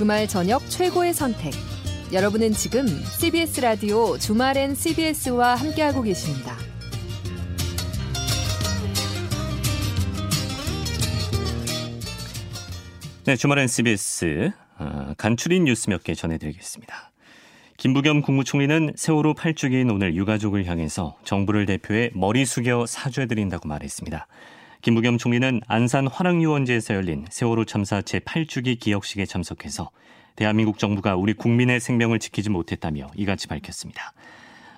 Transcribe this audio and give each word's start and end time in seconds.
주말 0.00 0.26
저녁 0.26 0.66
최고의 0.70 1.12
선택. 1.12 1.52
여러분은 2.10 2.52
지금 2.52 2.86
CBS 2.86 3.60
라디오 3.60 4.16
주말엔 4.16 4.74
CBS와 4.74 5.56
함께하고 5.56 6.00
계십니다. 6.00 6.56
네, 13.26 13.36
주말엔 13.36 13.68
CBS 13.68 14.52
어, 14.78 15.12
간추린 15.18 15.64
뉴스 15.64 15.90
몇 15.90 16.02
개 16.02 16.14
전해드리겠습니다. 16.14 17.12
김부겸 17.76 18.22
국무총리는 18.22 18.94
세월호 18.96 19.34
8주기인 19.34 19.92
오늘 19.92 20.14
유가족을 20.14 20.64
향해서 20.64 21.18
정부를 21.24 21.66
대표해 21.66 22.10
머리 22.14 22.46
숙여 22.46 22.86
사죄드린다고 22.86 23.68
말했습니다. 23.68 24.26
김부겸 24.82 25.18
총리는 25.18 25.60
안산 25.66 26.06
화랑유원지에서 26.06 26.94
열린 26.94 27.26
세월호 27.28 27.66
참사 27.66 28.00
제8주기 28.00 28.78
기억식에 28.80 29.26
참석해서 29.26 29.90
대한민국 30.36 30.78
정부가 30.78 31.16
우리 31.16 31.34
국민의 31.34 31.80
생명을 31.80 32.18
지키지 32.18 32.48
못했다며 32.48 33.08
이같이 33.14 33.46
밝혔습니다. 33.46 34.14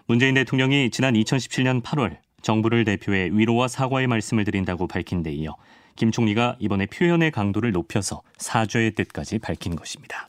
문재인 0.07 0.35
대통령이 0.35 0.91
지난 0.91 1.15
2017년 1.15 1.83
8월 1.83 2.17
정부를 2.43 2.85
대표해 2.85 3.31
위로와 3.33 3.69
사과의 3.69 4.09
말씀을 4.09 4.43
드린다고 4.43 4.89
밝힌 4.89 5.23
데 5.23 5.33
이어 5.33 5.57
김 5.95 6.11
총리가 6.11 6.57
이번에 6.59 6.87
표현의 6.87 7.31
강도를 7.31 7.71
높여서 7.71 8.23
사죄의 8.39 8.97
뜻까지 8.97 9.39
밝힌 9.39 9.77
것입니다. 9.77 10.29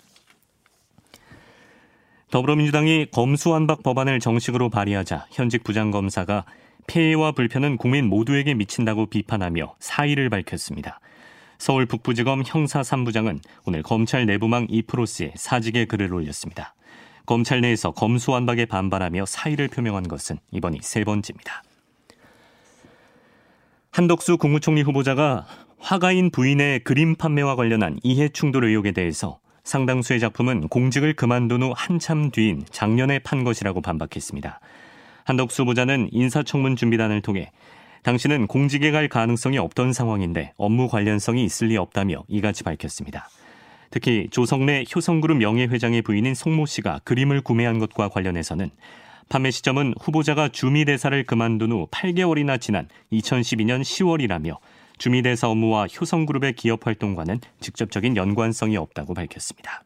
더불어민주당이 2.29 3.07
검수완박 3.11 3.81
법안을 3.81 4.19
정식으로 4.19 4.69
발의하자 4.69 5.27
현직 5.31 5.63
부장검사가 5.63 6.45
폐해와 6.87 7.31
불편은 7.31 7.77
국민 7.77 8.07
모두에게 8.07 8.53
미친다고 8.53 9.07
비판하며 9.07 9.75
사의를 9.79 10.29
밝혔습니다. 10.29 10.99
서울 11.57 11.85
북부지검 11.85 12.43
형사 12.45 12.81
3부장은 12.81 13.39
오늘 13.65 13.83
검찰 13.83 14.25
내부망 14.25 14.67
이프로스에 14.69 15.33
사직의 15.35 15.85
글을 15.85 16.13
올렸습니다. 16.13 16.75
검찰 17.25 17.61
내에서 17.61 17.91
검수완박에 17.91 18.65
반발하며 18.65 19.25
사의를 19.25 19.69
표명한 19.69 20.07
것은 20.07 20.39
이번이 20.51 20.79
세 20.81 21.03
번째입니다. 21.03 21.63
한덕수 23.91 24.37
국무총리 24.37 24.81
후보자가 24.81 25.45
화가인 25.77 26.31
부인의 26.31 26.83
그림 26.83 27.15
판매와 27.15 27.55
관련한 27.55 27.99
이해 28.03 28.29
충돌 28.29 28.65
의혹에 28.65 28.91
대해서 28.91 29.39
상당수의 29.63 30.19
작품은 30.19 30.67
공직을 30.67 31.13
그만둔 31.13 31.63
후 31.63 31.73
한참 31.75 32.31
뒤인 32.31 32.65
작년에 32.71 33.19
판 33.19 33.43
것이라고 33.43 33.81
반박했습니다. 33.81 34.59
한덕수 35.25 35.63
후보자는 35.63 36.09
인사청문 36.11 36.75
준비단을 36.75 37.21
통해 37.21 37.51
당신은 38.03 38.47
공직에 38.47 38.91
갈 38.91 39.07
가능성이 39.07 39.57
없던 39.57 39.93
상황인데 39.93 40.53
업무 40.57 40.89
관련성이 40.89 41.45
있을 41.45 41.67
리 41.67 41.77
없다며 41.77 42.23
이같이 42.27 42.63
밝혔습니다. 42.63 43.29
특히 43.91 44.27
조성래 44.31 44.85
효성그룹 44.93 45.37
명예회장의 45.37 46.01
부인인 46.01 46.33
송모 46.33 46.65
씨가 46.65 46.99
그림을 47.03 47.41
구매한 47.41 47.79
것과 47.79 48.09
관련해서는 48.09 48.71
판매 49.29 49.51
시점은 49.51 49.93
후보자가 50.01 50.49
주미대사를 50.49 51.23
그만둔 51.23 51.71
후 51.71 51.87
8개월이나 51.91 52.59
지난 52.59 52.87
2012년 53.13 53.81
10월이라며 53.81 54.57
주미대사 54.97 55.47
업무와 55.49 55.87
효성그룹의 55.87 56.53
기업 56.53 56.85
활동과는 56.85 57.39
직접적인 57.59 58.17
연관성이 58.17 58.77
없다고 58.77 59.13
밝혔습니다. 59.13 59.83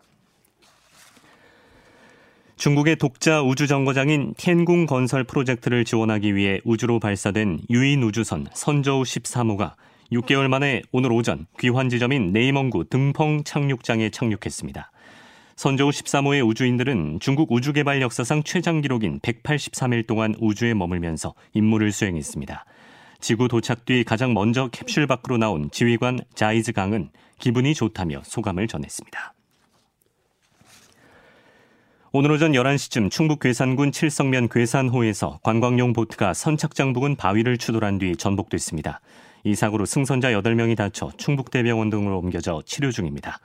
중국의 2.58 2.96
독자 2.96 3.44
우주 3.44 3.68
정거장인 3.68 4.34
텐궁 4.36 4.88
건설 4.88 5.24
프로젝트를 5.24 5.86
지원하기 5.86 6.36
위해 6.36 6.60
우주로 6.66 7.00
발사된 7.00 7.60
유인 7.70 8.02
우주선 8.02 8.48
선저우 8.52 9.04
13호가 9.04 9.74
6개월 10.12 10.48
만에 10.48 10.82
오늘 10.92 11.12
오전 11.12 11.46
귀환 11.60 11.90
지점인 11.90 12.32
네이멍구 12.34 12.86
등펑 12.86 13.44
착륙장에 13.44 14.10
착륙했습니다. 14.10 14.92
선저우 15.56 15.92
13호의 15.92 16.48
우주인들은 16.48 17.20
중국 17.20 17.52
우주 17.52 17.73
개발 17.73 18.02
역사상 18.02 18.42
최장 18.42 18.82
기록인 18.82 19.20
183일 19.20 20.08
동안 20.08 20.34
우주에 20.40 20.73
머물면서 20.73 21.36
임무를 21.54 21.92
수행했습니다. 21.92 22.66
지구 23.20 23.48
도착 23.48 23.86
뒤 23.86 24.04
가장 24.04 24.34
먼저 24.34 24.67
캡슐 24.70 25.06
밖으로 25.06 25.38
나온 25.38 25.70
지휘관 25.70 26.22
자이즈 26.34 26.72
강은 26.72 27.12
기분이 27.38 27.76
좋다며 27.76 28.22
소감을 28.23 28.67
전했습니다. 28.67 29.36
오늘 32.14 32.32
오전 32.32 32.54
11시쯤 32.54 33.12
충북 33.12 33.42
괴산군 33.42 33.92
칠성면 33.92 34.48
괴산호에서 34.48 35.40
관광용 35.44 35.92
보트가 35.92 36.34
선착장 36.34 36.94
부근 36.94 37.18
바위를 37.18 37.58
추돌한 37.58 37.98
뒤 37.98 38.16
전복됐습니다. 38.16 39.02
이 39.44 39.56
사고로 39.56 39.86
승선자 39.86 40.32
8명이 40.32 40.78
다쳐 40.78 41.12
충북대병원 41.17 41.90
등으로 41.90 42.20
옮겨져 42.20 42.62
치료 42.66 42.92
중입니다. 42.92 43.40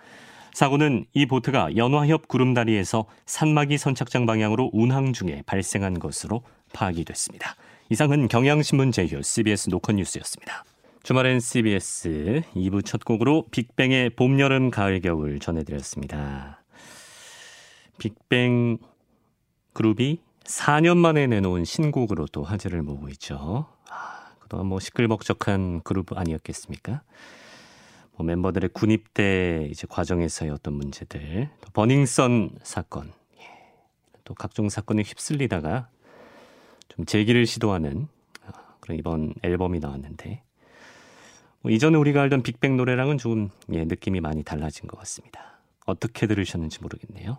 사고는 0.52 1.06
이 1.12 1.26
보트가 1.26 1.76
연화협 1.76 2.28
구름다리에서 2.28 3.06
산막이 3.26 3.78
선착장 3.78 4.26
방향으로 4.26 4.70
운항 4.72 5.12
중에 5.12 5.42
발생한 5.44 5.98
것으로 5.98 6.42
파악이 6.72 7.04
됐습니다. 7.04 7.56
이상은 7.90 8.28
경향신문 8.28 8.92
제휴 8.92 9.22
CBS 9.22 9.70
노컷뉴스였습니다. 9.70 10.64
주말엔 11.02 11.40
CBS 11.40 12.42
2부 12.54 12.84
첫 12.84 13.04
곡으로 13.04 13.44
빅뱅의 13.50 14.10
봄, 14.10 14.38
여름, 14.38 14.70
가을, 14.70 15.00
겨울 15.00 15.40
전해드렸습니다. 15.40 16.61
빅뱅 18.02 18.78
그룹이 19.74 20.18
4년 20.42 20.96
만에 20.96 21.28
내놓은 21.28 21.64
신곡으로 21.64 22.26
또 22.32 22.42
화제를 22.42 22.82
모으고 22.82 23.08
있죠. 23.10 23.66
아, 23.88 24.34
그동안 24.40 24.66
뭐 24.66 24.80
시끌벅적한 24.80 25.82
그룹 25.84 26.18
아니었겠습니까? 26.18 27.02
뭐 28.16 28.26
멤버들의 28.26 28.70
군입대 28.72 29.68
이제 29.70 29.86
과정에서의 29.88 30.50
어떤 30.50 30.74
문제들, 30.74 31.48
또 31.60 31.70
버닝썬 31.72 32.58
사건, 32.64 33.12
예. 33.38 33.44
또 34.24 34.34
각종 34.34 34.68
사건에 34.68 35.02
휩쓸리다가 35.02 35.88
좀 36.88 37.04
재기를 37.04 37.46
시도하는 37.46 38.08
아, 38.44 38.50
그런 38.80 38.98
이번 38.98 39.32
앨범이 39.42 39.78
나왔는데 39.78 40.42
뭐 41.60 41.70
이전에 41.70 41.96
우리가 41.98 42.20
알던 42.22 42.42
빅뱅 42.42 42.76
노래랑은 42.76 43.18
좀 43.18 43.50
예, 43.72 43.84
느낌이 43.84 44.20
많이 44.20 44.42
달라진 44.42 44.88
것 44.88 44.98
같습니다. 44.98 45.60
어떻게 45.86 46.26
들으셨는지 46.26 46.80
모르겠네요. 46.80 47.38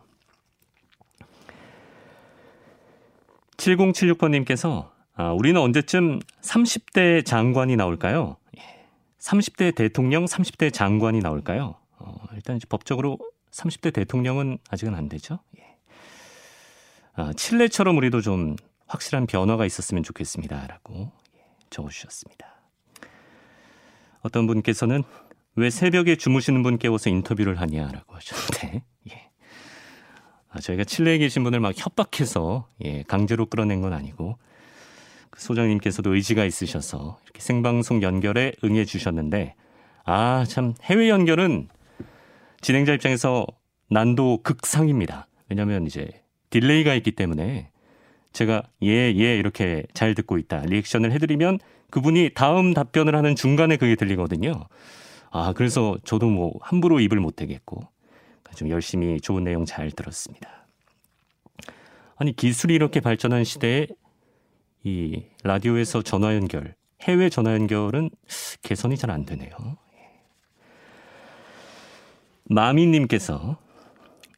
7076번님께서 3.63 4.91
아, 5.15 5.31
우리는 5.31 5.59
언제쯤 5.59 6.19
30대 6.41 7.25
장관이 7.25 7.75
나올까요? 7.75 8.37
30대 9.19 9.65
예. 9.65 9.71
대통령, 9.71 10.25
30대 10.25 10.73
장관이 10.73 11.19
나올까요? 11.19 11.75
어, 11.97 12.15
일단 12.33 12.59
법적으로 12.67 13.19
30대 13.51 13.93
대통령은 13.93 14.57
아직은 14.69 14.95
안 14.95 15.07
되죠. 15.07 15.39
예. 15.57 15.77
아, 17.15 17.31
칠레처럼 17.33 17.95
우리도 17.97 18.21
좀 18.21 18.55
확실한 18.87 19.27
변화가 19.27 19.65
있었으면 19.65 20.03
좋겠습니다. 20.03 20.67
라고 20.67 21.11
예, 21.37 21.45
적어주셨습니다. 21.69 22.47
어떤 24.21 24.47
분께서는 24.47 25.03
왜 25.55 25.69
새벽에 25.69 26.15
주무시는 26.15 26.63
분 26.63 26.77
깨워서 26.77 27.09
인터뷰를 27.09 27.61
하냐라고 27.61 28.15
하셨는데 28.15 28.83
예. 29.11 29.29
아, 30.53 30.59
저희가 30.59 30.83
칠레에 30.83 31.17
계신 31.17 31.43
분을 31.43 31.59
막 31.59 31.73
협박해서 31.75 32.67
예, 32.85 33.03
강제로 33.07 33.47
끌어낸 33.47 33.81
건 33.81 33.91
아니고 33.93 34.37
그 35.31 35.41
소장님께서도 35.41 36.13
의지가 36.13 36.45
있으셔서 36.45 37.17
이렇게 37.23 37.41
생방송 37.41 38.03
연결에 38.03 38.53
응해 38.63 38.85
주셨는데 38.85 39.55
아 40.05 40.45
참 40.47 40.73
해외 40.83 41.09
연결은 41.09 41.69
진행자 42.61 42.93
입장에서 42.93 43.45
난도 43.89 44.39
극상입니다. 44.43 45.27
왜냐하면 45.49 45.85
이제 45.87 46.09
딜레이가 46.49 46.93
있기 46.95 47.11
때문에 47.13 47.71
제가 48.31 48.63
예, 48.83 49.13
예 49.15 49.37
이렇게 49.37 49.83
잘 49.93 50.13
듣고 50.15 50.37
있다 50.37 50.61
리액션을 50.65 51.11
해드리면 51.13 51.59
그분이 51.89 52.31
다음 52.35 52.73
답변을 52.73 53.15
하는 53.15 53.35
중간에 53.35 53.77
그게 53.77 53.95
들리거든요. 53.95 54.65
아 55.31 55.53
그래서 55.53 55.97
저도 56.03 56.29
뭐 56.29 56.53
함부로 56.61 56.99
입을 56.99 57.19
못 57.19 57.35
대겠고 57.35 57.87
좀 58.55 58.69
열심히 58.69 59.19
좋은 59.19 59.43
내용 59.43 59.65
잘 59.65 59.91
들었습니다. 59.91 60.67
아니 62.15 62.35
기술이 62.35 62.73
이렇게 62.75 62.99
발전한 62.99 63.43
시대에 63.43 63.87
이 64.83 65.23
라디오에서 65.43 66.01
전화 66.01 66.35
연결, 66.35 66.75
해외 67.01 67.29
전화 67.29 67.53
연결은 67.53 68.09
개선이 68.61 68.97
잘 68.97 69.09
안 69.09 69.25
되네요. 69.25 69.51
마미님께서 72.45 73.57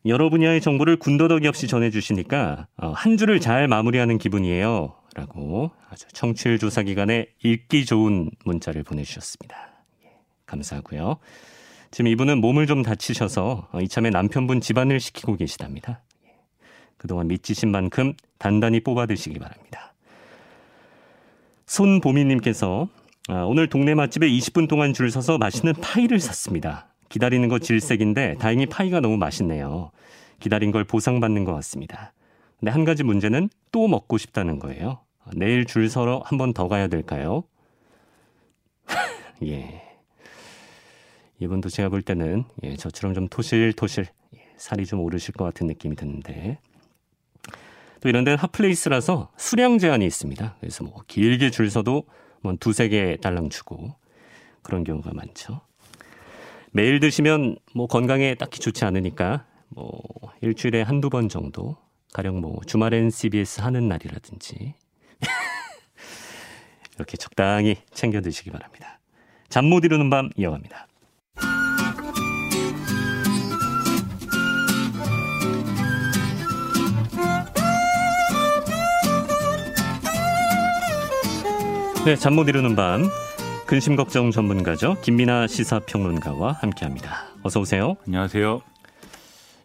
여러 0.05 0.29
분야의 0.29 0.61
정보를 0.61 0.97
군더더기 0.97 1.47
없이 1.47 1.67
전해주시니까 1.67 2.67
어, 2.77 2.91
한 2.91 3.17
줄을 3.17 3.39
잘 3.39 3.67
마무리하는 3.67 4.17
기분이에요. 4.19 4.95
라고 5.15 5.71
아주 5.89 6.05
청취율 6.09 6.59
조사 6.59 6.83
기간에 6.83 7.27
읽기 7.41 7.85
좋은 7.85 8.29
문자를 8.43 8.83
보내주셨습니다. 8.83 9.55
예, 10.03 10.11
감사하고요. 10.45 11.17
지금 11.95 12.07
이분은 12.07 12.41
몸을 12.41 12.67
좀 12.67 12.83
다치셔서 12.83 13.69
어, 13.71 13.79
이참에 13.79 14.09
남편분 14.09 14.59
집안을 14.59 14.99
시키고 14.99 15.37
계시답니다. 15.37 16.01
예. 16.25 16.35
그동안 16.97 17.29
미치신 17.29 17.71
만큼 17.71 18.13
단단히 18.37 18.81
뽑아드시기 18.81 19.39
바랍니다. 19.39 19.93
손보미님께서 21.67 22.89
아, 23.29 23.43
오늘 23.45 23.69
동네 23.69 23.95
맛집에 23.95 24.27
20분 24.27 24.67
동안 24.67 24.91
줄 24.91 25.09
서서 25.09 25.37
맛있는 25.37 25.73
파이를 25.75 26.19
샀습니다. 26.19 26.87
기다리는 27.07 27.47
거 27.47 27.59
질색인데 27.59 28.39
다행히 28.41 28.65
파이가 28.65 28.99
너무 28.99 29.15
맛있네요. 29.15 29.91
기다린 30.41 30.71
걸 30.71 30.83
보상받는 30.83 31.45
것 31.45 31.53
같습니다. 31.53 32.11
근데 32.59 32.71
한 32.71 32.83
가지 32.83 33.03
문제는 33.03 33.47
또 33.71 33.87
먹고 33.87 34.17
싶다는 34.17 34.59
거예요. 34.59 34.99
내일 35.33 35.63
줄 35.63 35.89
서러 35.89 36.21
한 36.25 36.37
번 36.37 36.51
더 36.51 36.67
가야 36.67 36.89
될까요? 36.89 37.45
예. 39.43 39.84
이분도 41.39 41.69
제가 41.69 41.89
볼 41.89 42.01
때는 42.01 42.45
예, 42.63 42.75
저처럼 42.75 43.13
좀 43.13 43.27
토실토실 43.27 44.07
예, 44.35 44.47
살이 44.57 44.85
좀 44.85 45.01
오르실 45.01 45.33
것 45.33 45.43
같은 45.45 45.67
느낌이 45.67 45.95
드는데 45.95 46.59
또 48.01 48.09
이런 48.09 48.23
데는 48.23 48.37
핫플레이스라서 48.37 49.31
수량 49.37 49.77
제한이 49.79 50.05
있습니다. 50.05 50.55
그래서 50.59 50.83
뭐 50.83 51.03
길게 51.07 51.49
줄 51.49 51.69
서도 51.69 52.03
뭐 52.41 52.55
두세 52.59 52.87
개 52.89 53.17
달랑 53.17 53.49
주고 53.49 53.95
그런 54.61 54.83
경우가 54.83 55.11
많죠. 55.13 55.61
매일 56.71 56.99
드시면 56.99 57.57
뭐 57.73 57.87
건강에 57.87 58.35
딱히 58.35 58.59
좋지 58.59 58.85
않으니까 58.85 59.45
뭐 59.69 60.01
일주일에 60.41 60.81
한두 60.81 61.09
번 61.09 61.29
정도 61.29 61.77
가령 62.13 62.39
뭐 62.41 62.59
주말엔 62.65 63.09
CBS 63.09 63.61
하는 63.61 63.87
날이라든지 63.87 64.75
이렇게 66.95 67.17
적당히 67.17 67.77
챙겨 67.91 68.21
드시기 68.21 68.51
바랍니다. 68.51 68.99
잠 69.49 69.65
못 69.65 69.83
이루는 69.85 70.09
밤 70.09 70.29
이어갑니다. 70.35 70.87
네, 82.05 82.15
잠 82.15 82.35
못 82.35 82.47
이루는 82.47 82.75
밤 82.75 83.09
근심 83.65 83.95
걱정 83.95 84.29
전문가죠 84.31 84.95
김민아 85.01 85.47
시사평론가와 85.47 86.53
함께합니다. 86.53 87.25
어서 87.43 87.59
오세요. 87.59 87.95
안녕하세요. 88.05 88.61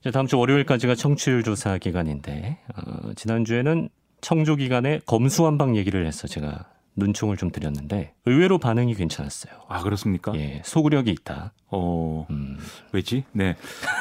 이제 0.00 0.10
다음 0.10 0.26
주 0.26 0.38
월요일까지가 0.38 0.94
청취율 0.94 1.42
조사 1.42 1.76
기간인데 1.76 2.58
어, 2.76 3.12
지난 3.14 3.44
주에는 3.44 3.90
청조 4.22 4.56
기간에 4.56 5.00
검수완박 5.04 5.76
얘기를 5.76 6.06
해서 6.06 6.26
제가 6.26 6.64
눈총을 6.96 7.36
좀 7.36 7.50
드렸는데 7.50 8.14
의외로 8.24 8.58
반응이 8.58 8.94
괜찮았어요. 8.94 9.52
아 9.68 9.82
그렇습니까? 9.82 10.32
예, 10.36 10.62
소구력이 10.64 11.10
있다. 11.10 11.52
어 11.70 12.26
음, 12.30 12.58
왜지? 12.92 13.24
네 13.32 13.56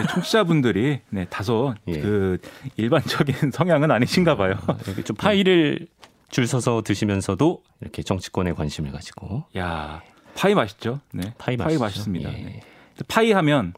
청취자분들이 0.09 1.01
네 1.09 1.25
다소 1.29 1.75
예. 1.87 1.99
그 1.99 2.37
일반적인 2.77 3.51
성향은 3.51 3.91
아니신가 3.91 4.37
봐요. 4.37 4.55
이렇게 4.85 5.03
좀 5.03 5.15
파이를 5.17 5.87
줄 6.29 6.47
서서 6.47 6.81
드시면서도 6.83 7.63
이렇게 7.81 8.03
정치권에 8.03 8.53
관심을 8.53 8.91
가지고 8.91 9.45
야 9.57 10.01
파이 10.35 10.53
맛있죠? 10.53 10.99
네 11.13 11.33
파이 11.37 11.57
맛있죠. 11.57 11.83
맛있습니다. 11.83 12.33
예. 12.33 12.43
네. 12.43 12.61
파이 13.07 13.31
하면 13.31 13.73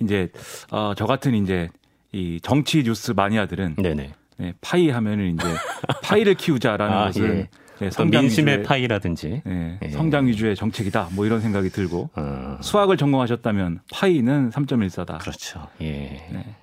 이제 0.00 0.28
어, 0.70 0.94
저 0.96 1.06
같은 1.06 1.34
이제 1.34 1.68
이 2.12 2.40
정치 2.42 2.82
뉴스 2.82 3.12
마니아들은 3.12 3.76
네네. 3.76 4.12
네, 4.38 4.54
파이 4.60 4.90
하면은 4.90 5.34
이제 5.34 5.44
파이를 6.02 6.34
키우자라는 6.34 6.94
아, 6.96 7.06
것은 7.06 7.38
예. 7.38 7.48
네, 7.78 7.90
성장 7.90 8.22
민심의 8.22 8.54
위주의, 8.54 8.66
파이라든지 8.66 9.42
네, 9.44 9.78
예. 9.82 9.88
성장 9.90 10.26
위주의 10.26 10.54
정책이다. 10.54 11.08
뭐 11.12 11.26
이런 11.26 11.40
생각이 11.40 11.70
들고 11.70 12.10
어, 12.14 12.58
수학을 12.60 12.96
전공하셨다면 12.96 13.80
파이는 13.92 14.50
3.14다. 14.50 15.18
그렇죠. 15.18 15.68
예. 15.80 16.26
네. 16.30 16.56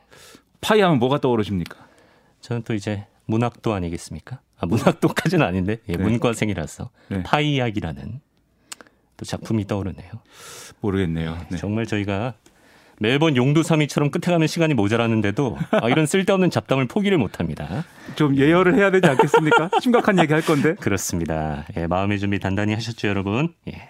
파이 0.62 0.82
하면 0.82 1.00
뭐가 1.00 1.20
떠오르십니까? 1.20 1.88
저는 2.42 2.64
또 2.64 2.74
이제 2.74 3.06
문학도 3.26 3.74
아니겠습니까? 3.74 4.40
아, 4.60 4.66
문학도까지는 4.66 5.46
아닌데 5.46 5.78
예, 5.88 5.94
네. 5.94 6.04
문과생이라서 6.04 6.90
네. 7.10 7.24
파이 7.24 7.44
이야기라는 7.44 8.20
또 9.18 9.26
작품이 9.26 9.68
떠오르네요. 9.68 10.10
모르겠네요. 10.82 11.38
네. 11.50 11.58
정말 11.58 11.86
저희가 11.86 12.34
매번 13.02 13.38
용두삼이처럼 13.38 14.12
끝에 14.12 14.32
가면 14.34 14.48
시간이 14.48 14.74
모자라는데도 14.74 15.58
아, 15.72 15.88
이런 15.90 16.06
쓸데없는 16.06 16.50
잡담을 16.50 16.88
포기를 16.88 17.18
못합니다. 17.18 17.86
좀 18.16 18.36
예열을 18.36 18.76
해야 18.76 18.92
되지 18.92 19.08
않겠습니까? 19.08 19.70
심각한 19.82 20.20
얘기 20.20 20.34
할 20.34 20.42
건데. 20.42 20.76
그렇습니다. 20.76 21.66
예, 21.78 21.88
마음의 21.88 22.20
준비 22.20 22.40
단단히 22.40 22.74
하셨죠, 22.74 23.08
여러분? 23.08 23.54
예. 23.70 23.90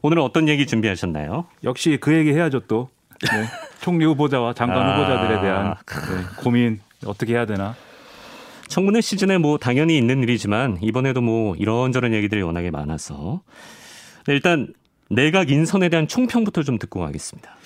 오늘은 0.00 0.22
어떤 0.22 0.48
얘기 0.48 0.66
준비하셨나요? 0.66 1.46
역시 1.64 1.98
그 2.00 2.14
얘기 2.14 2.32
해야죠 2.32 2.60
또. 2.60 2.88
네. 3.20 3.46
총리 3.80 4.04
후보자와 4.06 4.54
장관 4.54 4.78
아. 4.78 4.96
후보자들에 4.96 5.40
대한 5.40 5.74
네, 5.74 6.42
고민 6.42 6.80
어떻게 7.04 7.34
해야 7.34 7.46
되나. 7.46 7.74
청문회 8.68 9.00
시즌에 9.00 9.38
뭐 9.38 9.58
당연히 9.58 9.96
있는 9.96 10.22
일이지만 10.22 10.78
이번에도 10.82 11.20
뭐 11.20 11.56
이런저런 11.56 12.12
얘기들이 12.12 12.42
워낙에 12.42 12.70
많아서 12.70 13.40
네, 14.26 14.34
일단 14.34 14.72
내각 15.10 15.50
인선에 15.50 15.88
대한 15.88 16.06
총평부터 16.06 16.62
좀 16.62 16.78
듣고 16.78 17.00
가겠습니다. 17.00 17.56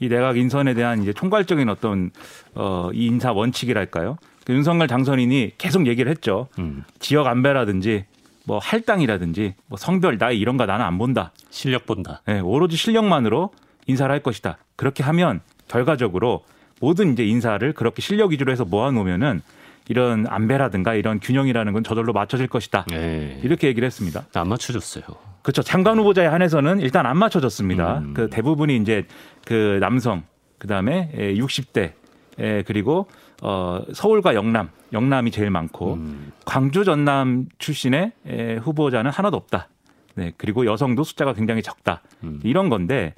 이 0.00 0.08
내각 0.08 0.36
인선에 0.36 0.74
대한 0.74 1.02
이제 1.02 1.12
총괄적인 1.12 1.68
어떤 1.68 2.10
어, 2.54 2.90
이 2.92 3.06
인사 3.06 3.32
원칙이랄까요. 3.32 4.18
그 4.44 4.52
윤석열 4.52 4.86
당선인이 4.86 5.52
계속 5.58 5.86
얘기를 5.86 6.10
했죠. 6.10 6.48
음, 6.58 6.84
지역 6.98 7.26
안배라든지 7.26 8.04
뭐 8.44 8.58
할당이라든지 8.58 9.54
뭐 9.66 9.78
성별 9.78 10.18
나이 10.18 10.38
이런 10.38 10.56
거 10.56 10.66
나는 10.66 10.84
안 10.84 10.98
본다. 10.98 11.32
실력 11.50 11.86
본다. 11.86 12.22
네, 12.26 12.40
오로지 12.40 12.76
실력만으로 12.76 13.50
인사를 13.86 14.12
할 14.12 14.22
것이다. 14.22 14.58
그렇게 14.76 15.02
하면 15.02 15.40
결과적으로 15.68 16.44
모든 16.80 17.12
이제 17.12 17.24
인사를 17.24 17.72
그렇게 17.74 18.00
실력 18.02 18.32
위주로 18.32 18.52
해서 18.52 18.64
모아놓으면은 18.64 19.42
이런 19.90 20.24
안배라든가 20.28 20.94
이런 20.94 21.18
균형이라는 21.18 21.72
건 21.72 21.82
저절로 21.82 22.12
맞춰질 22.12 22.46
것이다. 22.46 22.86
예. 22.92 23.40
이렇게 23.42 23.66
얘기를 23.66 23.84
했습니다. 23.84 24.24
안 24.34 24.48
맞춰줬어요. 24.48 25.02
그렇죠. 25.42 25.62
장관 25.62 25.98
후보자에 25.98 26.26
한해서는 26.26 26.78
일단 26.78 27.06
안 27.06 27.18
맞춰졌습니다. 27.18 27.98
음. 27.98 28.14
그 28.14 28.30
대부분이 28.30 28.76
이제 28.76 29.04
그 29.44 29.78
남성, 29.80 30.22
그 30.58 30.68
다음에 30.68 31.10
60대, 31.12 31.92
에, 32.38 32.62
그리고 32.62 33.08
어, 33.42 33.80
서울과 33.92 34.36
영남, 34.36 34.68
영남이 34.92 35.32
제일 35.32 35.50
많고 35.50 35.94
음, 35.94 36.30
광주 36.44 36.84
전남 36.84 37.46
출신의 37.58 38.12
에, 38.26 38.56
후보자는 38.58 39.10
하나도 39.10 39.36
없다. 39.36 39.70
네, 40.14 40.32
그리고 40.36 40.66
여성도 40.66 41.02
숫자가 41.02 41.32
굉장히 41.32 41.62
적다. 41.62 42.02
음. 42.22 42.38
이런 42.44 42.68
건데 42.68 43.14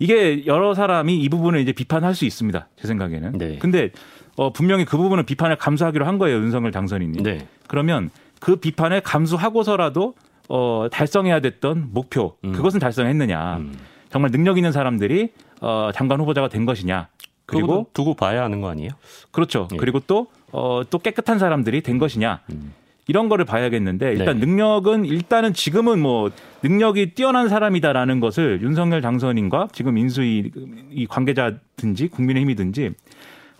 이게 0.00 0.46
여러 0.46 0.74
사람이 0.74 1.16
이 1.16 1.28
부분을 1.28 1.60
이제 1.60 1.70
비판할 1.70 2.16
수 2.16 2.24
있습니다. 2.24 2.66
제 2.74 2.88
생각에는. 2.88 3.38
네. 3.38 3.58
근데 3.58 3.90
어, 4.36 4.52
분명히 4.52 4.84
그 4.84 4.96
부분은 4.96 5.26
비판을 5.26 5.56
감수하기로 5.56 6.06
한 6.06 6.18
거예요. 6.18 6.38
윤석열 6.38 6.70
당선인이. 6.70 7.22
네. 7.22 7.46
그러면 7.66 8.10
그 8.40 8.56
비판을 8.56 9.02
감수하고서라도 9.02 10.14
어, 10.48 10.86
달성해야 10.90 11.40
됐던 11.40 11.90
목표 11.92 12.36
음. 12.44 12.52
그것은 12.52 12.80
달성했느냐. 12.80 13.56
음. 13.58 13.78
정말 14.10 14.30
능력 14.30 14.58
있는 14.58 14.72
사람들이 14.72 15.32
어, 15.60 15.90
장관 15.94 16.20
후보자가 16.20 16.48
된 16.48 16.66
것이냐. 16.66 17.08
그리고 17.46 17.86
두고 17.92 18.14
봐야 18.14 18.42
하는 18.44 18.60
거 18.60 18.68
아니에요? 18.68 18.90
그렇죠. 19.30 19.68
예. 19.72 19.76
그리고 19.76 20.00
또 20.06 20.28
어, 20.52 20.82
또 20.88 20.98
깨끗한 20.98 21.38
사람들이 21.38 21.82
된 21.82 21.98
것이냐. 21.98 22.40
음. 22.50 22.72
이런 23.08 23.28
거를 23.28 23.44
봐야겠는데 23.44 24.12
일단 24.12 24.38
네. 24.38 24.46
능력은 24.46 25.04
일단은 25.04 25.54
지금은 25.54 26.00
뭐 26.00 26.30
능력이 26.62 27.14
뛰어난 27.14 27.48
사람이다라는 27.48 28.20
것을 28.20 28.60
윤석열 28.62 29.00
당선인과 29.00 29.68
지금 29.72 29.98
인수위 29.98 30.52
이 30.90 31.06
관계자든지 31.06 32.08
국민의힘이든지 32.08 32.90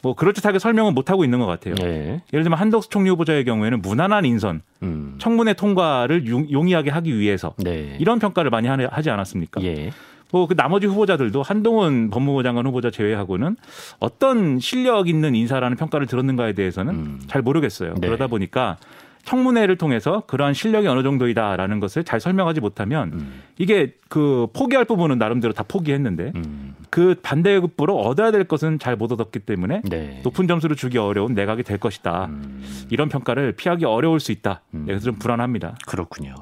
뭐 0.02 0.14
그럴듯하게 0.14 0.58
설명은 0.58 0.94
못 0.94 1.10
하고 1.10 1.24
있는 1.24 1.38
것 1.38 1.46
같아요. 1.46 1.74
네. 1.76 2.20
예를 2.32 2.42
들면 2.42 2.58
한덕수 2.58 2.90
총리 2.90 3.08
후보자의 3.10 3.44
경우에는 3.44 3.80
무난한 3.82 4.24
인선, 4.24 4.62
음. 4.82 5.14
청문회 5.18 5.54
통과를 5.54 6.26
용- 6.28 6.50
용이하게 6.50 6.90
하기 6.90 7.16
위해서 7.18 7.54
네. 7.58 7.96
이런 8.00 8.18
평가를 8.18 8.50
많이 8.50 8.66
하지 8.68 9.10
않았습니까? 9.10 9.62
예. 9.62 9.92
뭐그 10.32 10.56
나머지 10.56 10.86
후보자들도 10.86 11.42
한동훈 11.42 12.08
법무부 12.10 12.42
장관 12.42 12.66
후보자 12.66 12.90
제외하고는 12.90 13.56
어떤 14.00 14.58
실력 14.60 15.08
있는 15.08 15.34
인사라는 15.34 15.76
평가를 15.76 16.06
들었는가에 16.06 16.54
대해서는 16.54 16.94
음. 16.94 17.20
잘 17.28 17.42
모르겠어요. 17.42 17.94
네. 18.00 18.06
그러다 18.08 18.26
보니까 18.26 18.78
청문회를 19.24 19.76
통해서 19.76 20.24
그러한 20.26 20.54
실력이 20.54 20.86
어느 20.86 21.02
정도이다라는 21.02 21.80
것을 21.80 22.04
잘 22.04 22.20
설명하지 22.20 22.60
못하면 22.60 23.12
음. 23.12 23.42
이게 23.58 23.94
그 24.08 24.48
포기할 24.52 24.84
부분은 24.84 25.18
나름대로 25.18 25.52
다 25.52 25.62
포기했는데 25.62 26.32
음. 26.34 26.74
그 26.90 27.14
반대급부로 27.22 27.98
얻어야 27.98 28.30
될 28.30 28.44
것은 28.44 28.78
잘 28.78 28.92
못 28.92 29.10
얻었기 29.10 29.40
때문에 29.40 29.80
네. 29.88 30.20
높은 30.22 30.46
점수를 30.46 30.76
주기 30.76 30.98
어려운 30.98 31.34
내각이 31.34 31.62
될 31.62 31.78
것이다. 31.78 32.26
음. 32.26 32.62
이런 32.90 33.08
평가를 33.08 33.52
피하기 33.52 33.86
어려울 33.86 34.20
수 34.20 34.32
있다. 34.32 34.60
음. 34.74 34.84
그래서 34.86 35.04
좀 35.04 35.14
불안합니다. 35.16 35.76
그렇군요. 35.86 36.34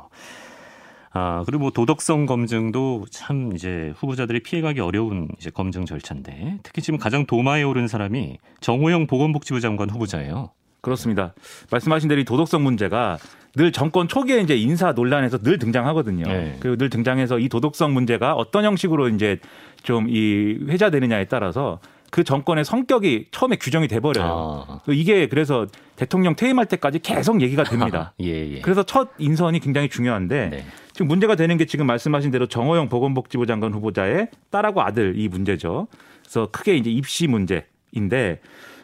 아, 1.12 1.42
그리고 1.46 1.62
뭐 1.62 1.70
도덕성 1.70 2.26
검증도 2.26 3.06
참 3.10 3.52
이제 3.54 3.92
후보자들이 3.96 4.42
피해가기 4.42 4.80
어려운 4.80 5.28
이제 5.38 5.50
검증 5.50 5.84
절차인데 5.84 6.58
특히 6.62 6.82
지금 6.82 6.98
가장 6.98 7.26
도마에 7.26 7.62
오른 7.62 7.88
사람이 7.88 8.38
정호영 8.60 9.06
보건복지부 9.06 9.60
장관 9.60 9.90
후보자예요. 9.90 10.50
그렇습니다. 10.80 11.34
말씀하신 11.70 12.08
대로 12.08 12.20
이 12.20 12.24
도덕성 12.24 12.62
문제가 12.62 13.18
늘 13.56 13.72
정권 13.72 14.06
초기에 14.06 14.40
이제 14.40 14.56
인사 14.56 14.92
논란에서 14.92 15.38
늘 15.38 15.58
등장하거든요. 15.58 16.24
네. 16.24 16.56
그리고 16.60 16.76
늘 16.76 16.88
등장해서 16.88 17.38
이 17.40 17.48
도덕성 17.48 17.92
문제가 17.92 18.34
어떤 18.34 18.64
형식으로 18.64 19.08
이제 19.08 19.38
좀 19.82 20.06
이 20.08 20.58
회자되느냐에 20.68 21.26
따라서 21.26 21.80
그 22.10 22.24
정권의 22.24 22.64
성격이 22.64 23.26
처음에 23.30 23.56
규정이 23.56 23.86
돼 23.88 24.00
버려요. 24.00 24.64
아. 24.68 24.80
이게 24.88 25.28
그래서 25.28 25.66
대통령 25.96 26.34
퇴임할 26.34 26.66
때까지 26.66 26.98
계속 26.98 27.40
얘기가 27.40 27.62
됩니다. 27.62 28.12
예, 28.20 28.56
예. 28.56 28.60
그래서 28.60 28.82
첫 28.82 29.10
인선이 29.18 29.60
굉장히 29.60 29.88
중요한데 29.88 30.48
네. 30.50 30.64
지금 30.92 31.06
문제가 31.06 31.36
되는 31.36 31.56
게 31.56 31.66
지금 31.66 31.86
말씀하신 31.86 32.30
대로 32.30 32.46
정호영 32.46 32.88
보건복지부 32.88 33.46
장관 33.46 33.72
후보자의 33.72 34.28
딸하고 34.50 34.82
아들 34.82 35.14
이 35.18 35.28
문제죠. 35.28 35.86
그래서 36.22 36.48
크게 36.50 36.76
이제 36.76 36.90
입시 36.90 37.28
문제인데 37.28 38.40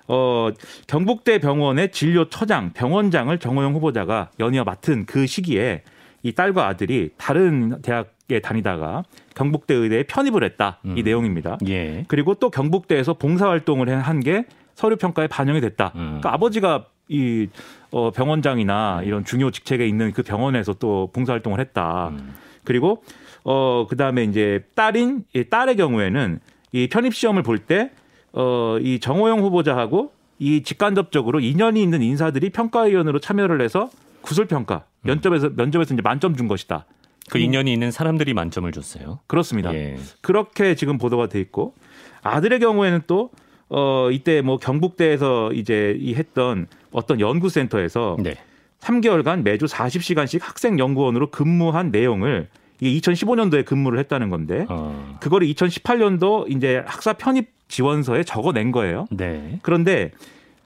어 0.08 0.50
경북대 0.86 1.38
병원의 1.38 1.90
진료처장, 1.92 2.72
병원장을 2.72 3.36
정호영 3.38 3.74
후보자가 3.74 4.30
연이어 4.40 4.64
맡은 4.64 5.06
그 5.06 5.26
시기에 5.26 5.82
이 6.22 6.32
딸과 6.32 6.66
아들이 6.66 7.10
다른 7.16 7.80
대학에 7.82 8.40
다니다가 8.42 9.04
경북대 9.34 9.74
의대에 9.74 10.02
편입을 10.04 10.42
했다 10.44 10.80
이 10.84 10.88
음. 10.88 11.02
내용입니다. 11.04 11.58
예. 11.68 12.04
그리고 12.08 12.34
또 12.34 12.50
경북대에서 12.50 13.14
봉사활동을 13.14 13.88
한 14.02 14.20
게 14.20 14.44
서류 14.74 14.96
평가에 14.96 15.26
반영이 15.26 15.60
됐다. 15.60 15.92
음. 15.94 16.00
그러니까 16.20 16.34
아버지가 16.34 16.86
이 17.08 17.48
어, 17.90 18.10
병원장이나 18.10 19.02
이런 19.04 19.24
중요 19.24 19.50
직책에 19.50 19.86
있는 19.86 20.12
그 20.12 20.22
병원에서 20.22 20.74
또 20.74 21.10
봉사활동을 21.12 21.60
했다. 21.60 22.08
음. 22.08 22.34
그리고 22.64 23.02
어 23.44 23.86
그다음에 23.88 24.24
이제 24.24 24.64
딸인 24.74 25.24
이 25.34 25.44
딸의 25.44 25.76
경우에는 25.76 26.40
이 26.72 26.88
편입 26.88 27.14
시험을 27.14 27.42
볼때 27.44 27.90
어 28.36 28.78
이 28.82 29.00
정호영 29.00 29.40
후보자하고 29.40 30.12
이 30.38 30.62
직간접적으로 30.62 31.40
인연이 31.40 31.82
있는 31.82 32.02
인사들이 32.02 32.50
평가위원으로 32.50 33.20
참여를 33.20 33.60
해서 33.62 33.90
구술 34.20 34.46
평가 34.46 34.84
면접에서 35.02 35.50
면접에서 35.50 35.94
이제 35.94 36.02
만점 36.02 36.36
준 36.36 36.46
것이다. 36.48 36.84
그 37.30 37.38
인연이 37.38 37.72
있는 37.72 37.90
사람들이 37.90 38.34
만점을 38.34 38.70
줬어요. 38.70 39.20
그렇습니다. 39.26 39.74
예. 39.74 39.96
그렇게 40.20 40.74
지금 40.74 40.98
보도가 40.98 41.28
돼 41.28 41.40
있고 41.40 41.74
아들의 42.22 42.60
경우에는 42.60 43.02
또 43.06 43.30
어, 43.68 44.10
이때 44.12 44.42
뭐 44.42 44.58
경북대에서 44.58 45.52
이제 45.52 45.96
이 45.98 46.14
했던 46.14 46.66
어떤 46.92 47.18
연구센터에서 47.18 48.16
네. 48.20 48.36
3개월간 48.80 49.42
매주 49.42 49.64
40시간씩 49.66 50.40
학생 50.42 50.78
연구원으로 50.78 51.30
근무한 51.30 51.90
내용을 51.90 52.48
이게 52.80 52.98
2015년도에 53.00 53.64
근무를 53.64 53.98
했다는 54.00 54.30
건데 54.30 54.66
어. 54.68 55.16
그거를 55.20 55.46
2018년도 55.48 56.54
이제 56.54 56.82
학사 56.86 57.14
편입 57.14 57.50
지원서에 57.68 58.22
적어낸 58.22 58.72
거예요. 58.72 59.06
네. 59.10 59.58
그런데 59.62 60.12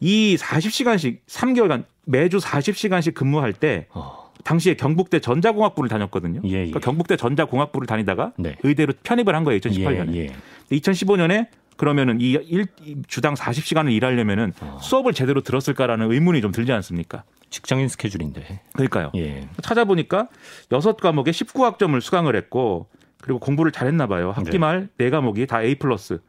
이 0.00 0.36
40시간씩 0.38 1.18
3개월간 1.26 1.84
매주 2.04 2.38
40시간씩 2.38 3.14
근무할 3.14 3.52
때 3.52 3.86
어. 3.90 4.30
당시에 4.44 4.74
경북대 4.74 5.20
전자공학부를 5.20 5.88
다녔거든요. 5.88 6.40
예, 6.44 6.48
예. 6.48 6.54
그러니까 6.54 6.80
경북대 6.80 7.16
전자공학부를 7.16 7.86
다니다가 7.86 8.32
네. 8.38 8.56
의대로 8.62 8.92
편입을 9.02 9.34
한 9.34 9.44
거예요. 9.44 9.60
2018년에. 9.60 10.14
예, 10.14 10.20
예. 10.26 10.76
2015년에 10.76 11.48
그러면은 11.76 12.20
이 12.20 12.32
일, 12.32 12.66
주당 13.06 13.34
40시간을 13.34 13.92
일하려면은 13.92 14.52
어. 14.60 14.78
수업을 14.82 15.14
제대로 15.14 15.40
들었을까라는 15.40 16.12
의문이 16.12 16.40
좀 16.42 16.52
들지 16.52 16.72
않습니까? 16.72 17.24
직장인 17.50 17.88
스케줄인데. 17.88 18.60
그러니까요. 18.72 19.10
예. 19.16 19.48
찾아보니까 19.62 20.28
여섯 20.72 20.96
과목에 20.96 21.30
19학점을 21.30 22.00
수강을 22.00 22.36
했고 22.36 22.86
그리고 23.20 23.38
공부를 23.38 23.72
잘했나 23.72 24.06
봐요. 24.06 24.30
학기 24.30 24.52
네. 24.52 24.58
말네 24.58 25.10
과목이 25.10 25.46
다 25.46 25.62
A 25.62 25.74
플러스. 25.74 26.20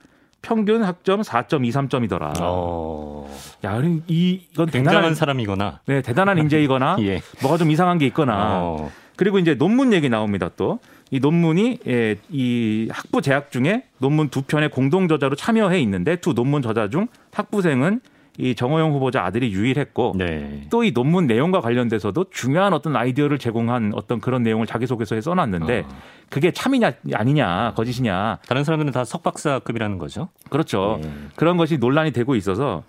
평균 0.42 0.84
학점 0.84 1.22
4.23점이더라. 1.22 2.34
어. 2.42 3.32
야, 3.63 3.80
이 4.08 4.42
이건 4.51 4.66
굉장한 4.66 4.72
대단한 4.72 5.16
사람이거나. 5.16 5.82
네, 5.86 6.01
대단한 6.01 6.40
인재이거나 6.40 6.98
예. 7.06 7.22
뭐가 7.44 7.58
좀 7.58 7.70
이상한 7.70 8.00
게 8.00 8.08
있거나 8.08 8.60
어. 8.63 8.92
그리고 9.16 9.38
이제 9.38 9.54
논문 9.54 9.94
얘기 9.94 10.10
나옵니다. 10.10 10.50
또 10.56 10.80
이 11.12 11.20
논문이 11.20 11.80
예, 11.88 12.16
이 12.30 12.88
학부 12.90 13.22
재학 13.22 13.51
중에 13.51 13.84
논문 13.98 14.30
두 14.30 14.44
편의 14.44 14.70
공동 14.70 15.10
저자로 15.10 15.36
참여해 15.36 15.80
있는데 15.82 16.16
두 16.16 16.34
논문 16.34 16.62
저자 16.62 16.90
중 16.90 17.08
학부생은 17.34 18.00
이 18.38 18.56
정호영 18.56 18.94
후보자 18.94 19.24
아들이 19.24 19.52
유일했고 19.52 20.14
네. 20.18 20.68
또이 20.70 20.94
논문 20.94 21.28
내용과 21.28 21.60
관련돼서도 21.62 22.26
중요한 22.32 22.74
어떤 22.74 22.96
아이디어를 22.96 23.38
제공한 23.40 23.92
어떤 23.96 24.22
그런 24.22 24.44
내용을 24.44 24.66
자기소개서에 24.68 25.20
써놨는데 25.22 25.80
어. 25.82 25.90
그게 26.30 26.52
참이냐 26.52 26.94
아니냐 27.14 27.74
거짓이냐 27.76 28.40
다른 28.48 28.64
사람들은 28.64 28.94
다 28.94 29.04
석박사급이라는 29.04 29.98
거죠. 29.98 30.30
그렇죠. 30.50 31.02
예. 31.04 31.10
그런 31.36 31.58
것이 31.58 31.78
논란이 31.78 32.12
되고 32.12 32.36
있어서 32.36 32.84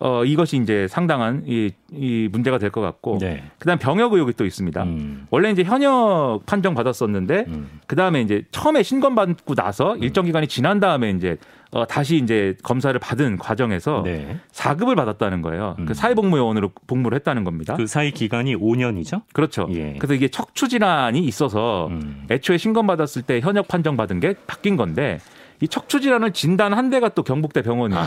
어 0.00 0.24
이것이 0.24 0.56
이제 0.56 0.86
상당한 0.88 1.42
이, 1.46 1.70
이 1.92 2.28
문제가 2.32 2.58
될 2.58 2.70
것 2.70 2.80
같고 2.80 3.18
네. 3.20 3.42
그다음 3.58 3.78
병역 3.78 4.12
의혹이 4.12 4.32
또 4.34 4.44
있습니다. 4.44 4.82
음. 4.82 5.26
원래 5.30 5.50
이제 5.50 5.62
현역 5.62 6.40
판정 6.46 6.74
받았었는데 6.74 7.44
음. 7.48 7.80
그 7.86 7.96
다음에 7.96 8.20
이제 8.20 8.44
처음에 8.50 8.82
신검 8.82 9.14
받고 9.14 9.54
나서 9.54 9.96
일정 9.96 10.24
기간이 10.24 10.46
지난 10.46 10.80
다음에 10.80 11.10
이제 11.10 11.36
어, 11.76 11.86
다시 11.86 12.16
이제 12.16 12.56
검사를 12.62 12.98
받은 12.98 13.36
과정에서 13.36 14.02
네. 14.02 14.38
4급을 14.52 14.96
받았다는 14.96 15.42
거예요. 15.42 15.76
음. 15.78 15.84
그 15.84 15.92
사회복무요원으로 15.92 16.70
복무를 16.86 17.16
했다는 17.16 17.44
겁니다. 17.44 17.74
그 17.76 17.86
사이 17.86 18.12
기간이 18.12 18.56
5년이죠. 18.56 19.22
그렇죠. 19.34 19.66
예. 19.72 19.94
그래서 19.98 20.14
이게 20.14 20.28
척추 20.28 20.68
질환이 20.68 21.20
있어서 21.24 21.88
음. 21.88 22.26
애초에 22.30 22.56
신검 22.56 22.86
받았을 22.86 23.22
때 23.22 23.40
현역 23.40 23.68
판정 23.68 23.96
받은 23.96 24.20
게 24.20 24.34
바뀐 24.46 24.76
건데 24.76 25.18
이 25.60 25.68
척추 25.68 26.00
질환을 26.00 26.32
진단한 26.32 26.88
데가 26.88 27.10
또 27.10 27.22
경북대 27.22 27.60
병원이에요. 27.62 28.02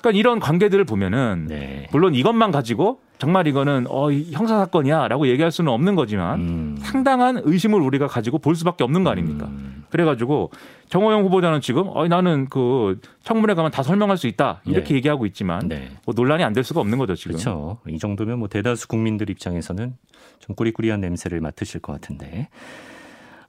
그러니까 0.00 0.18
이런 0.18 0.38
관계들을 0.40 0.84
보면은 0.84 1.46
아. 1.46 1.48
네. 1.48 1.88
물론 1.92 2.14
이것만 2.14 2.52
가지고 2.52 3.00
정말 3.18 3.46
이거는 3.46 3.86
어, 3.88 4.10
이 4.10 4.32
형사 4.32 4.58
사건이야라고 4.58 5.28
얘기할 5.28 5.50
수는 5.50 5.70
없는 5.72 5.94
거지만 5.94 6.40
음. 6.40 6.76
상당한 6.80 7.40
의심을 7.44 7.80
우리가 7.80 8.06
가지고 8.06 8.38
볼 8.38 8.54
수밖에 8.54 8.82
없는 8.84 9.04
거 9.04 9.10
아닙니까? 9.10 9.46
음. 9.46 9.79
그래가지고 9.90 10.50
정호영 10.88 11.22
후보자는 11.24 11.60
지금 11.60 11.84
어, 11.88 12.06
나는 12.08 12.48
그 12.48 13.00
청문회 13.22 13.54
가면 13.54 13.70
다 13.70 13.82
설명할 13.82 14.16
수 14.16 14.26
있다 14.26 14.60
이렇게 14.66 14.88
네. 14.90 14.94
얘기하고 14.96 15.26
있지만 15.26 15.68
네. 15.68 15.90
뭐 16.04 16.14
논란이 16.16 16.42
안 16.44 16.52
될 16.52 16.64
수가 16.64 16.80
없는 16.80 16.98
거죠 16.98 17.14
지금. 17.14 17.32
그렇죠. 17.32 17.78
이 17.88 17.98
정도면 17.98 18.38
뭐 18.38 18.48
대다수 18.48 18.88
국민들 18.88 19.30
입장에서는 19.30 19.94
좀 20.40 20.56
꾸리꾸리한 20.56 21.00
냄새를 21.00 21.40
맡으실 21.40 21.80
것 21.80 21.92
같은데. 21.92 22.48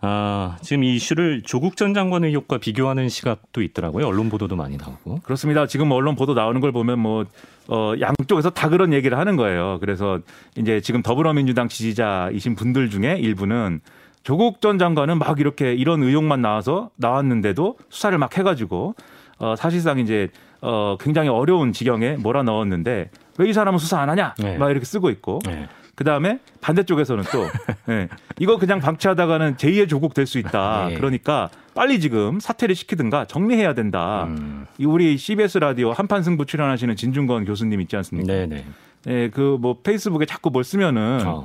아, 0.03 0.57
지금 0.61 0.83
이 0.83 0.95
이슈를 0.95 1.43
조국 1.43 1.77
전 1.77 1.93
장관 1.93 2.23
의혹과 2.23 2.57
비교하는 2.57 3.07
시각도 3.07 3.61
있더라고요. 3.61 4.07
언론 4.07 4.29
보도도 4.29 4.55
많이 4.55 4.75
나오고. 4.75 5.19
그렇습니다. 5.21 5.67
지금 5.67 5.91
언론 5.91 6.15
보도 6.15 6.33
나오는 6.33 6.59
걸 6.59 6.71
보면 6.71 6.97
뭐 6.97 7.25
어, 7.67 7.93
양쪽에서 7.99 8.49
다 8.49 8.67
그런 8.67 8.93
얘기를 8.93 9.17
하는 9.19 9.35
거예요. 9.35 9.77
그래서 9.79 10.19
이제 10.57 10.81
지금 10.81 11.03
더불어민주당 11.03 11.67
지지자이신 11.67 12.55
분들 12.55 12.89
중에 12.89 13.17
일부는 13.19 13.79
조국 14.23 14.61
전 14.61 14.77
장관은 14.77 15.17
막 15.19 15.39
이렇게 15.39 15.73
이런 15.73 16.03
의혹만 16.03 16.41
나와서 16.41 16.89
나왔는데도 16.97 17.77
수사를 17.89 18.17
막 18.17 18.37
해가지고 18.37 18.95
어, 19.39 19.55
사실상 19.55 19.99
이제 19.99 20.29
어, 20.61 20.95
굉장히 20.99 21.29
어려운 21.29 21.73
지경에 21.73 22.17
몰아 22.17 22.43
넣었는데 22.43 23.09
왜 23.39 23.49
이 23.49 23.53
사람은 23.53 23.79
수사 23.79 23.99
안 23.99 24.09
하냐? 24.09 24.35
네. 24.37 24.57
막 24.57 24.69
이렇게 24.69 24.85
쓰고 24.85 25.09
있고 25.09 25.39
네. 25.45 25.67
그 25.95 26.03
다음에 26.03 26.39
반대쪽에서는 26.61 27.23
또 27.31 27.47
예, 27.91 28.07
이거 28.39 28.57
그냥 28.57 28.79
방치하다가는 28.79 29.55
제2의 29.55 29.89
조국 29.89 30.13
될 30.13 30.25
수 30.27 30.37
있다. 30.39 30.89
예. 30.91 30.95
그러니까 30.95 31.49
빨리 31.73 31.99
지금 31.99 32.39
사퇴를 32.39 32.75
시키든가 32.75 33.25
정리해야 33.25 33.73
된다. 33.73 34.25
음. 34.25 34.65
이 34.77 34.85
우리 34.85 35.17
CBS 35.17 35.57
라디오 35.59 35.91
한판 35.91 36.21
승부 36.23 36.45
출연하시는 36.45 36.95
진중권 36.95 37.45
교수님 37.45 37.81
있지 37.81 37.95
않습니까? 37.97 38.31
네, 38.31 38.45
네. 38.47 38.65
예, 39.07 39.29
그뭐 39.29 39.79
페이스북에 39.81 40.25
자꾸 40.25 40.49
뭘 40.51 40.63
쓰면은 40.63 41.21
어. 41.25 41.43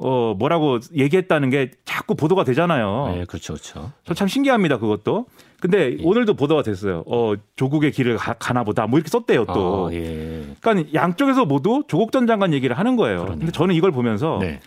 어 0.00 0.34
뭐라고 0.38 0.78
얘기했다는 0.94 1.50
게 1.50 1.72
자꾸 1.84 2.14
보도가 2.14 2.44
되잖아요. 2.44 3.12
네, 3.14 3.24
그렇죠, 3.26 3.54
그렇죠. 3.54 3.90
저 4.04 4.14
참 4.14 4.28
신기합니다 4.28 4.78
그것도. 4.78 5.26
근데 5.60 5.96
예. 5.98 6.02
오늘도 6.04 6.34
보도가 6.34 6.62
됐어요. 6.62 7.02
어 7.06 7.34
조국의 7.56 7.90
길을 7.90 8.16
가, 8.16 8.52
나 8.52 8.62
보다 8.62 8.86
뭐 8.86 8.98
이렇게 8.98 9.08
썼대요 9.10 9.44
또. 9.46 9.86
어, 9.86 9.92
예. 9.92 10.44
그러니까 10.60 10.92
양쪽에서 10.94 11.44
모두 11.46 11.82
조국 11.88 12.12
전 12.12 12.28
장관 12.28 12.52
얘기를 12.54 12.78
하는 12.78 12.94
거예요. 12.94 13.18
그러네요. 13.18 13.38
근데 13.40 13.52
저는 13.52 13.74
이걸 13.74 13.90
보면서 13.90 14.38
네. 14.40 14.60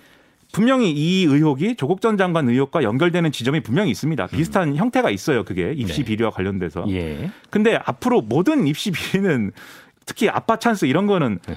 분명히 0.52 0.92
이 0.92 1.24
의혹이 1.24 1.76
조국 1.78 2.02
전 2.02 2.18
장관 2.18 2.50
의혹과 2.50 2.84
연결되는 2.84 3.32
지점이 3.32 3.62
분명히 3.62 3.90
있습니다. 3.92 4.28
비슷한 4.28 4.76
형태가 4.76 5.10
있어요. 5.12 5.46
그게 5.46 5.72
입시 5.78 6.00
네. 6.00 6.04
비리와 6.04 6.32
관련돼서. 6.32 6.84
예. 6.90 7.32
근데 7.50 7.80
앞으로 7.86 8.20
모든 8.22 8.68
입시 8.68 8.92
비리는 8.92 9.54
특히 10.06 10.28
아빠 10.28 10.58
찬스 10.58 10.86
이런 10.88 11.08
거는 11.08 11.40
네. 11.48 11.56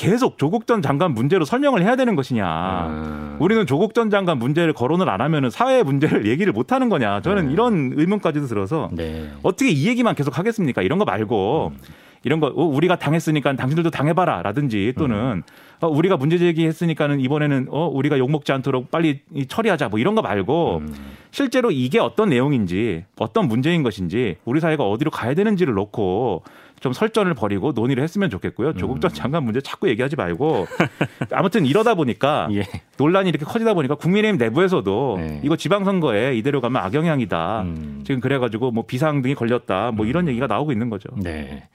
계속 0.00 0.38
조국 0.38 0.66
전 0.66 0.80
장관 0.80 1.12
문제로 1.12 1.44
설명을 1.44 1.82
해야 1.82 1.94
되는 1.94 2.16
것이냐. 2.16 2.86
음. 2.88 3.36
우리는 3.38 3.66
조국 3.66 3.92
전 3.92 4.08
장관 4.08 4.38
문제를 4.38 4.72
거론을 4.72 5.10
안 5.10 5.20
하면은 5.20 5.50
사회 5.50 5.82
문제를 5.82 6.26
얘기를 6.26 6.54
못 6.54 6.72
하는 6.72 6.88
거냐. 6.88 7.20
저는 7.20 7.48
네. 7.48 7.52
이런 7.52 7.92
의문까지도 7.94 8.46
들어서 8.46 8.88
네. 8.92 9.30
어떻게 9.42 9.70
이 9.70 9.86
얘기만 9.86 10.14
계속 10.14 10.38
하겠습니까? 10.38 10.80
이런 10.80 10.98
거 10.98 11.04
말고 11.04 11.72
음. 11.74 11.80
이런 12.22 12.40
거 12.40 12.46
어, 12.46 12.64
우리가 12.64 12.96
당했으니까 12.96 13.56
당신들도 13.56 13.90
당해봐라 13.90 14.40
라든지 14.40 14.94
또는 14.96 15.42
어, 15.80 15.88
우리가 15.88 16.16
문제 16.16 16.38
제기했으니까는 16.38 17.20
이번에는 17.20 17.66
어, 17.68 17.86
우리가 17.86 18.18
욕 18.18 18.30
먹지 18.30 18.52
않도록 18.52 18.90
빨리 18.90 19.20
이 19.34 19.46
처리하자 19.46 19.88
뭐 19.88 19.98
이런 19.98 20.14
거 20.14 20.22
말고 20.22 20.78
음. 20.78 20.94
실제로 21.30 21.70
이게 21.70 21.98
어떤 21.98 22.30
내용인지 22.30 23.04
어떤 23.18 23.48
문제인 23.48 23.82
것인지 23.82 24.36
우리 24.46 24.60
사회가 24.60 24.84
어디로 24.84 25.10
가야 25.10 25.34
되는지를 25.34 25.74
놓고 25.74 26.42
좀 26.80 26.94
설전을 26.94 27.34
벌이고 27.34 27.72
논의를 27.72 28.02
했으면 28.02 28.30
좋겠고요. 28.30 28.72
조국 28.74 29.00
전 29.00 29.12
장관 29.12 29.44
문제 29.44 29.60
자꾸 29.60 29.88
얘기하지 29.90 30.16
말고 30.16 30.66
아무튼 31.30 31.66
이러다 31.66 31.94
보니까 31.94 32.48
예. 32.52 32.64
논란이 32.96 33.28
이렇게 33.28 33.44
커지다 33.44 33.74
보니까 33.74 33.94
국민의힘 33.96 34.38
내부에서도 34.38 35.16
네. 35.18 35.40
이거 35.44 35.56
지방선거에 35.56 36.36
이대로 36.36 36.62
가면 36.62 36.82
악영향이다. 36.82 37.62
음. 37.62 38.02
지금 38.06 38.20
그래가지고 38.20 38.70
뭐 38.70 38.84
비상 38.86 39.20
등이 39.20 39.34
걸렸다. 39.34 39.92
뭐 39.92 40.06
이런 40.06 40.26
얘기가 40.26 40.46
나오고 40.46 40.72
있는 40.72 40.88
거죠. 40.88 41.10
네. 41.16 41.68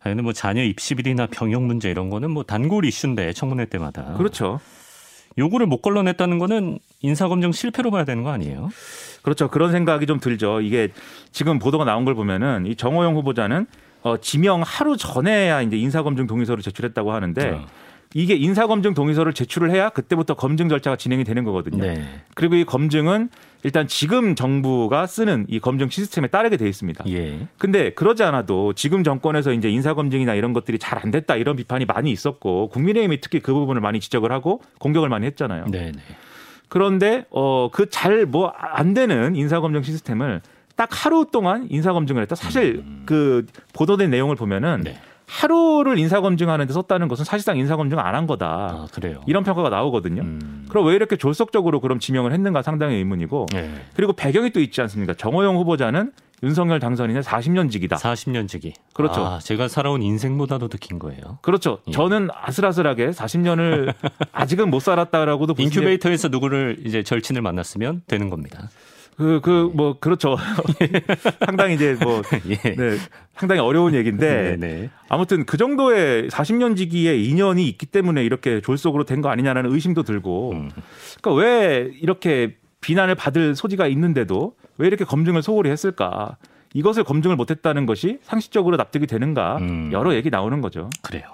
아, 0.00 0.08
근데 0.08 0.22
뭐 0.22 0.32
자녀 0.32 0.62
입시 0.62 0.96
비리나 0.96 1.26
병역 1.26 1.62
문제 1.62 1.90
이런 1.90 2.10
거는 2.10 2.32
뭐 2.32 2.42
단골 2.42 2.84
이슈인데 2.84 3.32
청문회 3.32 3.66
때마다. 3.66 4.14
그렇죠. 4.14 4.58
요구를 5.38 5.66
못 5.66 5.82
걸러냈다는 5.82 6.38
거는 6.38 6.78
인사검증 7.00 7.52
실패로 7.52 7.90
봐야 7.90 8.04
되는 8.04 8.22
거 8.22 8.30
아니에요? 8.30 8.70
그렇죠. 9.22 9.48
그런 9.48 9.70
생각이 9.70 10.06
좀 10.06 10.18
들죠. 10.18 10.60
이게 10.60 10.88
지금 11.30 11.58
보도가 11.58 11.84
나온 11.84 12.04
걸 12.04 12.14
보면은 12.14 12.66
이 12.66 12.74
정호영 12.74 13.14
후보자는 13.16 13.66
어, 14.06 14.16
지명 14.18 14.62
하루 14.64 14.96
전에야 14.96 15.62
이제 15.62 15.76
인사검증 15.76 16.28
동의서를 16.28 16.62
제출했다고 16.62 17.12
하는데 17.12 17.50
어. 17.50 17.66
이게 18.14 18.34
인사검증 18.36 18.94
동의서를 18.94 19.32
제출을 19.32 19.72
해야 19.72 19.88
그때부터 19.90 20.34
검증 20.34 20.68
절차가 20.68 20.94
진행이 20.96 21.24
되는 21.24 21.42
거거든요. 21.42 21.82
네. 21.82 22.04
그리고 22.34 22.54
이 22.54 22.64
검증은 22.64 23.30
일단 23.64 23.88
지금 23.88 24.36
정부가 24.36 25.08
쓰는 25.08 25.44
이 25.48 25.58
검증 25.58 25.88
시스템에 25.88 26.28
따르게 26.28 26.56
돼 26.56 26.68
있습니다. 26.68 27.04
예. 27.08 27.48
근데 27.58 27.90
그러지 27.90 28.22
않아도 28.22 28.74
지금 28.74 29.02
정권에서 29.02 29.52
이제 29.52 29.68
인사검증이나 29.68 30.34
이런 30.34 30.52
것들이 30.52 30.78
잘 30.78 31.00
안 31.02 31.10
됐다 31.10 31.34
이런 31.34 31.56
비판이 31.56 31.84
많이 31.84 32.12
있었고 32.12 32.68
국민의힘이 32.68 33.20
특히 33.20 33.40
그 33.40 33.52
부분을 33.52 33.80
많이 33.82 33.98
지적을 33.98 34.30
하고 34.30 34.62
공격을 34.78 35.08
많이 35.08 35.26
했잖아요. 35.26 35.64
네, 35.68 35.90
네. 35.92 36.00
그런데 36.68 37.24
어 37.30 37.68
그 37.72 37.86
잘 37.90 38.24
뭐 38.26 38.52
안 38.56 38.94
되는 38.94 39.34
인사검증 39.34 39.82
시스템을 39.82 40.42
딱 40.76 40.88
하루 40.92 41.26
동안 41.30 41.66
인사검증을 41.70 42.22
했다. 42.22 42.34
사실 42.36 42.84
그 43.06 43.46
보도된 43.72 44.10
내용을 44.10 44.36
보면은 44.36 44.80
음. 44.80 44.84
네. 44.84 44.98
하루를 45.28 45.98
인사검증하는 45.98 46.66
데 46.68 46.72
썼다는 46.72 47.08
것은 47.08 47.24
사실상 47.24 47.56
인사검증 47.58 47.98
안 47.98 48.14
한 48.14 48.26
거다. 48.28 48.46
아, 48.46 48.86
그래요. 48.92 49.20
이런 49.26 49.42
평가가 49.42 49.70
나오거든요. 49.70 50.22
음. 50.22 50.66
그럼 50.68 50.86
왜 50.86 50.94
이렇게 50.94 51.16
졸속적으로 51.16 51.80
그럼 51.80 51.98
지명을 51.98 52.32
했는가 52.32 52.62
상당히 52.62 52.94
의문이고 52.96 53.46
네. 53.52 53.74
그리고 53.94 54.12
배경이 54.12 54.50
또 54.50 54.60
있지 54.60 54.80
않습니까? 54.82 55.14
정호영 55.14 55.56
후보자는 55.56 56.12
윤석열 56.44 56.78
당선인의 56.78 57.22
40년 57.24 57.70
직이다. 57.72 57.96
40년지기. 57.96 58.74
그렇죠. 58.92 59.24
아, 59.24 59.38
제가 59.40 59.66
살아온 59.68 60.02
인생보다도 60.02 60.68
더 60.68 60.76
긴 60.78 60.98
거예요. 61.00 61.38
그렇죠. 61.42 61.78
예. 61.88 61.90
저는 61.92 62.28
아슬아슬하게 62.32 63.10
40년을 63.10 63.94
아직은 64.32 64.70
못 64.70 64.80
살았다라고도 64.80 65.54
인큐베이터에서 65.58 66.28
누구를 66.28 66.82
이제 66.84 67.02
절친을 67.02 67.40
만났으면 67.42 68.02
되는 68.06 68.28
겁니다. 68.30 68.68
그, 69.16 69.40
그, 69.42 69.70
뭐, 69.74 69.98
그렇죠. 69.98 70.36
상당히 71.46 71.74
이제 71.74 71.96
뭐, 72.02 72.20
예. 72.48 72.56
네, 72.74 72.98
상당히 73.34 73.60
어려운 73.60 73.94
얘기인데, 73.94 74.56
네, 74.58 74.66
네. 74.66 74.90
아무튼 75.08 75.46
그 75.46 75.56
정도의 75.56 76.28
40년 76.28 76.76
지기의 76.76 77.26
인연이 77.26 77.66
있기 77.66 77.86
때문에 77.86 78.22
이렇게 78.24 78.60
졸속으로 78.60 79.04
된 79.04 79.22
거 79.22 79.30
아니냐라는 79.30 79.72
의심도 79.72 80.02
들고, 80.02 80.52
음. 80.52 80.70
그러니까 81.22 81.32
왜 81.42 81.90
이렇게 82.00 82.56
비난을 82.82 83.14
받을 83.14 83.56
소지가 83.56 83.86
있는데도 83.88 84.54
왜 84.76 84.86
이렇게 84.86 85.04
검증을 85.04 85.42
소홀히 85.42 85.70
했을까? 85.70 86.36
이것을 86.74 87.02
검증을 87.04 87.36
못했다는 87.36 87.86
것이 87.86 88.18
상식적으로 88.22 88.76
납득이 88.76 89.06
되는가? 89.06 89.56
음. 89.58 89.88
여러 89.92 90.14
얘기 90.14 90.28
나오는 90.28 90.60
거죠. 90.60 90.90
그래요. 91.02 91.24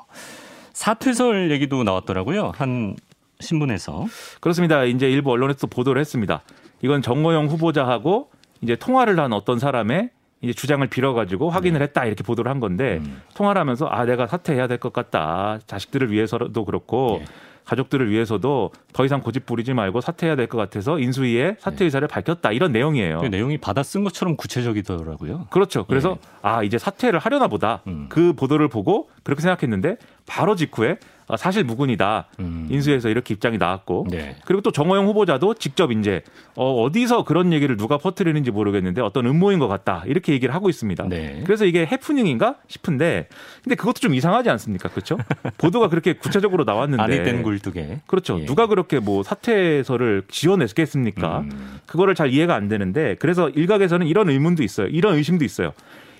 사퇴설 0.72 1.50
얘기도 1.50 1.82
나왔더라고요. 1.82 2.52
한 2.54 2.94
신문에서. 3.40 4.06
그렇습니다. 4.40 4.84
이제 4.84 5.10
일부 5.10 5.32
언론에서 5.32 5.66
보도를 5.66 6.00
했습니다. 6.00 6.42
이건 6.82 7.00
정호영 7.02 7.46
후보자하고 7.46 8.30
이제 8.60 8.76
통화를 8.76 9.18
한 9.18 9.32
어떤 9.32 9.58
사람의 9.58 10.10
이제 10.40 10.52
주장을 10.52 10.84
빌어가지고 10.86 11.50
확인을 11.50 11.82
했다 11.82 12.04
이렇게 12.04 12.22
보도를 12.24 12.50
한 12.50 12.58
건데 12.60 12.98
네. 13.02 13.08
음. 13.08 13.22
통화를 13.34 13.60
하면서 13.60 13.86
아 13.86 14.04
내가 14.04 14.26
사퇴해야 14.26 14.66
될 14.66 14.78
것 14.78 14.92
같다 14.92 15.58
자식들을 15.66 16.10
위해서도 16.10 16.64
그렇고 16.64 17.18
예. 17.20 17.24
가족들을 17.64 18.10
위해서도 18.10 18.72
더 18.92 19.04
이상 19.04 19.20
고집 19.20 19.46
부리지 19.46 19.72
말고 19.72 20.00
사퇴해야 20.00 20.34
될 20.34 20.48
것 20.48 20.58
같아서 20.58 20.98
인수위에 20.98 21.56
사퇴 21.60 21.84
의사를 21.84 22.06
밝혔다 22.08 22.50
이런 22.50 22.72
내용이에요. 22.72 23.20
그 23.20 23.26
내용이 23.26 23.58
받아 23.58 23.84
쓴 23.84 24.02
것처럼 24.02 24.36
구체적이더라고요. 24.36 25.46
그렇죠. 25.50 25.84
그래서 25.86 26.18
예. 26.20 26.28
아 26.42 26.62
이제 26.64 26.76
사퇴를 26.76 27.20
하려나 27.20 27.46
보다 27.46 27.82
음. 27.86 28.06
그 28.08 28.32
보도를 28.32 28.66
보고 28.66 29.08
그렇게 29.22 29.42
생각했는데 29.42 29.96
바로 30.26 30.56
직후에 30.56 30.92
아, 30.92 30.96
사실 31.36 31.64
무근이다 31.64 32.26
음. 32.40 32.68
인수위에서 32.70 33.08
이렇게 33.08 33.34
입장이 33.34 33.58
나왔고 33.58 34.06
네. 34.10 34.36
그리고 34.44 34.60
또 34.60 34.70
정호영 34.70 35.06
후보자도 35.06 35.54
직접 35.54 35.92
이제 35.92 36.22
어, 36.54 36.82
어디서 36.82 37.24
그런 37.24 37.52
얘기를 37.52 37.76
누가 37.76 37.98
퍼뜨리는지 37.98 38.50
모르겠는데 38.50 39.00
어떤 39.00 39.26
음모인 39.26 39.58
것 39.58 39.68
같다 39.68 40.02
이렇게 40.06 40.32
얘기를 40.32 40.54
하고 40.54 40.68
있습니다. 40.68 41.08
네. 41.08 41.42
그래서 41.44 41.64
이게 41.64 41.86
해프닝인가 41.86 42.56
싶은데 42.68 43.28
근데 43.62 43.74
그것도 43.76 44.00
좀 44.00 44.14
이상하지 44.14 44.50
않습니까? 44.50 44.88
그렇죠? 44.88 45.18
보도가 45.58 45.88
그렇게 45.88 46.12
구체적으로 46.14 46.64
나왔는데 46.64 47.02
아니 47.02 47.22
된 47.22 47.42
굴뚝에. 47.42 48.00
그렇죠. 48.06 48.40
예. 48.40 48.44
누가 48.44 48.66
그렇게 48.66 48.98
뭐 48.98 49.22
사퇴서를 49.22 50.24
지어냈겠습니까? 50.28 51.40
음. 51.40 51.80
그거를 51.86 52.14
잘 52.14 52.30
이해가 52.30 52.54
안 52.54 52.68
되는데 52.68 53.16
그래서 53.18 53.48
일각에서는 53.48 54.06
이런 54.06 54.28
의문도 54.28 54.62
있어요. 54.62 54.86
이런 54.88 55.14
의심도 55.14 55.44
있어요. 55.44 55.72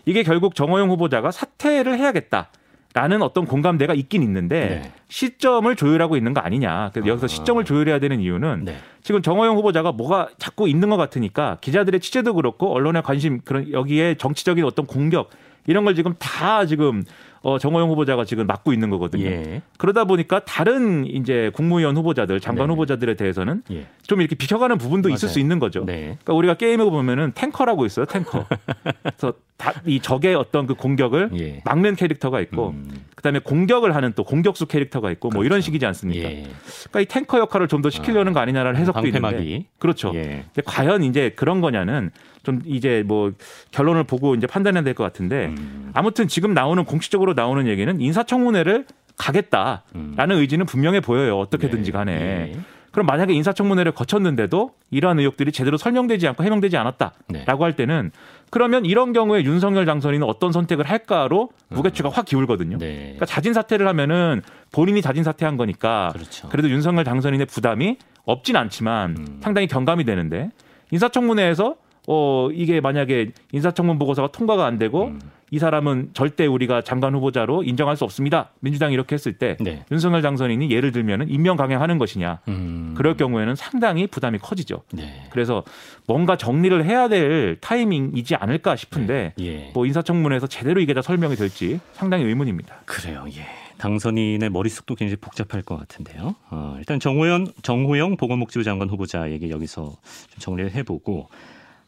이게 0.04 0.22
결국 0.22 0.54
정호영 0.54 0.90
후보자가 0.90 1.30
사퇴를 1.30 1.98
해야겠다. 1.98 2.48
라는 2.94 3.22
어떤 3.22 3.46
공감대가 3.46 3.94
있긴 3.94 4.22
있는데 4.22 4.82
네. 4.82 4.92
시점을 5.08 5.74
조율하고 5.76 6.16
있는 6.16 6.34
거 6.34 6.40
아니냐. 6.40 6.90
그래서 6.92 7.08
여기서 7.08 7.24
아. 7.24 7.28
시점을 7.28 7.64
조율해야 7.64 7.98
되는 7.98 8.20
이유는 8.20 8.64
네. 8.66 8.76
지금 9.02 9.22
정호영 9.22 9.56
후보자가 9.56 9.92
뭐가 9.92 10.28
자꾸 10.38 10.68
있는 10.68 10.90
것 10.90 10.96
같으니까 10.96 11.58
기자들의 11.60 12.00
취재도 12.00 12.34
그렇고 12.34 12.72
언론의 12.74 13.02
관심 13.02 13.40
그런 13.44 13.72
여기에 13.72 14.16
정치적인 14.16 14.64
어떤 14.64 14.86
공격 14.86 15.30
이런 15.66 15.84
걸 15.84 15.94
지금 15.94 16.14
다 16.18 16.66
지금 16.66 17.04
어 17.42 17.58
정호영 17.58 17.90
후보자가 17.90 18.24
지금 18.24 18.46
맡고 18.46 18.72
있는 18.72 18.88
거거든요. 18.90 19.24
예. 19.26 19.62
그러다 19.78 20.04
보니까 20.04 20.40
다른 20.44 21.04
이제 21.06 21.50
국무위원 21.54 21.96
후보자들, 21.96 22.38
장관 22.40 22.68
네. 22.68 22.72
후보자들에 22.72 23.14
대해서는 23.14 23.62
예. 23.72 23.86
좀 24.06 24.20
이렇게 24.20 24.36
비켜가는 24.36 24.78
부분도 24.78 25.08
있을 25.08 25.26
맞아요. 25.26 25.32
수 25.32 25.40
있는 25.40 25.58
거죠. 25.58 25.84
네. 25.84 26.16
그러니까 26.22 26.34
우리가 26.34 26.54
게임에 26.54 26.84
보면은 26.84 27.32
탱커라고 27.34 27.84
있어요, 27.86 28.06
탱커. 28.06 28.46
그래서 29.02 29.34
다, 29.56 29.72
이 29.86 30.00
적의 30.00 30.34
어떤 30.34 30.66
그 30.66 30.74
공격을 30.74 31.30
예. 31.38 31.62
막는 31.64 31.96
캐릭터가 31.96 32.40
있고, 32.40 32.70
음. 32.70 32.88
그다음에 33.16 33.38
공격을 33.40 33.94
하는 33.94 34.12
또 34.14 34.24
공격수 34.24 34.66
캐릭터가 34.66 35.10
있고, 35.12 35.28
뭐 35.30 35.42
이런 35.44 35.56
그렇죠. 35.56 35.64
식이지 35.66 35.86
않습니까? 35.86 36.28
예. 36.30 36.42
그러니까 36.90 37.00
이 37.00 37.04
탱커 37.06 37.38
역할을 37.38 37.68
좀 37.68 37.82
더 37.82 37.90
시키려는 37.90 38.32
거 38.32 38.38
아니냐라는 38.40 38.78
해석도 38.80 39.00
있는데, 39.06 39.20
방패막이. 39.20 39.66
그렇죠. 39.80 40.12
예. 40.14 40.44
과연 40.64 41.02
이제 41.02 41.30
그런 41.34 41.60
거냐는 41.60 42.10
좀 42.42 42.60
이제 42.66 43.02
뭐 43.06 43.32
결론을 43.70 44.04
보고 44.04 44.34
이제 44.34 44.46
판단해야 44.46 44.82
될 44.82 44.94
것 44.94 45.04
같은데, 45.04 45.46
음. 45.46 45.90
아무튼 45.94 46.28
지금 46.28 46.54
나오는 46.54 46.84
공식적으로 46.84 47.34
나오는 47.34 47.66
얘기는 47.66 48.00
인사청문회를 48.00 48.86
가겠다라는 49.16 49.82
음. 49.94 50.16
의지는 50.30 50.66
분명해 50.66 51.00
보여요. 51.00 51.38
어떻게든지 51.38 51.90
네. 51.90 51.96
간에. 51.96 52.12
예. 52.12 52.60
그럼 52.90 53.06
만약에 53.06 53.32
인사청문회를 53.32 53.92
거쳤는데도 53.92 54.72
이러한 54.90 55.18
의혹들이 55.18 55.50
제대로 55.50 55.78
설명되지 55.78 56.28
않고 56.28 56.44
해명되지 56.44 56.76
않았다라고 56.76 57.22
네. 57.30 57.44
할 57.46 57.74
때는 57.74 58.10
그러면 58.50 58.84
이런 58.84 59.14
경우에 59.14 59.44
윤석열 59.44 59.86
당선인은 59.86 60.26
어떤 60.26 60.52
선택을 60.52 60.84
할까로 60.84 61.48
무게추가 61.70 62.10
확 62.10 62.26
기울거든요. 62.26 62.76
네. 62.76 62.98
그러니까 63.04 63.24
자진 63.24 63.54
사퇴를 63.54 63.88
하면은 63.88 64.42
본인이 64.72 65.00
자진 65.00 65.24
사퇴한 65.24 65.56
거니까 65.56 66.10
그렇죠. 66.12 66.50
그래도 66.50 66.68
윤석열 66.68 67.04
당선인의 67.04 67.46
부담이 67.46 67.96
없진 68.24 68.56
않지만 68.56 69.16
음. 69.16 69.38
상당히 69.42 69.68
경감이 69.68 70.04
되는데 70.04 70.50
인사청문회에서 70.90 71.76
어 72.08 72.48
이게 72.52 72.80
만약에 72.80 73.30
인사청문 73.52 73.98
보고서가 73.98 74.28
통과가 74.32 74.66
안 74.66 74.78
되고 74.78 75.06
음. 75.06 75.20
이 75.52 75.58
사람은 75.58 76.12
절대 76.14 76.46
우리가 76.46 76.80
장관 76.80 77.14
후보자로 77.14 77.62
인정할 77.62 77.94
수 77.94 78.04
없습니다. 78.04 78.50
민주당이 78.60 78.94
이렇게 78.94 79.14
했을 79.14 79.34
때 79.34 79.58
네. 79.60 79.84
윤석열 79.92 80.22
당선인이 80.22 80.70
예를 80.70 80.92
들면은 80.92 81.28
임명 81.28 81.58
강행하는 81.58 81.98
것이냐. 81.98 82.40
음. 82.48 82.94
그럴 82.96 83.18
경우에는 83.18 83.54
상당히 83.54 84.06
부담이 84.06 84.38
커지죠. 84.38 84.82
네. 84.94 85.26
그래서 85.28 85.62
뭔가 86.06 86.36
정리를 86.36 86.82
해야 86.86 87.06
될 87.08 87.58
타이밍이지 87.60 88.34
않을까 88.34 88.76
싶은데 88.76 89.34
예. 89.40 89.70
뭐 89.74 89.84
인사청문회에서 89.84 90.46
제대로 90.46 90.80
이게 90.80 90.94
다 90.94 91.02
설명이 91.02 91.36
될지 91.36 91.80
상당히 91.92 92.24
의문입니다. 92.24 92.74
그래요. 92.86 93.26
예. 93.36 93.44
당선인의 93.76 94.48
머릿속도 94.48 94.94
굉장히 94.94 95.16
복잡할 95.16 95.60
것 95.60 95.76
같은데요. 95.76 96.34
어, 96.50 96.76
일단 96.78 96.98
정호연, 96.98 97.48
정호영 97.62 98.16
보건복지부 98.16 98.62
장관 98.64 98.88
후보자 98.88 99.30
얘기 99.30 99.50
여기서 99.50 99.82
좀 99.82 100.38
정리를 100.38 100.72
해보고 100.72 101.28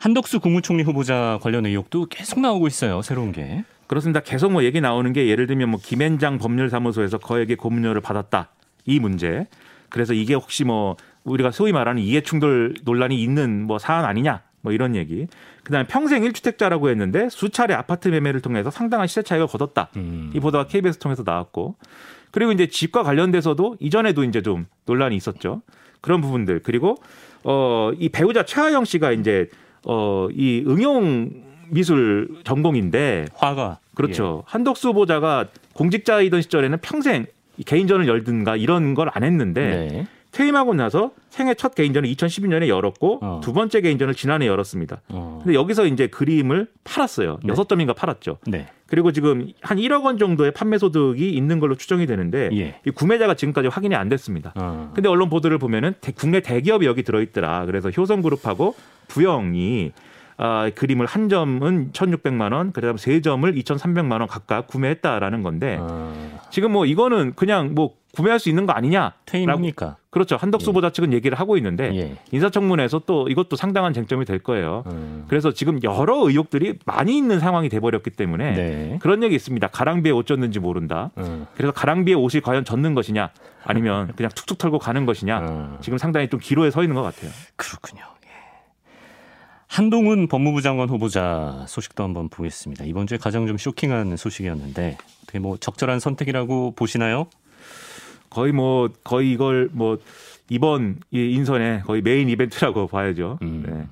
한덕수 0.04 0.40
국무총리 0.40 0.82
후보자 0.82 1.38
관련 1.40 1.64
의혹도 1.64 2.04
계속 2.04 2.38
나오고 2.40 2.66
있어요. 2.66 3.00
새로운 3.00 3.32
게. 3.32 3.64
그렇습니다. 3.86 4.20
계속 4.20 4.52
뭐 4.52 4.62
얘기 4.62 4.82
나오는 4.82 5.10
게 5.14 5.28
예를 5.28 5.46
들면 5.46 5.70
뭐 5.70 5.80
김앤장 5.82 6.36
법률사무소에서 6.36 7.16
거액의 7.16 7.56
고문료를 7.56 8.02
받았다 8.02 8.50
이 8.84 9.00
문제. 9.00 9.46
그래서 9.88 10.12
이게 10.12 10.34
혹시 10.34 10.62
뭐 10.64 10.96
우리가 11.24 11.52
소위 11.52 11.72
말하는 11.72 12.02
이해충돌 12.02 12.74
논란이 12.84 13.18
있는 13.22 13.62
뭐 13.62 13.78
사안 13.78 14.04
아니냐 14.04 14.42
뭐 14.60 14.74
이런 14.74 14.94
얘기. 14.94 15.26
그다음에 15.62 15.86
평생 15.86 16.22
1주택자라고 16.22 16.90
했는데 16.90 17.30
수차례 17.30 17.72
아파트 17.72 18.08
매매를 18.08 18.42
통해서 18.42 18.68
상당한 18.68 19.06
시세 19.06 19.22
차익을 19.22 19.46
거뒀다. 19.46 19.88
음. 19.96 20.30
이 20.34 20.38
보도가 20.38 20.66
KBS 20.66 20.98
통해서 20.98 21.22
나왔고 21.24 21.76
그리고 22.30 22.52
이제 22.52 22.66
집과 22.66 23.04
관련돼서도 23.04 23.78
이전에도 23.80 24.22
이제 24.24 24.42
좀 24.42 24.66
논란이 24.84 25.16
있었죠. 25.16 25.62
그런 26.02 26.20
부분들 26.20 26.60
그리고 26.62 26.96
어 27.44 27.92
이 27.98 28.08
배우자 28.10 28.44
최하영 28.44 28.84
씨가 28.84 29.12
이제 29.12 29.48
어 29.86 30.28
이 30.32 30.64
응용 30.66 31.30
미술 31.70 32.28
전공인데 32.44 33.26
화가. 33.34 33.78
그렇죠. 33.94 34.42
한덕수 34.46 34.88
후보자가 34.88 35.46
공직자이던 35.72 36.42
시절에는 36.42 36.78
평생 36.82 37.26
이 37.56 37.64
개인전을 37.64 38.06
열든가 38.08 38.56
이런 38.56 38.94
걸안 38.94 39.12
예. 39.22 39.26
했는데 39.26 39.88
네. 39.90 40.06
퇴임하고 40.32 40.74
나서 40.74 41.12
생애 41.30 41.54
첫 41.54 41.74
개인전을 41.76 42.08
2012년에 42.10 42.66
열었고 42.66 43.18
어. 43.22 43.40
두 43.42 43.52
번째 43.52 43.80
개인전을 43.80 44.14
지난해 44.14 44.46
열었습니다. 44.48 45.00
어. 45.10 45.40
근데 45.44 45.56
여기서 45.56 45.86
이제 45.86 46.08
그림을 46.08 46.66
팔았어요. 46.82 47.38
네. 47.44 47.48
여섯 47.48 47.68
점인가 47.68 47.92
팔았죠. 47.92 48.38
네. 48.48 48.66
그리고 48.88 49.12
지금 49.12 49.48
한 49.62 49.78
1억 49.78 50.04
원 50.04 50.18
정도의 50.18 50.50
판매 50.52 50.76
소득이 50.78 51.30
있는 51.30 51.60
걸로 51.60 51.76
추정이 51.76 52.06
되는데 52.06 52.50
예. 52.52 52.80
이 52.84 52.90
구매자가 52.90 53.34
지금까지 53.34 53.68
확인이 53.68 53.94
안 53.94 54.08
됐습니다. 54.08 54.52
어. 54.56 54.90
근데 54.94 55.08
언론 55.08 55.30
보도를 55.30 55.58
보면은 55.58 55.94
대- 56.00 56.12
국내 56.12 56.40
대기업이 56.40 56.84
여기 56.84 57.04
들어있더라. 57.04 57.66
그래서 57.66 57.90
효성그룹하고 57.90 58.74
부영이 59.08 59.92
아, 60.36 60.68
그림을 60.74 61.06
한 61.06 61.28
점은 61.28 61.92
1,600만 61.92 62.52
원, 62.52 62.72
그다음 62.72 62.96
세 62.96 63.20
점을 63.20 63.50
2,300만 63.52 64.18
원 64.18 64.26
각각 64.26 64.66
구매했다라는 64.66 65.42
건데 65.42 65.78
어. 65.80 66.40
지금 66.50 66.72
뭐 66.72 66.86
이거는 66.86 67.34
그냥 67.36 67.74
뭐 67.74 67.94
구매할 68.14 68.38
수 68.38 68.48
있는 68.48 68.64
거 68.66 68.72
아니냐? 68.72 69.12
퇴임합니까? 69.26 69.96
그렇죠. 70.10 70.36
한덕수 70.36 70.70
예. 70.70 70.72
보좌 70.72 70.90
측은 70.90 71.12
얘기를 71.12 71.38
하고 71.38 71.56
있는데 71.56 71.92
예. 71.96 72.16
인사청문회에서 72.30 73.02
또 73.06 73.26
이것도 73.28 73.56
상당한 73.56 73.92
쟁점이 73.92 74.24
될 74.24 74.38
거예요. 74.38 74.84
어. 74.86 75.24
그래서 75.26 75.52
지금 75.52 75.82
여러 75.82 76.16
의혹들이 76.28 76.78
많이 76.86 77.16
있는 77.16 77.40
상황이 77.40 77.68
돼버렸기 77.68 78.10
때문에 78.10 78.52
네. 78.52 78.98
그런 79.02 79.24
얘기 79.24 79.34
있습니다. 79.34 79.66
가랑비에 79.66 80.12
옷 80.12 80.26
젖는지 80.26 80.60
모른다. 80.60 81.10
어. 81.16 81.46
그래서 81.56 81.72
가랑비에 81.72 82.14
옷이 82.14 82.40
과연 82.40 82.64
젖는 82.64 82.94
것이냐 82.94 83.30
아니면 83.64 84.12
그냥 84.14 84.30
툭툭 84.34 84.58
털고 84.58 84.78
가는 84.78 85.06
것이냐 85.06 85.40
어. 85.42 85.78
지금 85.80 85.98
상당히 85.98 86.28
좀 86.28 86.38
기로에 86.38 86.70
서 86.70 86.82
있는 86.82 86.94
것 86.94 87.02
같아요. 87.02 87.32
그렇군요. 87.56 88.04
예. 89.74 89.76
한동훈 89.76 90.28
법무부 90.28 90.62
장관 90.62 90.88
후보자 90.88 91.64
소식도 91.68 92.04
한번 92.04 92.28
보겠습니다. 92.28 92.84
이번 92.84 93.06
주에 93.06 93.18
가장 93.18 93.46
좀 93.46 93.58
쇼킹한 93.58 94.16
소식이었는데 94.16 94.96
어떻게 95.24 95.38
뭐 95.40 95.56
적절한 95.56 95.98
선택이라고 95.98 96.72
보시나요? 96.76 97.26
거의 98.30 98.52
뭐 98.52 98.88
거의 99.02 99.32
이걸 99.32 99.68
뭐 99.72 99.98
이번 100.48 101.00
이 101.10 101.32
인선의 101.34 101.82
거의 101.82 102.02
메인 102.02 102.28
이벤트라고 102.28 102.86
봐야죠. 102.86 103.38
음. 103.42 103.64
네. 103.66 103.86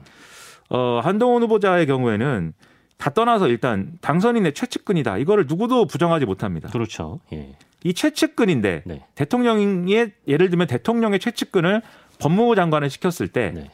어, 0.76 1.00
한동훈 1.02 1.42
후보자의 1.42 1.86
경우에는 1.86 2.54
다 2.96 3.10
떠나서 3.10 3.48
일단 3.48 3.98
당선인의 4.00 4.54
최측근이다. 4.54 5.18
이거를 5.18 5.46
누구도 5.48 5.86
부정하지 5.86 6.24
못합니다. 6.24 6.68
그렇죠. 6.70 7.18
예. 7.32 7.56
이 7.84 7.94
최측근인데 7.94 8.82
네. 8.86 9.04
대통령의 9.16 10.12
예를 10.28 10.50
들면 10.50 10.68
대통령의 10.68 11.18
최측근을 11.18 11.82
법무부 12.20 12.54
장관을 12.54 12.88
시켰을 12.90 13.28
때 13.28 13.50
네. 13.52 13.70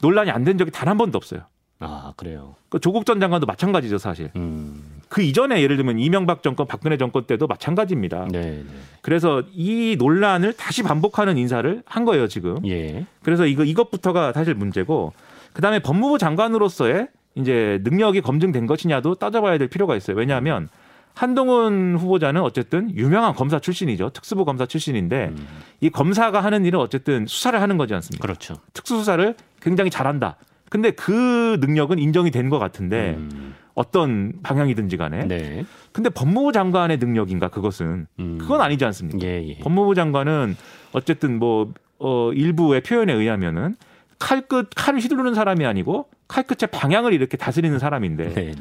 논란이 0.00 0.30
안 0.30 0.44
된 0.44 0.58
적이 0.58 0.70
단 0.70 0.88
한 0.88 0.96
번도 0.98 1.16
없어요. 1.16 1.42
아 1.80 2.12
그래요. 2.16 2.56
그 2.70 2.80
조국 2.80 3.06
전 3.06 3.20
장관도 3.20 3.46
마찬가지죠, 3.46 3.98
사실. 3.98 4.30
음. 4.36 5.00
그 5.08 5.22
이전에 5.22 5.62
예를 5.62 5.76
들면 5.76 5.98
이명박 6.00 6.42
정권, 6.42 6.66
박근혜 6.66 6.96
정권 6.96 7.24
때도 7.24 7.46
마찬가지입니다. 7.46 8.26
네. 8.30 8.40
네. 8.40 8.64
그래서 9.00 9.42
이 9.52 9.96
논란을 9.98 10.54
다시 10.54 10.82
반복하는 10.82 11.38
인사를 11.38 11.82
한 11.86 12.04
거예요, 12.04 12.26
지금. 12.26 12.58
예. 12.66 13.06
그래서 13.22 13.46
이거 13.46 13.64
이것부터가 13.64 14.32
사실 14.32 14.54
문제고 14.54 15.12
그다음에 15.52 15.78
법무부 15.78 16.18
장관으로서의 16.18 17.08
이제 17.36 17.78
능력이 17.84 18.22
검증된 18.22 18.66
것이냐도 18.66 19.14
따져봐야 19.14 19.56
될 19.58 19.68
필요가 19.68 19.94
있어요. 19.96 20.16
왜냐하면 20.16 20.68
한동훈 21.14 21.96
후보자는 21.98 22.42
어쨌든 22.42 22.94
유명한 22.94 23.34
검사 23.34 23.58
출신이죠. 23.58 24.10
특수부 24.10 24.44
검사 24.44 24.66
출신인데 24.66 25.28
음. 25.36 25.46
이 25.80 25.90
검사가 25.90 26.40
하는 26.42 26.64
일은 26.64 26.78
어쨌든 26.80 27.26
수사를 27.26 27.60
하는 27.60 27.76
거지 27.76 27.94
않습니까? 27.94 28.22
그렇죠. 28.22 28.54
특수수사를 28.72 29.34
굉장히 29.60 29.90
잘한다. 29.90 30.36
근데 30.70 30.90
그 30.90 31.58
능력은 31.60 31.98
인정이 31.98 32.30
된 32.30 32.48
것 32.50 32.58
같은데 32.58 33.14
음. 33.18 33.54
어떤 33.74 34.32
방향이든지 34.42 34.96
간에. 34.96 35.26
네. 35.26 35.64
근데 35.92 36.10
법무부 36.10 36.52
장관의 36.52 36.98
능력인가 36.98 37.48
그것은 37.48 38.06
음. 38.18 38.38
그건 38.38 38.60
아니지 38.60 38.84
않습니까? 38.84 39.18
예, 39.26 39.46
예. 39.48 39.58
법무부 39.58 39.94
장관은 39.94 40.56
어쨌든 40.92 41.38
뭐 41.38 41.72
어, 41.98 42.32
일부의 42.32 42.82
표현에 42.82 43.12
의하면은 43.12 43.76
칼끝 44.18 44.70
칼을 44.74 45.00
휘두르는 45.00 45.34
사람이 45.34 45.64
아니고 45.64 46.08
칼끝의 46.26 46.70
방향을 46.72 47.12
이렇게 47.12 47.36
다스리는 47.36 47.78
사람인데 47.78 48.34
네, 48.34 48.34
네. 48.34 48.52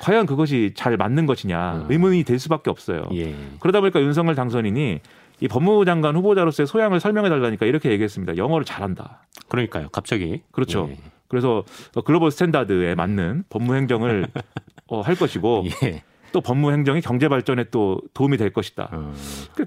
과연 0.00 0.24
그것이 0.26 0.72
잘 0.76 0.96
맞는 0.96 1.26
것이냐 1.26 1.72
음. 1.74 1.86
의문이 1.90 2.22
될 2.24 2.38
수밖에 2.38 2.70
없어요. 2.70 3.08
예. 3.14 3.34
그러다 3.58 3.80
보니까 3.80 4.00
윤석열 4.00 4.34
당선인이 4.36 5.00
이 5.40 5.48
법무부 5.48 5.84
장관 5.84 6.16
후보자로서의 6.16 6.66
소양을 6.66 7.00
설명해 7.00 7.28
달라니까 7.30 7.66
이렇게 7.66 7.90
얘기했습니다. 7.90 8.36
영어를 8.36 8.64
잘한다. 8.64 9.22
그러니까요. 9.48 9.88
갑자기. 9.90 10.42
그렇죠. 10.52 10.88
예. 10.90 10.98
그래서 11.28 11.64
global 12.04 12.30
standard에 12.30 12.94
맞는 12.94 13.44
법무 13.48 13.74
행정을 13.74 14.26
어, 14.88 15.00
할 15.00 15.14
것이고 15.14 15.64
예. 15.84 16.02
또 16.32 16.40
법무 16.40 16.72
행정이 16.72 17.00
경제 17.00 17.28
발전에 17.28 17.64
또 17.70 18.00
도움이 18.14 18.36
될 18.36 18.52
것이다. 18.52 18.88
어. 18.92 19.12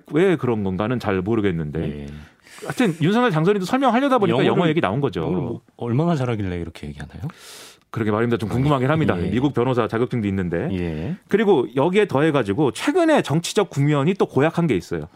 그왜 0.08 0.36
그런 0.36 0.64
건가는 0.64 0.98
잘 1.00 1.22
모르겠는데 1.22 1.82
예. 1.82 2.08
하여튼 2.66 2.96
윤석열 3.02 3.32
당선인도 3.32 3.66
설명하려다 3.66 4.20
보니까 4.20 4.46
영어 4.46 4.68
얘기 4.68 4.80
나온 4.80 5.02
거죠. 5.02 5.28
뭐 5.30 5.62
얼마나 5.76 6.16
잘하길래 6.16 6.60
이렇게 6.60 6.88
얘기하나요? 6.88 7.22
그러게 7.90 8.12
말입니다. 8.12 8.38
좀 8.38 8.50
궁금하긴 8.50 8.90
합니다. 8.90 9.16
예. 9.22 9.30
미국 9.30 9.54
변호사 9.54 9.88
자격증도 9.88 10.28
있는데. 10.28 10.68
예. 10.72 11.16
그리고 11.28 11.68
여기에 11.76 12.08
더해가지고 12.08 12.72
최근에 12.72 13.22
정치적 13.22 13.70
국면이 13.70 14.14
또 14.16 14.26
고약한 14.26 14.68
게 14.68 14.76
있어요. 14.76 15.08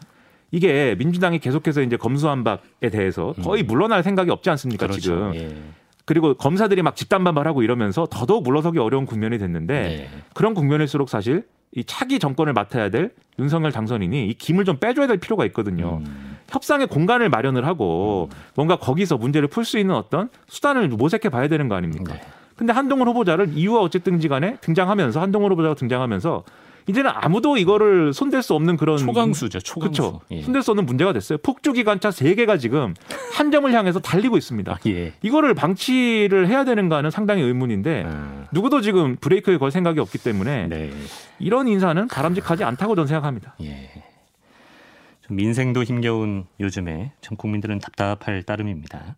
이게 0.50 0.94
민주당이 0.98 1.38
계속해서 1.40 1.82
이제 1.82 1.96
검수한박에 1.96 2.90
대해서 2.90 3.34
거의 3.42 3.62
물러날 3.62 4.02
생각이 4.02 4.30
없지 4.30 4.50
않습니까 4.50 4.86
음. 4.86 4.88
그렇죠. 4.88 5.00
지금. 5.00 5.34
예. 5.34 5.56
그리고 6.04 6.34
검사들이 6.34 6.80
막 6.82 6.96
집단 6.96 7.22
반발하고 7.22 7.62
이러면서 7.62 8.06
더더욱 8.10 8.42
물러서기 8.44 8.78
어려운 8.78 9.04
국면이 9.04 9.36
됐는데 9.38 9.82
네. 9.82 10.08
그런 10.32 10.54
국면일수록 10.54 11.10
사실 11.10 11.44
이 11.72 11.84
차기 11.84 12.18
정권을 12.18 12.54
맡아야 12.54 12.88
될 12.88 13.12
윤석열 13.38 13.72
당선인이 13.72 14.28
이 14.28 14.34
김을 14.34 14.64
좀 14.64 14.78
빼줘야 14.78 15.06
될 15.06 15.18
필요가 15.18 15.44
있거든요. 15.46 16.00
음. 16.06 16.38
협상의 16.48 16.86
공간을 16.86 17.28
마련을 17.28 17.66
하고 17.66 18.30
뭔가 18.54 18.76
거기서 18.76 19.18
문제를 19.18 19.48
풀 19.48 19.66
수 19.66 19.78
있는 19.78 19.94
어떤 19.94 20.30
수단을 20.46 20.88
모색해 20.88 21.28
봐야 21.28 21.46
되는 21.46 21.68
거 21.68 21.74
아닙니까? 21.74 22.14
네. 22.14 22.20
근데 22.56 22.72
한동훈 22.72 23.06
후보자를 23.08 23.50
이유가 23.54 23.80
어쨌든지 23.80 24.28
간에 24.28 24.56
등장하면서 24.62 25.20
한동훈 25.20 25.52
후보자가 25.52 25.74
등장하면서 25.74 26.42
이제는 26.88 27.10
아무도 27.14 27.56
이거를 27.58 28.12
손댈 28.12 28.42
수 28.42 28.54
없는 28.54 28.76
그런 28.76 28.96
초강수죠. 28.96 29.60
초강수. 29.60 29.80
그렇죠. 30.02 30.20
예. 30.30 30.42
손댈 30.42 30.62
수 30.62 30.70
없는 30.70 30.86
문제가 30.86 31.12
됐어요. 31.12 31.38
폭주 31.38 31.72
기관차 31.74 32.10
세 32.10 32.34
개가 32.34 32.56
지금 32.56 32.94
한 33.34 33.50
점을 33.50 33.70
향해서 33.70 34.00
달리고 34.00 34.36
있습니다. 34.38 34.78
예. 34.86 35.12
이거를 35.22 35.54
방치를 35.54 36.48
해야 36.48 36.64
되는가는 36.64 37.10
상당히 37.10 37.42
의문인데 37.42 38.04
아, 38.06 38.46
누구도 38.52 38.80
지금 38.80 39.16
브레이크에 39.16 39.58
걸 39.58 39.70
생각이 39.70 40.00
없기 40.00 40.18
때문에 40.18 40.68
네. 40.68 40.90
이런 41.38 41.68
인사는 41.68 42.08
바람직하지 42.08 42.64
않다고 42.64 42.94
저는 42.94 43.06
생각합니다. 43.06 43.54
예. 43.62 43.90
좀 45.26 45.36
민생도 45.36 45.84
힘겨운 45.84 46.46
요즘에 46.58 47.12
참 47.20 47.36
국민들은 47.36 47.80
답답할 47.80 48.42
따름입니다. 48.44 49.16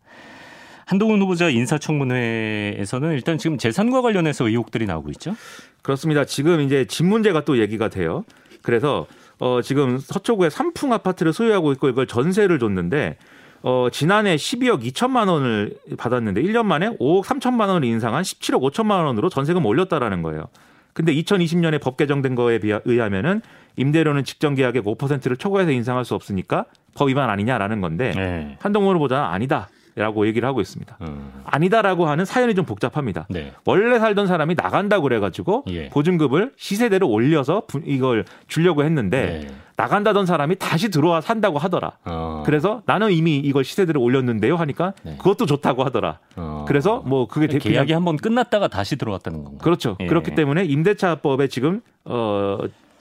한동훈 0.90 1.22
후보자 1.22 1.48
인사청문회에서는 1.50 3.12
일단 3.12 3.38
지금 3.38 3.58
재산과 3.58 4.02
관련해서 4.02 4.48
의혹들이 4.48 4.86
나오고 4.86 5.10
있죠. 5.12 5.36
그렇습니다. 5.82 6.24
지금 6.24 6.60
이제 6.62 6.84
집 6.84 7.06
문제가 7.06 7.44
또 7.44 7.60
얘기가 7.60 7.88
돼요. 7.88 8.24
그래서 8.60 9.06
어 9.38 9.62
지금 9.62 9.98
서초구에 9.98 10.50
삼풍 10.50 10.92
아파트를 10.92 11.32
소유하고 11.32 11.70
있고 11.74 11.88
이걸 11.88 12.08
전세를 12.08 12.58
줬는데 12.58 13.18
어 13.62 13.86
지난해 13.92 14.34
12억 14.34 14.82
2천만 14.82 15.28
원을 15.28 15.76
받았는데 15.96 16.42
1년 16.42 16.66
만에 16.66 16.88
5억 16.96 17.22
3천만 17.22 17.68
원을 17.68 17.84
인상한 17.84 18.24
17억 18.24 18.60
5천만 18.72 19.04
원으로 19.04 19.28
전세금 19.28 19.64
올렸다라는 19.64 20.22
거예요. 20.22 20.48
근데 20.92 21.14
2020년에 21.14 21.80
법 21.80 21.98
개정된 21.98 22.34
거에 22.34 22.58
의하면은 22.84 23.42
임대료는 23.76 24.24
직전 24.24 24.56
계약의 24.56 24.82
5%를 24.82 25.36
초과해서 25.36 25.70
인상할 25.70 26.04
수 26.04 26.16
없으니까 26.16 26.64
법 26.96 27.10
위반 27.10 27.30
아니냐라는 27.30 27.80
건데 27.80 28.10
네. 28.16 28.56
한동훈 28.58 28.96
후보자는 28.96 29.24
아니다 29.24 29.68
라고 29.96 30.26
얘기를 30.26 30.48
하고 30.48 30.60
있습니다. 30.60 30.96
음, 31.02 31.42
아니다라고 31.44 32.06
하는 32.06 32.24
사연이 32.24 32.54
좀 32.54 32.64
복잡합니다. 32.64 33.26
네. 33.30 33.52
원래 33.64 33.98
살던 33.98 34.26
사람이 34.26 34.54
나간다고 34.54 35.02
그래가지고 35.04 35.64
예. 35.68 35.88
보증금을 35.88 36.52
시세대로 36.56 37.08
올려서 37.08 37.62
부- 37.66 37.80
이걸 37.84 38.24
주려고 38.46 38.84
했는데 38.84 39.44
네. 39.46 39.54
나간다던 39.76 40.26
사람이 40.26 40.56
다시 40.56 40.90
들어와 40.90 41.20
산다고 41.20 41.58
하더라. 41.58 41.92
어, 42.04 42.42
그래서 42.44 42.82
나는 42.86 43.10
이미 43.12 43.36
이걸 43.38 43.64
시세대로 43.64 44.00
올렸는데요 44.02 44.56
하니까 44.56 44.92
네. 45.02 45.16
그것도 45.16 45.46
좋다고 45.46 45.84
하더라. 45.84 46.18
어. 46.36 46.64
그래서 46.68 46.98
뭐 47.06 47.26
그게 47.26 47.46
대- 47.46 47.58
계약이 47.58 47.86
그냥- 47.88 47.96
한번 47.96 48.16
끝났다가 48.16 48.68
다시 48.68 48.96
들어왔다는 48.96 49.42
건가요? 49.42 49.62
그렇죠. 49.62 49.96
예. 50.00 50.06
그렇기 50.06 50.34
때문에 50.34 50.64
임대차법에 50.64 51.48
지금 51.48 51.80
어, 52.04 52.58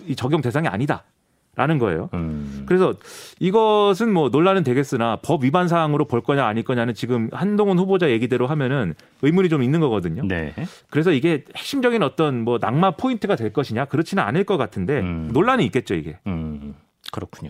이 0.08 0.16
적용 0.16 0.42
대상이 0.42 0.68
아니다 0.68 1.04
라는 1.60 1.78
거예요. 1.78 2.10
음, 2.14 2.64
그래서 2.66 2.94
이것은 3.42 4.14
뭐 4.14 4.30
논란은 4.30 4.64
되겠으나 4.64 5.18
법 5.18 5.44
위반 5.44 5.68
사항으로 5.68 6.06
볼 6.06 6.22
거냐 6.22 6.46
아닐 6.46 6.64
거냐는 6.64 6.94
지금 6.94 7.30
한동훈 7.34 7.78
후보자 7.78 8.10
얘기대로 8.12 8.48
하면은 8.48 8.94
의문이 9.24 9.50
좀 9.50 9.62
있는 9.62 9.82
거거든요. 9.82 10.24
네. 10.26 10.54
그래서 10.90 11.12
이게 11.12 11.44
핵심적인 11.54 12.02
어떤 12.02 12.46
뭐 12.46 12.60
낙마 12.62 12.92
포인트가 12.92 13.36
될 13.36 13.52
것이냐 13.52 13.86
그렇지는 13.86 14.24
않을 14.24 14.46
것 14.46 14.56
같은데 14.56 15.02
음. 15.02 15.32
논란이 15.34 15.66
있겠죠 15.66 15.96
이게 15.96 16.18
음, 16.28 16.76
그렇군요. 17.12 17.50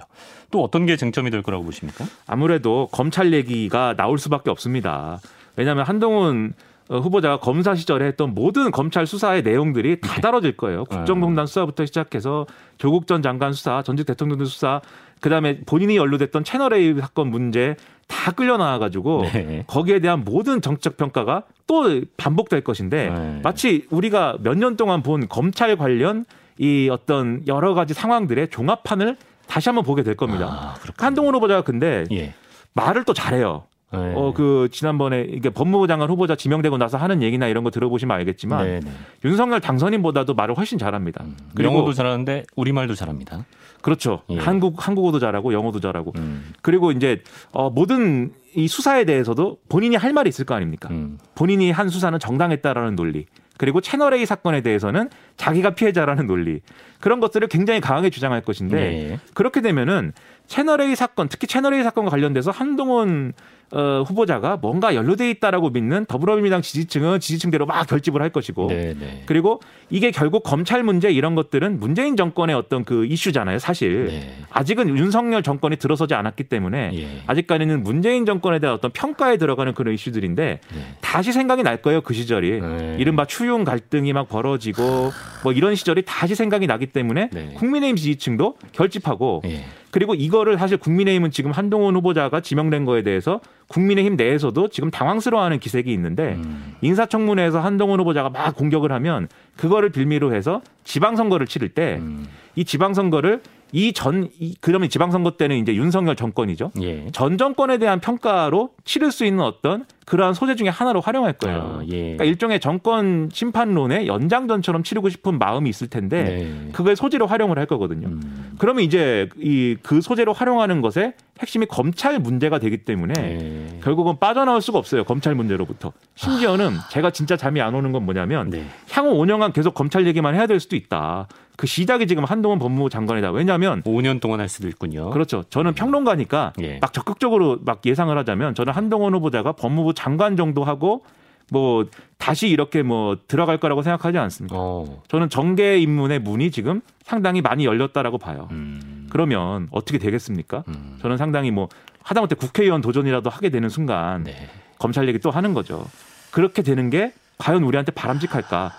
또 0.50 0.64
어떤 0.64 0.88
게 0.88 0.98
쟁점이 0.98 1.30
될 1.30 1.44
거라고 1.44 1.64
보십니까? 1.64 2.04
아무래도 2.26 2.90
검찰 2.92 3.32
얘기가 3.32 3.94
나올 3.96 4.18
수밖에 4.18 4.50
없습니다. 4.50 5.20
왜냐하면 5.56 5.86
한동훈 5.86 6.54
어, 6.54 6.54
후보자가 6.90 7.38
검사 7.40 7.76
시절에 7.76 8.06
했던 8.08 8.34
모든 8.34 8.72
검찰 8.72 9.06
수사의 9.06 9.44
내용들이 9.44 10.02
다 10.02 10.20
다뤄질 10.22 10.58
거예요. 10.58 10.86
국정농단 10.86 11.46
수사부터 11.46 11.86
시작해서 11.86 12.48
조국 12.78 13.06
전 13.06 13.22
장관 13.22 13.54
수사, 13.54 13.84
전직 13.84 14.06
대통령들 14.08 14.48
수사, 14.48 14.82
그다음에 15.22 15.60
본인이 15.66 15.98
연루됐던 15.98 16.44
채널 16.44 16.74
A 16.74 16.96
사건 17.00 17.30
문제 17.30 17.76
다 18.08 18.32
끌려 18.32 18.58
나와 18.58 18.80
가지고 18.80 19.24
네. 19.32 19.64
거기에 19.68 20.00
대한 20.00 20.24
모든 20.26 20.62
정책 20.62 20.98
평가가 20.98 21.44
또 21.68 22.02
반복될 22.18 22.62
것인데 22.64 23.10
네. 23.10 23.40
마치 23.44 23.86
우리가 23.92 24.38
몇 24.42 24.56
년 24.58 24.76
동안 24.76 25.04
본 25.04 25.28
검찰 25.30 25.76
관련 25.78 26.26
이 26.58 26.90
어떤 26.92 27.44
여러 27.48 27.74
가지 27.76 27.94
상황들의 27.94 28.50
종합판을 28.50 29.16
다시 29.48 29.70
한번 29.70 29.84
보게 29.86 30.04
될 30.04 30.16
겁니다. 30.16 30.48
아. 30.50 30.76
한동훈 30.98 31.36
후보자가 31.36 31.62
근데 31.62 32.04
예. 32.12 32.34
말을 32.74 33.04
또 33.04 33.14
잘해요. 33.14 33.64
네. 33.92 34.14
어그 34.16 34.70
지난번에 34.72 35.26
이게 35.30 35.50
법무부 35.50 35.88
장관 35.88 36.10
후보자 36.10 36.36
지명되고 36.36 36.78
나서 36.78 36.98
하는 36.98 37.24
얘기나 37.24 37.48
이런 37.48 37.64
거 37.64 37.72
들어보시면 37.72 38.16
알겠지만 38.18 38.66
네, 38.66 38.80
네. 38.82 38.92
윤석열 39.26 39.60
당선인보다도 39.62 40.36
말을 40.36 40.56
훨씬 40.56 40.78
잘합니다. 40.78 41.26
그리고 41.56 41.74
영어도 41.74 41.94
잘하는데 41.94 42.44
우리말도 42.56 42.94
잘합니다. 42.94 43.46
그렇죠. 43.82 44.22
예. 44.30 44.38
한국 44.38 44.88
한국어도 44.88 45.20
잘하고 45.20 45.54
영어도 45.54 45.80
잘하고 45.80 46.14
음. 46.18 46.52
그리고 46.62 46.92
이제 46.92 47.22
어 47.52 47.70
모든 47.70 48.34
이 48.56 48.68
수사에 48.68 49.06
대해서도 49.06 49.58
본인이 49.70 49.96
할 49.96 50.14
말이 50.14 50.30
있을 50.30 50.46
거 50.46 50.54
아닙니까? 50.54 50.90
음. 50.92 51.18
본인이 51.36 51.72
한 51.72 51.90
수사는 51.90 52.18
정당했다라는 52.20 52.96
논리. 52.96 53.26
그리고 53.58 53.82
채널 53.82 54.14
A 54.14 54.26
사건에 54.26 54.62
대해서는 54.62 55.10
자기가 55.36 55.72
피해자라는 55.72 56.28
논리. 56.28 56.62
그런 57.02 57.20
것들을 57.20 57.48
굉장히 57.50 57.82
강하게 57.82 58.10
주장할 58.10 58.42
것인데 58.42 58.76
네. 58.76 59.20
그렇게 59.34 59.62
되면은 59.62 60.14
채널 60.50 60.82
A 60.82 60.96
사건, 60.96 61.30
특히 61.30 61.48
채널 61.48 61.76
A 61.76 61.84
사건과 61.84 62.10
관련돼서 62.10 62.52
한동훈 62.52 63.34
어, 63.72 64.02
후보자가 64.02 64.58
뭔가 64.58 64.96
연루돼 64.96 65.30
있다라고 65.30 65.70
믿는 65.70 66.06
더불어민주당 66.06 66.64
지지층은 66.64 67.20
지지층대로 67.20 67.68
막 67.68 67.86
결집을 67.86 68.20
할 68.20 68.32
것이고 68.32 68.66
네, 68.68 68.96
네. 69.00 69.22
그리고 69.28 69.62
이게 69.92 70.10
결국 70.10 70.42
검찰 70.42 70.82
문제 70.82 71.12
이런 71.12 71.36
것들은 71.36 71.80
문재인 71.80 72.18
정권의 72.18 72.56
어떤 72.56 72.84
그 72.84 73.06
이슈잖아요, 73.06 73.60
사실. 73.60 74.08
네. 74.08 74.34
아직은 74.50 74.98
윤석열 74.98 75.44
정권이 75.44 75.76
들어서지 75.76 76.16
않았기 76.16 76.46
때문에 76.46 76.92
예. 76.96 77.08
아직까지는 77.28 77.84
문재인 77.84 78.26
정권에 78.26 78.58
대한 78.58 78.76
어떤 78.76 78.90
평가에 78.90 79.38
들어가는 79.38 79.76
그런 79.76 79.94
이슈들인데 79.94 80.62
네. 80.74 80.96
다시 81.00 81.32
생각이 81.32 81.62
날 81.62 81.84
거예요, 81.84 82.02
그 82.02 82.16
시절이. 82.16 82.62
네. 82.62 82.98
이른바 82.98 83.26
추윤 83.26 83.66
갈등이 83.66 84.14
막 84.14 84.28
벌어지고 84.28 85.12
뭐 85.44 85.54
이런 85.54 85.76
시절이 85.76 86.06
다시 86.08 86.34
생각이 86.34 86.66
나기 86.66 86.88
때문에 86.88 87.30
네. 87.32 87.54
국민의힘 87.56 87.98
지지층도 87.98 88.56
결집하고 88.72 89.44
예. 89.46 89.64
그리고 89.92 90.14
이거를 90.14 90.58
사실 90.58 90.78
국민의힘은 90.78 91.32
지금 91.32 91.52
한동훈 91.52 91.96
후보자가 91.96 92.42
지명된 92.42 92.86
거에 92.86 93.04
대해서 93.04 93.42
국민의힘 93.68 94.16
내에서도 94.16 94.68
지금 94.70 94.92
당황스러워하는 94.92 95.60
기색이 95.60 95.92
있는데 95.94 96.36
음. 96.36 96.76
인사청문회에서 96.82 97.60
한동훈 97.60 98.00
후보자가 98.00 98.30
막 98.30 98.56
공격을 98.56 98.92
하면 98.92 99.28
그거를 99.58 99.90
빌미로 99.90 100.34
해서 100.34 100.62
지방선거를 100.84 101.48
치를 101.48 101.70
때이 101.70 101.98
음. 101.98 102.28
지방선거를 102.66 103.42
이전 103.72 104.30
그러면 104.62 104.90
지방선거 104.90 105.32
때는 105.32 105.58
이제 105.58 105.76
윤석열 105.76 106.16
정권이죠. 106.16 106.72
예. 106.82 107.08
전 107.12 107.38
정권에 107.38 107.78
대한 107.78 108.00
평가로 108.00 108.72
치를 108.84 109.12
수 109.12 109.26
있는 109.26 109.44
어떤 109.44 109.86
그러한 110.06 110.34
소재 110.34 110.56
중에 110.56 110.70
하나로 110.70 111.02
활용할 111.02 111.34
거예요. 111.34 111.78
아, 111.82 111.84
예. 111.86 112.02
그러니까 112.02 112.24
일종의 112.24 112.60
정권 112.60 113.30
심판론의 113.32 114.08
연장전처럼 114.08 114.82
치르고 114.84 115.10
싶은 115.10 115.38
마음이 115.38 115.70
있을 115.70 115.88
텐데 115.88 116.24
네. 116.24 116.70
그걸 116.72 116.96
소재로 116.96 117.28
활용을 117.28 117.60
할 117.60 117.68
거거든요. 117.68 118.08
음. 118.08 118.56
그러면 118.58 118.84
이제 118.84 119.30
이 119.38 119.76
그 119.84 120.02
소재로 120.02 120.34
활용하는 120.34 120.82
것에 120.82 121.14
핵심이 121.40 121.66
검찰 121.66 122.20
문제가 122.20 122.60
되기 122.60 122.78
때문에 122.78 123.14
네. 123.14 123.80
결국은 123.84 124.18
빠져나올 124.20 124.62
수가 124.62 124.78
없어요. 124.80 125.04
검찰 125.04 125.36
문제로부터. 125.36 125.94
심지어는 126.16 126.72
제가 126.92 127.12
진짜 127.12 127.38
잠이 127.38 127.62
안 127.62 127.76
오는 127.76 127.92
건 127.92 128.04
뭐냐면 128.04 128.50
네. 128.50 128.66
향후 128.92 129.14
5년간 129.16 129.54
계속 129.54 129.74
검찰 129.74 130.06
얘기만 130.08 130.36
해야 130.36 130.48
될 130.48 130.60
수도 130.60 130.76
있다. 130.76 131.28
그 131.60 131.68
시작이 131.68 132.08
지금 132.08 132.24
한동훈 132.24 132.58
법무부 132.58 132.90
장관이다. 132.90 133.32
왜냐하면 133.32 133.84
5년 133.84 134.22
동안 134.22 134.40
할 134.40 134.48
수도 134.48 134.70
있군요. 134.70 135.10
그렇죠. 135.10 135.44
저는 135.50 135.74
평론가니까 135.74 136.54
예. 136.62 136.80
막 136.80 136.94
적극적으로 136.94 137.58
막 137.66 137.82
예상을 137.86 138.18
하자면 138.18 138.56
저는 138.56 138.72
한동훈 138.72 139.14
후보자가 139.16 139.52
법무부 139.52 139.94
장관 139.94 140.38
정도 140.38 140.64
하고 140.64 141.04
뭐 141.52 141.86
다시 142.18 142.48
이렇게 142.48 142.82
뭐 142.82 143.18
들어갈 143.28 143.58
거라고 143.58 143.82
생각하지 143.82 144.18
않습니다. 144.18 144.56
어. 144.58 145.04
저는 145.10 145.28
정계 145.28 145.80
입문의 145.80 146.20
문이 146.20 146.50
지금 146.52 146.80
상당히 147.04 147.42
많이 147.42 147.66
열렸다라고 147.66 148.20
봐요. 148.20 148.48
음. 148.52 149.10
그러면 149.12 149.68
어떻게 149.72 149.98
되겠습니까? 149.98 150.64
음. 150.70 150.98
저는 151.02 151.18
상당히 151.18 151.52
뭐 151.52 151.68
하다못해 152.04 152.36
국회의원 152.36 152.80
도전이라도 152.80 153.30
하게 153.30 153.50
되는 153.50 153.68
순간 153.68 154.24
네. 154.24 154.48
검찰 154.78 155.10
얘기 155.10 155.20
또 155.20 155.30
하는 155.30 155.54
거죠. 155.54 155.86
그렇게 156.32 156.62
되는 156.62 156.90
게 156.90 157.12
과연 157.38 157.64
우리한테 157.64 157.92
바람직할까? 157.92 158.72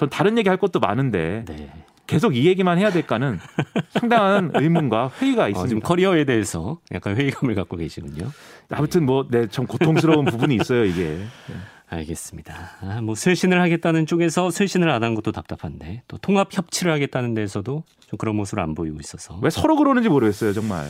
전 0.00 0.10
다른 0.10 0.36
얘기 0.36 0.48
할 0.48 0.58
것도 0.58 0.80
많은데 0.80 1.44
네. 1.46 1.70
계속 2.06 2.36
이 2.36 2.46
얘기만 2.46 2.78
해야 2.78 2.90
될까는 2.90 3.38
상당한 3.90 4.50
의문과 4.54 5.10
회의가 5.20 5.44
어, 5.44 5.48
지금 5.48 5.62
있습니다. 5.64 5.88
커리어에 5.88 6.24
대해서 6.24 6.78
약간 6.92 7.16
회의감을 7.16 7.54
갖고 7.54 7.76
계시군요. 7.76 8.30
아무튼 8.70 9.06
뭐, 9.06 9.26
네, 9.30 9.46
좀 9.48 9.66
고통스러운 9.66 10.24
부분이 10.26 10.56
있어요, 10.56 10.84
이게. 10.84 11.02
네. 11.48 11.54
알겠습니다. 11.88 12.70
아, 12.80 13.00
뭐 13.02 13.14
쇄신을 13.14 13.60
하겠다는 13.60 14.06
쪽에서 14.06 14.50
쇄신을 14.50 14.88
안 14.90 15.02
한 15.04 15.14
것도 15.14 15.32
답답한데 15.32 16.02
또 16.08 16.16
통합 16.18 16.48
협치를 16.50 16.90
하겠다는 16.92 17.34
데서도 17.34 17.84
좀 18.08 18.16
그런 18.18 18.34
모습을 18.36 18.62
안 18.62 18.74
보이고 18.74 18.98
있어서 19.00 19.38
왜 19.42 19.50
서로 19.50 19.76
그러는지 19.76 20.08
모르겠어요, 20.08 20.52
정말. 20.54 20.86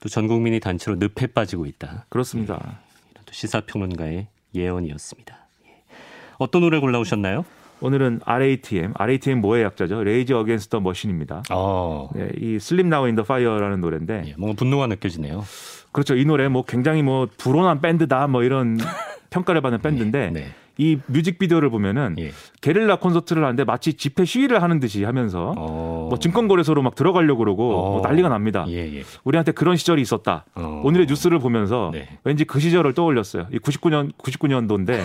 또 0.00 0.08
전 0.10 0.28
국민이 0.28 0.60
단체로 0.60 0.96
늪에 1.00 1.28
빠지고 1.28 1.64
있다. 1.66 2.04
그렇습니다. 2.10 2.54
이런 3.10 3.24
또 3.24 3.32
시사평론가의 3.32 4.28
예언이었습니다. 4.54 5.46
예. 5.66 5.76
어떤 6.38 6.60
노래 6.60 6.78
골라오셨나요? 6.78 7.44
오늘은 7.80 8.20
RATM, 8.24 8.92
RATM 8.96 9.40
뭐의 9.40 9.64
약자죠? 9.64 10.04
Rage 10.04 10.32
Against 10.32 10.70
the 10.70 10.80
Machine입니다. 10.80 11.42
어, 11.50 12.08
네, 12.14 12.30
이 12.38 12.58
Sleep 12.58 12.86
Now 12.86 13.08
in 13.08 13.14
the 13.14 13.24
Fire라는 13.24 13.80
노래인데 13.80 14.22
예, 14.26 14.34
뭔가 14.38 14.56
분노가 14.56 14.86
느껴지네요. 14.86 15.44
그렇죠. 15.92 16.14
이 16.16 16.24
노래 16.24 16.48
뭐 16.48 16.64
굉장히 16.64 17.02
뭐 17.02 17.28
불온한 17.38 17.80
밴드다 17.80 18.26
뭐 18.26 18.42
이런 18.42 18.78
평가를 19.30 19.60
받는 19.60 19.80
밴드인데 19.80 20.30
네. 20.30 20.46
이 20.76 20.98
뮤직비디오를 21.06 21.70
보면은 21.70 22.16
예. 22.18 22.32
게릴라 22.60 22.96
콘서트를 22.96 23.44
하는데 23.44 23.64
마치 23.64 23.94
집회 23.94 24.24
시위를 24.24 24.62
하는 24.62 24.80
듯이 24.80 25.04
하면서 25.04 25.54
어. 25.56 26.06
뭐 26.10 26.18
증권거래소로 26.18 26.82
막 26.82 26.94
들어가려고 26.94 27.38
그러고 27.38 27.76
어. 27.76 27.90
뭐 27.92 28.00
난리가 28.00 28.28
납니다. 28.28 28.64
예, 28.68 28.98
예. 28.98 29.04
우리한테 29.24 29.52
그런 29.52 29.76
시절이 29.76 30.02
있었다. 30.02 30.44
어. 30.54 30.82
오늘의 30.84 31.06
뉴스를 31.06 31.38
보면서 31.38 31.90
네. 31.92 32.08
왠지 32.24 32.44
그 32.44 32.58
시절을 32.58 32.94
떠올렸어요. 32.94 33.48
이 33.52 33.58
99년 33.58 34.12
99년도인데 34.16 35.04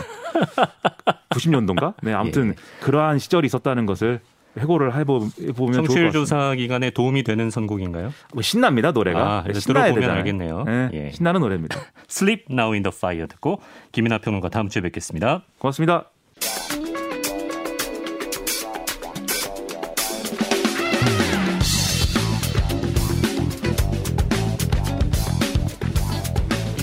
90년도인가? 1.30 1.94
네, 2.02 2.14
아무튼 2.14 2.50
예. 2.50 2.56
그러한 2.84 3.20
시절이 3.20 3.46
있었다는 3.46 3.86
것을 3.86 4.22
해고를 4.58 4.96
해보, 4.96 5.28
해보면 5.40 5.74
좋을 5.74 5.88
것 5.88 5.94
청취율. 5.94 6.12
조사 6.12 6.56
기간에 6.56 6.90
도움이 6.90 7.24
되는 7.24 7.50
선곡인가요? 7.50 8.12
뭐 8.34 8.42
신납니다 8.42 8.92
노래가. 8.92 9.44
아, 9.48 9.54
신나야 9.54 9.86
들어보면 9.86 9.96
되잖아요. 9.96 10.18
알겠네요. 10.18 10.64
네, 10.64 10.90
예. 10.94 11.12
신나는 11.12 11.42
노래입니다. 11.42 11.80
Sleep 12.10 12.46
Now 12.50 12.72
in 12.74 12.84
the 12.84 12.94
Fire 12.96 13.28
듣고 13.28 13.62
김이나 13.92 14.18
평론가 14.18 14.50
다음 14.50 14.70
주에 14.70 14.82
뵙겠습니다. 14.82 15.44
고맙습니다. 15.60 16.10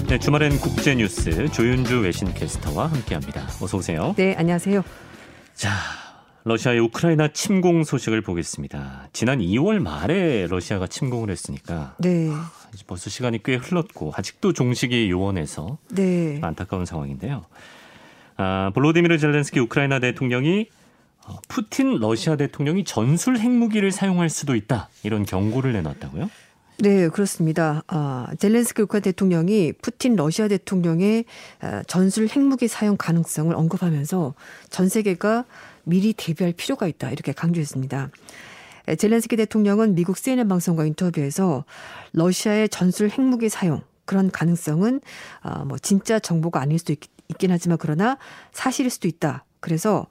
네, 0.08 0.18
주말엔 0.20 0.58
국제 0.60 0.94
뉴스 0.94 1.48
조윤주 1.50 2.02
외신 2.02 2.32
캐스터와 2.32 2.86
함께합니다. 2.86 3.42
어서 3.60 3.78
오세요. 3.78 4.14
네, 4.16 4.36
안녕하세요. 4.38 4.84
자, 5.54 5.70
러시아의 6.46 6.78
우크라이나 6.78 7.26
침공 7.32 7.82
소식을 7.82 8.20
보겠습니다. 8.20 9.08
지난 9.12 9.40
2월 9.40 9.80
말에 9.80 10.46
러시아가 10.46 10.86
침공을 10.86 11.28
했으니까 11.28 11.96
네, 11.98 12.30
이제 12.72 12.84
벌써 12.86 13.10
시간이 13.10 13.42
꽤 13.42 13.56
흘렀고 13.56 14.12
아직도 14.14 14.52
종식이 14.52 15.10
요원해서 15.10 15.76
네, 15.88 16.38
안타까운 16.42 16.84
상황인데요. 16.84 17.44
아, 18.36 18.70
볼로디미르 18.74 19.18
젤렌스키 19.18 19.58
우크라이나 19.58 19.98
대통령이 19.98 20.68
어, 21.26 21.38
푸틴 21.48 21.98
러시아 21.98 22.36
대통령이 22.36 22.84
전술 22.84 23.38
핵무기를 23.38 23.90
사용할 23.90 24.30
수도 24.30 24.54
있다 24.54 24.88
이런 25.02 25.24
경고를 25.24 25.72
내놨다고요? 25.72 26.30
네, 26.78 27.08
그렇습니다. 27.08 27.82
아, 27.88 28.28
젤렌스키 28.38 28.82
우크라이나 28.82 29.02
대통령이 29.02 29.72
푸틴 29.82 30.14
러시아 30.14 30.46
대통령의 30.46 31.24
아, 31.60 31.82
전술 31.88 32.28
핵무기 32.28 32.68
사용 32.68 32.96
가능성을 32.96 33.52
언급하면서 33.52 34.34
전 34.70 34.88
세계가 34.88 35.44
미리 35.86 36.12
대비할 36.12 36.52
필요가 36.52 36.86
있다 36.86 37.10
이렇게 37.10 37.32
강조했습니다. 37.32 38.10
에, 38.88 38.96
젤렌스키 38.96 39.36
대통령은 39.36 39.94
미국 39.94 40.18
CNN 40.18 40.48
방송과 40.48 40.84
인터뷰에서 40.84 41.64
러시아의 42.12 42.68
전술 42.68 43.08
핵무기 43.08 43.48
사용 43.48 43.82
그런 44.04 44.30
가능성은 44.30 45.00
아, 45.40 45.64
뭐 45.64 45.78
진짜 45.78 46.18
정보가 46.18 46.60
아닐 46.60 46.78
수도 46.78 46.92
있, 46.92 47.00
있긴 47.28 47.50
하지만 47.50 47.78
그러나 47.78 48.18
사실일 48.52 48.90
수도 48.90 49.08
있다. 49.08 49.44
그래서 49.60 50.06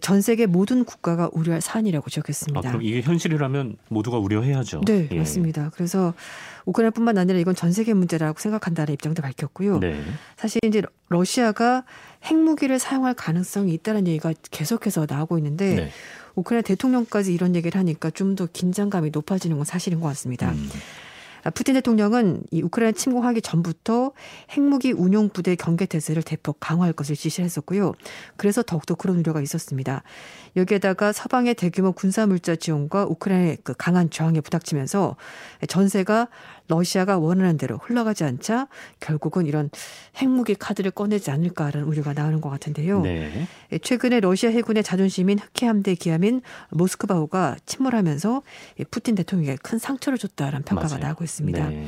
전 0.00 0.20
세계 0.20 0.46
모든 0.46 0.84
국가가 0.84 1.28
우려할 1.32 1.60
사안이라고 1.60 2.04
아, 2.06 2.08
지적했습니다. 2.08 2.60
그럼 2.60 2.82
이게 2.82 3.00
현실이라면 3.00 3.76
모두가 3.88 4.18
우려해야죠. 4.18 4.82
네, 4.86 5.08
예. 5.10 5.18
맞습니다. 5.18 5.70
그래서 5.74 6.14
우크라이나뿐만 6.66 7.18
아니라 7.18 7.40
이건 7.40 7.56
전 7.56 7.72
세계 7.72 7.92
문제라고 7.92 8.38
생각한다는 8.38 8.94
입장도 8.94 9.20
밝혔고요. 9.22 9.80
네. 9.80 10.00
사실 10.36 10.60
이제 10.64 10.82
러시아가 11.08 11.84
핵무기를 12.24 12.78
사용할 12.78 13.14
가능성이 13.14 13.72
있다는 13.74 14.06
얘기가 14.06 14.34
계속해서 14.50 15.06
나오고 15.08 15.38
있는데 15.38 15.74
네. 15.74 15.90
우크라이나 16.34 16.62
대통령까지 16.62 17.34
이런 17.34 17.54
얘기를 17.56 17.78
하니까 17.78 18.10
좀 18.10 18.30
더 18.36 18.46
긴장감이 18.46 19.10
높아지는 19.10 19.56
건 19.56 19.64
사실인 19.64 20.00
것 20.00 20.06
같습니다. 20.08 20.52
음, 20.52 20.70
푸틴 21.54 21.74
대통령은 21.74 22.44
이 22.50 22.62
우크라이나 22.62 22.92
침공하기 22.92 23.42
전부터 23.42 24.12
핵무기 24.50 24.92
운용 24.92 25.28
부대 25.30 25.56
경계 25.56 25.86
태세를 25.86 26.22
대폭 26.22 26.58
강화할 26.60 26.92
것을 26.92 27.16
지시했었고요. 27.16 27.94
그래서 28.36 28.62
더욱더 28.62 28.94
그런 28.94 29.18
우려가 29.18 29.40
있었습니다. 29.40 30.02
여기에다가 30.56 31.12
서방의 31.12 31.54
대규모 31.54 31.92
군사 31.92 32.26
물자 32.26 32.56
지원과 32.56 33.04
우크라이나의 33.06 33.58
그 33.62 33.74
강한 33.76 34.10
저항에 34.10 34.40
부닥치면서 34.40 35.16
전세가 35.68 36.28
러시아가 36.68 37.18
원하는 37.18 37.56
대로 37.56 37.78
흘러가지 37.78 38.24
않자 38.24 38.68
결국은 39.00 39.46
이런 39.46 39.70
핵무기 40.16 40.54
카드를 40.54 40.92
꺼내지 40.92 41.30
않을까라는 41.30 41.86
우려가 41.86 42.12
나오는 42.12 42.40
것 42.40 42.48
같은데요. 42.48 43.02
네. 43.02 43.46
최근에 43.82 44.20
러시아 44.20 44.50
해군의 44.50 44.82
자존심인 44.84 45.38
흑해 45.38 45.66
함대 45.66 45.94
기함인 45.94 46.42
모스크바호가 46.70 47.56
침몰하면서 47.66 48.42
푸틴 48.90 49.16
대통령에게 49.16 49.58
큰 49.62 49.78
상처를 49.78 50.18
줬다라는 50.18 50.62
평가가 50.62 50.94
맞아요. 50.94 51.06
나오고 51.06 51.24
있습니다. 51.24 51.68
네. 51.68 51.86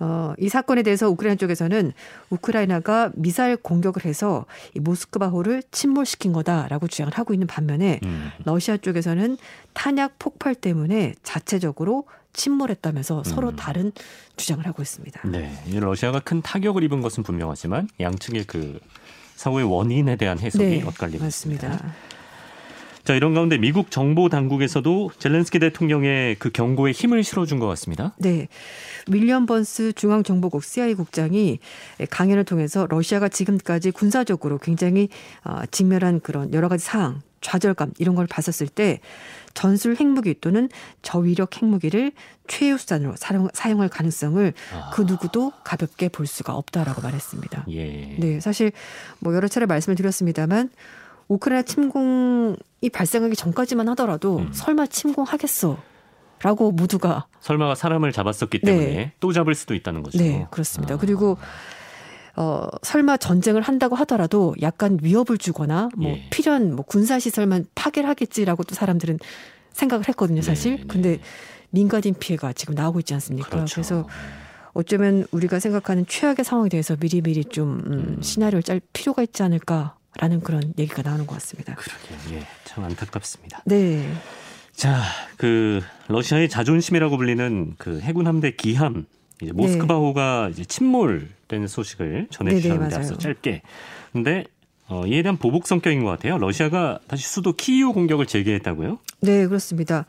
어, 0.00 0.32
이 0.38 0.48
사건에 0.48 0.82
대해서 0.82 1.08
우크라이나 1.08 1.36
쪽에서는 1.36 1.92
우크라이나가 2.30 3.10
미사일 3.14 3.56
공격을 3.56 4.06
해서 4.06 4.46
이 4.74 4.80
모스크바호를 4.80 5.62
침몰시킨 5.70 6.32
거다라고 6.32 6.88
주장을 6.88 7.12
하고 7.14 7.34
있는 7.34 7.46
반면에 7.46 8.00
음. 8.04 8.30
러시아 8.44 8.78
쪽에서는 8.78 9.36
탄약 9.74 10.18
폭발 10.18 10.54
때문에 10.54 11.14
자체적으로 11.22 12.04
침몰했다면서 12.32 13.18
음. 13.18 13.24
서로 13.24 13.54
다른 13.56 13.92
주장을 14.36 14.64
하고 14.66 14.82
있습니다. 14.82 15.20
네, 15.28 15.52
러시아가 15.74 16.20
큰 16.20 16.40
타격을 16.40 16.82
입은 16.84 17.02
것은 17.02 17.22
분명하지만 17.22 17.88
양측의 18.00 18.44
그 18.44 18.80
사고의 19.36 19.70
원인에 19.70 20.16
대한 20.16 20.38
해석이 20.38 20.64
네, 20.64 20.82
엇갈리고 20.82 21.24
맞습니다. 21.24 21.68
있습니다. 21.68 21.94
자, 23.04 23.14
이런 23.14 23.34
가운데 23.34 23.58
미국 23.58 23.90
정보 23.90 24.28
당국에서도 24.28 25.10
젤렌스키 25.18 25.58
대통령의 25.58 26.36
그 26.38 26.50
경고에 26.50 26.92
힘을 26.92 27.24
실어준 27.24 27.58
것 27.58 27.66
같습니다. 27.68 28.14
네. 28.18 28.48
윌리엄 29.08 29.46
번스 29.46 29.92
중앙정보국 29.92 30.62
CIA 30.62 30.94
국장이 30.94 31.58
강연을 32.10 32.44
통해서 32.44 32.86
러시아가 32.88 33.28
지금까지 33.28 33.90
군사적으로 33.90 34.58
굉장히 34.58 35.08
어, 35.44 35.62
직면한 35.70 36.20
그런 36.20 36.52
여러 36.52 36.68
가지 36.68 36.84
사항, 36.84 37.20
좌절감 37.40 37.92
이런 37.98 38.14
걸 38.14 38.26
봤었을 38.26 38.68
때 38.68 39.00
전술 39.54 39.96
핵무기 39.96 40.34
또는 40.40 40.68
저위력 41.02 41.56
핵무기를 41.56 42.12
최우수단으로 42.46 43.14
사용, 43.16 43.48
사용 43.54 43.80
할 43.80 43.88
가능성을 43.88 44.52
아. 44.74 44.90
그 44.92 45.02
누구도 45.02 45.52
가볍게 45.64 46.08
볼 46.08 46.26
수가 46.26 46.54
없다라고 46.54 47.00
말했습니다. 47.00 47.64
예. 47.70 48.16
네, 48.18 48.40
사실 48.40 48.72
뭐 49.18 49.34
여러 49.34 49.48
차례 49.48 49.66
말씀을 49.66 49.96
드렸습니다만 49.96 50.70
우크라이나 51.30 51.62
침공이 51.62 52.90
발생하기 52.92 53.36
전까지만 53.36 53.88
하더라도 53.90 54.38
음. 54.38 54.50
설마 54.52 54.88
침공하겠어. 54.88 55.78
라고 56.42 56.72
모두가 56.72 57.26
설마가 57.40 57.74
사람을 57.74 58.12
잡았었기 58.12 58.60
때문에 58.60 58.86
네. 58.86 59.12
또 59.20 59.30
잡을 59.30 59.54
수도 59.54 59.74
있다는 59.74 60.02
거죠. 60.02 60.18
네, 60.18 60.46
그렇습니다. 60.50 60.94
아. 60.94 60.96
그리고 60.96 61.36
어, 62.34 62.66
설마 62.82 63.18
전쟁을 63.18 63.60
한다고 63.60 63.94
하더라도 63.96 64.54
약간 64.62 64.98
위협을 65.02 65.36
주거나 65.36 65.90
뭐 65.98 66.12
예. 66.12 66.26
필요한 66.30 66.74
뭐 66.74 66.82
군사 66.86 67.18
시설만 67.18 67.66
파괴를 67.74 68.08
하겠지라고 68.08 68.64
또 68.64 68.74
사람들은 68.74 69.18
생각을 69.72 70.08
했거든요, 70.08 70.40
사실. 70.40 70.76
네, 70.76 70.80
네. 70.80 70.86
근데 70.88 71.20
민간인 71.68 72.14
피해가 72.14 72.54
지금 72.54 72.74
나오고 72.74 73.00
있지 73.00 73.12
않습니까? 73.12 73.50
그렇죠. 73.50 73.74
그래서 73.74 74.08
어쩌면 74.72 75.26
우리가 75.32 75.60
생각하는 75.60 76.06
최악의 76.06 76.44
상황에 76.44 76.70
대해서 76.70 76.96
미리미리 76.98 77.44
좀 77.44 77.80
음, 77.80 77.92
음. 77.92 78.22
시나리오를 78.22 78.62
짤 78.62 78.80
필요가 78.94 79.22
있지 79.22 79.42
않을까 79.42 79.99
라는 80.18 80.40
그런 80.40 80.74
얘기가 80.78 81.02
나오는 81.02 81.26
것 81.26 81.34
같습니다. 81.34 81.74
그러게요. 81.74 82.38
예, 82.38 82.46
참 82.64 82.84
안타깝습니다. 82.84 83.62
네. 83.64 84.12
자, 84.72 85.02
그 85.36 85.80
러시아의 86.08 86.48
자존심이라고 86.48 87.16
불리는 87.16 87.74
그 87.78 88.00
해군 88.00 88.26
함대 88.26 88.50
기함 88.50 89.06
이제 89.42 89.52
모스크바호가 89.52 90.46
네. 90.46 90.50
이제 90.52 90.64
침몰된 90.64 91.66
소식을 91.66 92.28
전해주셨는데 92.30 92.96
앞서 92.96 93.16
짧게. 93.16 93.62
근데 94.12 94.44
어, 94.88 95.06
이에 95.06 95.22
대한 95.22 95.36
보복 95.36 95.68
성격인 95.68 96.02
것 96.02 96.10
같아요. 96.10 96.36
러시아가 96.38 96.98
다시 97.06 97.26
수도 97.26 97.52
키이우 97.52 97.92
공격을 97.92 98.26
재개했다고요? 98.26 98.98
네, 99.20 99.46
그렇습니다. 99.46 100.06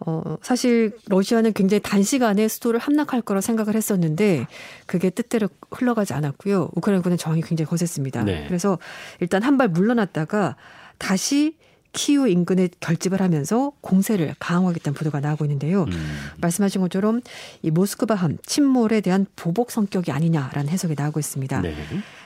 어, 0.00 0.36
사실 0.42 0.92
러시아는 1.06 1.52
굉장히 1.52 1.80
단시간에 1.82 2.48
수도를 2.48 2.80
함락할 2.80 3.20
거라 3.22 3.40
생각을 3.40 3.74
했었는데 3.74 4.46
그게 4.86 5.10
뜻대로 5.10 5.48
흘러가지 5.70 6.14
않았고요. 6.14 6.70
우크라이나군의 6.74 7.18
저항이 7.18 7.42
굉장히 7.42 7.68
거셌습니다. 7.68 8.22
네. 8.24 8.44
그래서 8.48 8.78
일단 9.20 9.42
한 9.42 9.58
발 9.58 9.66
물러났다가 9.68 10.54
다시 10.98 11.56
키우 11.92 12.28
인근에 12.28 12.68
결집을 12.78 13.20
하면서 13.20 13.72
공세를 13.80 14.34
강화하겠다는 14.38 14.94
보도가 14.96 15.18
나오고 15.18 15.46
있는데요. 15.46 15.82
음. 15.84 16.18
말씀하신 16.40 16.80
것처럼 16.82 17.22
이 17.62 17.72
모스크바함 17.72 18.38
침몰에 18.46 19.00
대한 19.00 19.26
보복 19.34 19.72
성격이 19.72 20.12
아니냐라는 20.12 20.68
해석이 20.68 20.94
나오고 20.96 21.18
있습니다. 21.18 21.60
네. 21.62 21.74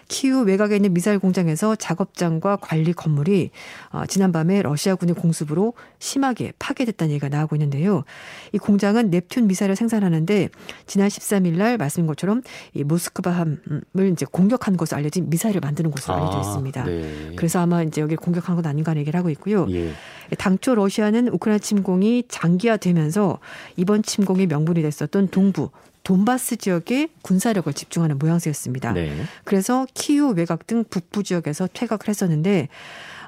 키우 0.08 0.42
외곽에 0.42 0.76
있는 0.76 0.92
미사일 0.94 1.18
공장에서 1.18 1.76
작업장과 1.76 2.56
관리 2.56 2.92
건물이 2.92 3.50
어, 3.90 4.06
지난밤에 4.06 4.62
러시아군의 4.62 5.14
공습으로 5.14 5.74
심하게 5.98 6.52
파괴됐다는 6.58 7.12
얘기가 7.12 7.28
나오고 7.28 7.56
있는데요. 7.56 8.04
이 8.52 8.58
공장은 8.58 9.10
넵튠 9.10 9.44
미사일을 9.44 9.76
생산하는데 9.76 10.48
지난 10.86 11.08
13일 11.08 11.56
날 11.56 11.78
말씀인 11.78 12.06
것처럼 12.06 12.42
이 12.74 12.84
모스크바함을 12.84 14.12
이제 14.12 14.26
공격한 14.30 14.76
것으로 14.76 14.98
알려진 14.98 15.30
미사일을 15.30 15.60
만드는 15.60 15.90
곳으로 15.90 16.14
알려져 16.14 16.38
아, 16.38 16.40
있습니다. 16.40 16.80
아, 16.80 16.84
네. 16.84 17.32
그래서 17.36 17.60
아마 17.60 17.82
이제 17.82 18.00
여기 18.00 18.16
공격한 18.16 18.56
건 18.56 18.66
아닌가 18.66 18.90
하는 18.90 19.00
얘기를 19.00 19.18
하고 19.18 19.30
있고요. 19.30 19.66
예. 19.70 19.92
당초 20.38 20.74
러시아는 20.74 21.28
우크라이나 21.28 21.58
침공이 21.58 22.24
장기화되면서 22.28 23.38
이번 23.76 24.02
침공의 24.02 24.46
명분이 24.46 24.82
됐었던 24.82 25.28
동부 25.28 25.70
돈바스 26.04 26.56
지역에 26.56 27.08
군사력을 27.22 27.72
집중하는 27.72 28.18
모양새였습니다. 28.18 28.92
네. 28.92 29.24
그래서 29.44 29.86
키우 29.94 30.32
외곽 30.34 30.66
등 30.66 30.84
북부 30.88 31.22
지역에서 31.22 31.68
퇴각을 31.72 32.08
했었는데 32.08 32.68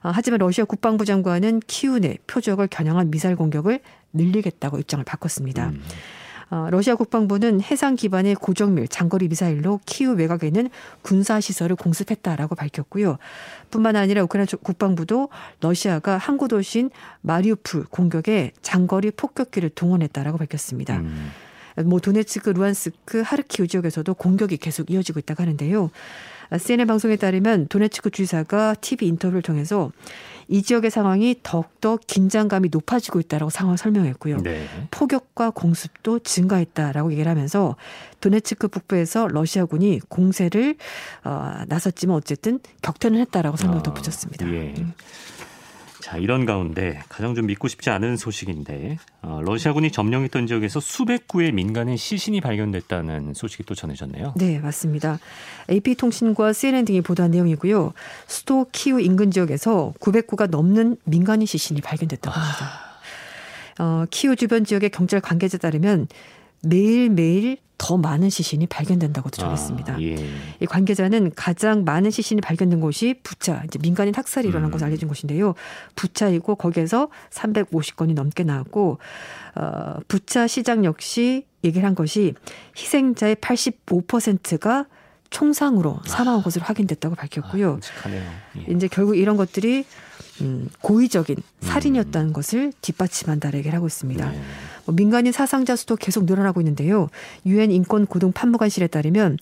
아, 0.02 0.12
하지만 0.12 0.38
러시아 0.38 0.64
국방부 0.64 1.04
장관은 1.04 1.60
키우 1.66 1.98
내 1.98 2.18
표적을 2.26 2.66
겨냥한 2.68 3.10
미사일 3.10 3.37
공격을 3.37 3.80
늘리겠다고 4.12 4.78
입장을 4.78 5.04
바꿨습니다. 5.04 5.68
음. 5.68 5.82
어, 6.50 6.68
러시아 6.70 6.94
국방부는 6.94 7.62
해상 7.62 7.96
기반의 7.96 8.34
고정밀 8.34 8.87
장거리 8.88 9.28
미사일로 9.28 9.80
키우 9.87 10.12
외곽에 10.12 10.46
있는 10.46 10.68
군사 11.02 11.40
시설을 11.40 11.74
공습했다라고 11.74 12.54
밝혔고요. 12.54 13.16
뿐만 13.70 13.96
아니라 13.96 14.22
우크라이나 14.24 14.46
국방부도 14.62 15.30
러시아가 15.60 16.18
항구 16.18 16.48
도시인 16.48 16.90
마리우풀 17.22 17.87
공격에 17.90 18.52
장거리 18.62 19.10
폭격기를 19.10 19.70
동원했다라고 19.70 20.38
밝혔습니다. 20.38 20.98
음. 20.98 21.30
뭐 21.84 22.00
도네츠크, 22.00 22.50
루안스크, 22.50 23.22
하르키우 23.22 23.66
지역에서도 23.66 24.14
공격이 24.14 24.56
계속 24.58 24.90
이어지고 24.90 25.18
있다고 25.20 25.42
하는데요. 25.42 25.90
CNN 26.58 26.87
방송에 26.87 27.16
따르면 27.16 27.68
도네츠크 27.68 28.10
주지사가 28.10 28.74
TV 28.80 29.08
인터뷰를 29.08 29.42
통해서 29.42 29.90
이 30.48 30.62
지역의 30.62 30.90
상황이 30.90 31.37
더욱더 31.42 31.98
긴장감이 32.06 32.68
높아지고 32.70 33.18
있다라고 33.20 33.50
상황을 33.50 33.78
설명했고요. 33.78 34.38
네. 34.42 34.66
폭격과 34.90 35.50
공습도 35.50 36.18
증가했다라고 36.18 37.12
얘기를 37.12 37.30
하면서 37.30 37.76
도네츠크 38.20 38.68
북부에서 38.68 39.26
러시아군이 39.28 40.00
공세를 40.08 40.76
어, 41.24 41.62
나섰지만 41.66 42.16
어쨌든 42.16 42.60
격퇴는 42.82 43.18
했다라고 43.20 43.56
설명을 43.56 43.80
아, 43.80 43.82
덧붙였습니다. 43.82 44.46
예. 44.52 44.74
음. 46.05 46.11
자, 46.11 46.19
이런 46.19 46.45
가운데 46.45 47.01
가장 47.09 47.35
좀 47.35 47.47
믿고 47.47 47.69
싶지 47.69 47.90
않은 47.90 48.17
소식인데 48.17 48.99
어, 49.23 49.40
러시아군이 49.43 49.90
점령했던 49.90 50.47
지역에서 50.47 50.81
수백 50.81 51.27
구의 51.27 51.53
민간인 51.53 51.97
시신이 51.97 52.40
발견됐다는 52.40 53.35
소식이 53.35 53.64
또 53.64 53.75
전해졌네요. 53.75 54.35
네, 54.37 54.59
맞습니다. 54.59 55.19
AP통신과 55.71 56.53
CNN 56.53 56.85
등이 56.85 57.01
보도한 57.01 57.31
내용이고요. 57.31 57.95
수도 58.27 58.67
키우 58.71 59.01
인근 59.01 59.31
지역에서 59.31 59.95
900구가 59.99 60.51
넘는 60.51 60.97
민간인 61.05 61.47
시신이 61.47 61.81
발견됐다고 61.81 62.38
합니다. 62.38 62.71
어, 63.79 64.05
키우 64.11 64.37
주변 64.37 64.64
지역의 64.64 64.90
경찰 64.90 65.21
관계자에 65.21 65.59
따르면 65.59 66.07
매일매일 66.66 67.59
더 67.77 67.96
많은 67.96 68.31
시신이 68.31 68.66
발견된다고도 68.68 69.37
전했습니다. 69.37 69.94
아, 69.94 70.00
예. 70.00 70.16
이 70.61 70.66
관계자는 70.66 71.33
가장 71.35 71.85
많은 71.85 72.11
시신이 72.11 72.40
발견된 72.40 72.81
곳이 72.81 73.16
부차, 73.22 73.62
이제 73.64 73.79
민간인 73.79 74.14
학살이 74.14 74.48
일어난 74.48 74.68
음. 74.68 74.70
것으로 74.70 74.87
알려진 74.87 75.09
곳인데요. 75.09 75.55
부차이고 75.96 76.55
거기에서 76.55 77.09
350건이 77.31 78.14
넘게 78.14 78.44
나왔고 78.44 78.98
어, 79.57 79.96
부차 80.09 80.46
시장 80.46 80.85
역시 80.85 81.46
얘기를 81.64 81.87
한 81.87 81.94
것이 81.94 82.35
희생자의 82.77 83.37
85%가 83.37 84.87
총상으로 85.31 86.00
사망한 86.06 86.40
아. 86.40 86.42
것으로 86.44 86.65
확인됐다고 86.65 87.17
밝혔고요. 87.17 87.81
아, 88.04 88.10
예. 88.10 88.73
이제 88.73 88.88
결국 88.88 89.17
이런 89.17 89.37
것들이 89.37 89.85
음, 90.40 90.68
고의적인 90.80 91.37
살인이었다는 91.60 92.28
음. 92.28 92.32
것을 92.32 92.72
뒷받침한다고 92.80 93.56
얘기를 93.58 93.76
하고 93.76 93.87
있습니다. 93.87 94.30
네. 94.30 94.40
뭐 94.85 94.94
민간인 94.94 95.32
사상자 95.32 95.76
수도 95.76 95.96
계속 95.96 96.24
늘어나고 96.24 96.60
있는데요. 96.60 97.08
유엔 97.46 97.70
인권 97.70 98.06
고등 98.06 98.32
판무관실에 98.32 98.87
따르면 98.88 99.38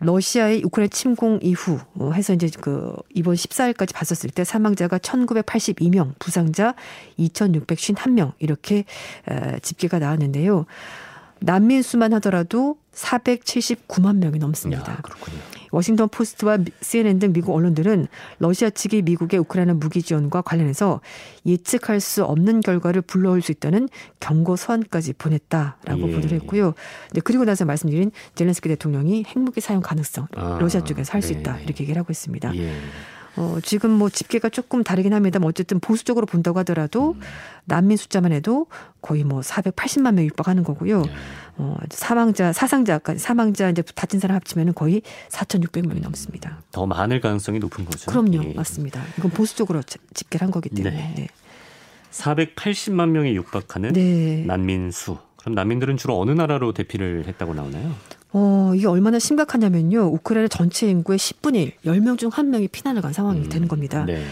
러시아의 0.00 0.62
우크라이나 0.64 0.88
침공 0.88 1.40
이후 1.42 1.78
뭐 1.92 2.12
해서 2.12 2.32
이제 2.32 2.48
그 2.60 2.94
이번 3.14 3.34
14일까지 3.34 3.94
봤었을 3.94 4.30
때 4.30 4.44
사망자가 4.44 4.98
1982명, 4.98 6.14
부상자 6.18 6.74
2651명 7.18 8.32
이렇게 8.38 8.84
집계가 9.62 9.98
나왔는데요. 9.98 10.64
난민 11.40 11.82
수만 11.82 12.12
하더라도 12.14 12.76
479만 12.94 14.16
명이 14.16 14.38
넘습니다. 14.38 14.92
야, 14.92 14.98
그렇군요. 15.02 15.38
워싱턴 15.70 16.08
포스트와 16.08 16.58
CNN 16.80 17.18
등 17.18 17.32
미국 17.32 17.54
언론들은 17.54 18.06
러시아 18.38 18.70
측이 18.70 19.02
미국의 19.02 19.40
우크라이나 19.40 19.74
무기 19.74 20.02
지원과 20.02 20.42
관련해서 20.42 21.00
예측할 21.46 22.00
수 22.00 22.24
없는 22.24 22.60
결과를 22.60 23.02
불러올 23.02 23.42
수 23.42 23.52
있다는 23.52 23.88
경고 24.18 24.56
서한까지 24.56 25.14
보냈다라고 25.14 26.08
예. 26.08 26.14
보도를 26.14 26.40
했고요. 26.40 26.74
네, 27.12 27.20
그리고 27.22 27.44
나서 27.44 27.64
말씀드린 27.64 28.10
젤렌스키 28.34 28.68
대통령이 28.68 29.24
핵무기 29.26 29.60
사용 29.60 29.82
가능성 29.82 30.28
아, 30.36 30.58
러시아 30.60 30.82
쪽에서 30.82 31.12
할수 31.12 31.32
네, 31.32 31.40
있다 31.40 31.56
네. 31.56 31.62
이렇게 31.64 31.84
얘기를 31.84 32.00
하고 32.00 32.10
있습니다. 32.10 32.56
예. 32.56 32.72
어, 33.40 33.56
지금 33.62 33.90
뭐 33.90 34.10
집계가 34.10 34.50
조금 34.50 34.84
다르긴 34.84 35.14
합니다만 35.14 35.48
어쨌든 35.48 35.80
보수적으로 35.80 36.26
본다고 36.26 36.58
하더라도 36.58 37.12
음. 37.12 37.20
난민 37.64 37.96
숫자만 37.96 38.32
해도 38.32 38.66
거의 39.00 39.24
뭐 39.24 39.40
480만 39.40 40.12
명 40.12 40.26
육박하는 40.26 40.62
거고요. 40.62 41.00
네. 41.00 41.10
어, 41.56 41.74
사망자, 41.90 42.52
사상자까지 42.52 43.18
사망자 43.18 43.70
이제 43.70 43.80
다친 43.94 44.20
사람 44.20 44.34
합치면은 44.36 44.74
거의 44.74 45.00
4,600명이 45.30 46.02
넘습니다. 46.02 46.60
더 46.70 46.84
많을 46.84 47.22
가능성이 47.22 47.58
높은 47.60 47.86
거죠. 47.86 48.10
그럼요, 48.10 48.44
예. 48.44 48.52
맞습니다. 48.52 49.02
이건 49.16 49.30
보수적으로 49.30 49.82
지- 49.84 49.96
집계를 50.12 50.44
한 50.44 50.50
거기 50.50 50.68
때문에. 50.68 50.94
네. 50.94 51.14
네. 51.16 51.28
480만 52.10 53.08
명에 53.08 53.32
육박하는 53.34 53.94
네. 53.94 54.44
난민 54.46 54.90
수. 54.90 55.16
그럼 55.38 55.54
난민들은 55.54 55.96
주로 55.96 56.20
어느 56.20 56.30
나라로 56.32 56.74
대피를 56.74 57.24
했다고 57.26 57.54
나오나요? 57.54 57.94
어, 58.32 58.72
이게 58.74 58.86
얼마나 58.86 59.18
심각하냐면요. 59.18 60.06
우크라이나 60.12 60.48
전체 60.48 60.88
인구의 60.88 61.18
10분의 61.18 61.56
1, 61.56 61.72
10명 61.84 62.18
중 62.18 62.30
1명이 62.30 62.70
피난을 62.70 63.02
간 63.02 63.12
상황이 63.12 63.48
되는 63.48 63.66
겁니다. 63.68 64.04
네. 64.04 64.22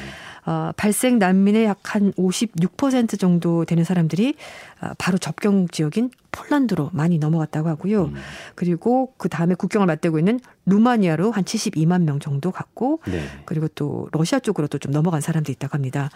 어, 0.47 0.73
발생 0.77 1.19
난민의 1.19 1.65
약 1.65 1.79
한 1.95 2.13
56% 2.13 3.19
정도 3.19 3.65
되는 3.65 3.85
사람들이 3.85 4.35
아, 4.81 4.95
바로 4.99 5.19
접경 5.19 5.69
지역인 5.69 6.11
폴란드로 6.39 6.91
많이 6.93 7.19
넘어갔다고 7.19 7.69
하고요. 7.69 8.05
음. 8.05 8.15
그리고 8.55 9.13
그 9.19 9.29
다음에 9.29 9.55
국경을 9.55 9.87
맞대고 9.87 10.19
있는 10.19 10.41
루마니아로 10.67 11.31
한 11.31 11.45
72만 11.45 12.03
명 12.03 12.21
정도 12.21 12.51
갔고 12.51 13.01
네. 13.07 13.23
그리고 13.45 13.69
또 13.69 14.09
러시아 14.13 14.39
쪽으로 14.39 14.67
또 14.67 14.79
좀 14.79 14.93
넘어간 14.93 15.21
사람도 15.21 15.51
있다고 15.51 15.75
합니다. 15.75 16.09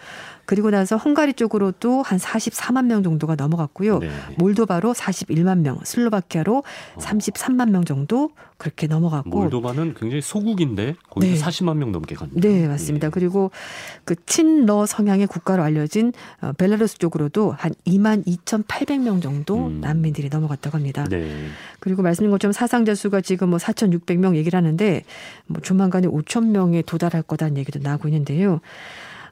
그리고 0.45 0.69
나서 0.71 0.95
헝가리 0.95 1.33
쪽으로도 1.33 2.01
한 2.01 2.17
44만 2.17 2.85
명 2.85 3.03
정도가 3.03 3.35
넘어갔고요. 3.35 3.99
네. 3.99 4.09
몰도바로 4.37 4.93
41만 4.93 5.59
명, 5.59 5.79
슬로바키아로 5.83 6.63
33만 6.97 7.69
명 7.71 7.83
정도 7.83 8.31
그렇게 8.63 8.87
넘어갔고 8.87 9.29
몰도바는 9.29 9.93
굉장히 9.93 10.21
소국인데 10.21 10.95
거기도 11.09 11.33
네. 11.35 11.41
40만 11.41 11.75
명 11.75 11.91
넘게 11.91 12.15
갑니다. 12.15 12.39
네, 12.47 12.65
맞습니다. 12.65 13.07
예. 13.07 13.11
그리고 13.11 13.51
그 14.05 14.15
친러 14.25 14.85
성향의 14.85 15.27
국가로 15.27 15.61
알려진 15.61 16.13
어, 16.39 16.53
벨라루스 16.53 16.97
쪽으로도 16.97 17.51
한 17.51 17.73
2만 17.85 18.25
2,800명 18.25 19.21
정도 19.21 19.67
음. 19.67 19.81
난민들이 19.81 20.29
넘어갔다고 20.29 20.77
합니다. 20.77 21.05
네. 21.09 21.29
그리고 21.81 22.03
말씀드린 22.03 22.31
것처럼 22.31 22.53
사상자 22.53 22.95
수가 22.95 23.19
지금 23.19 23.49
뭐 23.49 23.59
4,600명 23.59 24.37
얘기를 24.37 24.55
하는데 24.55 25.03
뭐 25.47 25.59
조만간에 25.59 26.07
5천 26.07 26.47
명에 26.47 26.83
도달할 26.83 27.21
거다는 27.21 27.57
얘기도 27.57 27.79
나오고 27.83 28.07
있는데요. 28.07 28.61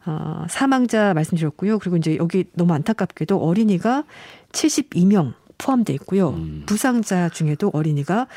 어, 0.05 0.45
사망자 0.49 1.13
말씀드렸고요. 1.13 1.79
그리고 1.79 1.95
이제 1.95 2.17
여기 2.17 2.43
너무 2.53 2.73
안타깝게도 2.73 3.37
어린이가 3.37 4.03
72명 4.51 5.33
포함돼 5.61 5.93
있고요. 5.93 6.29
음. 6.31 6.63
부상자 6.65 7.29
중에도 7.29 7.69
어린이가 7.73 8.27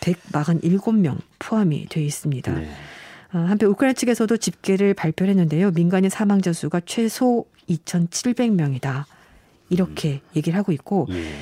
147명 0.00 1.18
포함이 1.38 1.86
돼 1.86 2.04
있습니다. 2.04 2.52
네. 2.52 2.70
어, 3.32 3.38
한편 3.38 3.70
우크라이나 3.70 3.94
측에서도 3.94 4.36
집계를 4.36 4.92
발표했는데요. 4.94 5.70
민간인 5.70 6.10
사망자 6.10 6.52
수가 6.52 6.80
최소 6.84 7.46
2,700명이다. 7.68 9.04
이렇게 9.70 10.20
얘기를 10.36 10.58
하고 10.58 10.72
있고 10.72 11.06
예. 11.10 11.32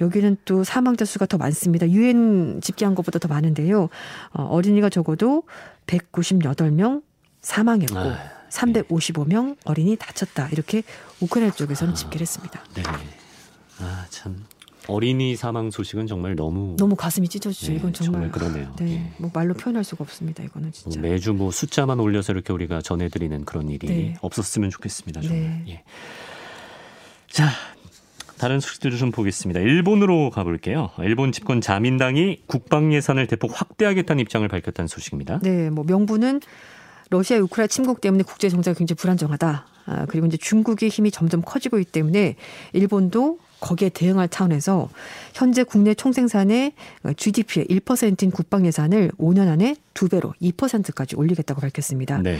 여기는 0.00 0.36
또 0.44 0.64
사망자 0.64 1.04
수가 1.04 1.26
더 1.26 1.38
많습니다. 1.38 1.88
유엔 1.88 2.60
집계한 2.60 2.94
것보다 2.94 3.18
더 3.20 3.28
많은데요. 3.28 3.88
어, 4.32 4.42
어린이가 4.42 4.90
적어도 4.90 5.44
198명 5.86 7.02
사망했고 7.40 7.98
아, 7.98 8.18
355명 8.50 9.56
어린이 9.64 9.96
다쳤다. 9.96 10.48
이렇게 10.50 10.82
우크라이나 11.20 11.54
쪽에서는 11.54 11.94
집계를 11.94 12.22
했습니다. 12.22 12.62
네. 12.74 12.82
아, 13.78 14.06
참. 14.10 14.44
어린이 14.88 15.36
사망 15.36 15.70
소식은 15.70 16.06
정말 16.06 16.34
너무 16.34 16.76
너무 16.76 16.96
가슴이 16.96 17.28
찢어지죠. 17.28 17.72
네, 17.72 17.78
이건 17.78 17.92
정말, 17.92 18.30
그러네요. 18.30 18.74
네, 18.76 18.94
예. 18.94 19.12
뭐 19.18 19.30
말로 19.32 19.54
표현할 19.54 19.84
수가 19.84 20.02
없습니다. 20.02 20.42
이거는 20.42 20.68
뭐 20.68 20.72
진짜. 20.72 21.00
매주 21.00 21.32
뭐 21.32 21.50
숫자만 21.50 22.00
올려서 22.00 22.32
이렇게 22.32 22.52
우리가 22.52 22.82
전해드리는 22.82 23.44
그런 23.44 23.68
일이 23.68 23.86
네. 23.86 24.14
없었으면 24.20 24.70
좋겠습니다. 24.70 25.20
정말. 25.20 25.40
네. 25.40 25.64
예. 25.68 25.82
자, 27.28 27.48
다른 28.38 28.58
소식들도 28.58 28.96
좀 28.96 29.12
보겠습니다. 29.12 29.60
일본으로 29.60 30.30
가볼게요. 30.30 30.90
일본 30.98 31.30
집권 31.30 31.60
자민당이 31.60 32.42
국방 32.46 32.92
예산을 32.92 33.28
대폭 33.28 33.52
확대하겠다는 33.54 34.20
입장을 34.20 34.46
밝혔다는 34.48 34.88
소식입니다. 34.88 35.38
네, 35.42 35.70
뭐 35.70 35.84
명분은 35.84 36.40
러시아 37.10 37.38
우크라이나 37.38 37.68
침공 37.68 37.96
때문에 37.96 38.24
국제 38.24 38.48
정세가 38.48 38.76
굉장히 38.76 38.96
불안정하다. 38.96 39.66
아, 39.86 40.06
그리고 40.06 40.26
이제 40.26 40.36
중국의 40.36 40.88
힘이 40.88 41.10
점점 41.10 41.42
커지고 41.42 41.78
있기 41.78 41.92
때문에 41.92 42.36
일본도 42.72 43.38
거기에 43.62 43.88
대응할 43.90 44.28
차원에서 44.28 44.90
현재 45.32 45.62
국내 45.62 45.94
총생산의 45.94 46.72
GDP의 47.16 47.66
1%인 47.68 48.30
국방 48.30 48.66
예산을 48.66 49.12
5년 49.18 49.48
안에 49.48 49.76
두 49.94 50.08
배로 50.08 50.34
2%까지 50.42 51.16
올리겠다고 51.16 51.60
밝혔습니다. 51.60 52.18
네. 52.18 52.38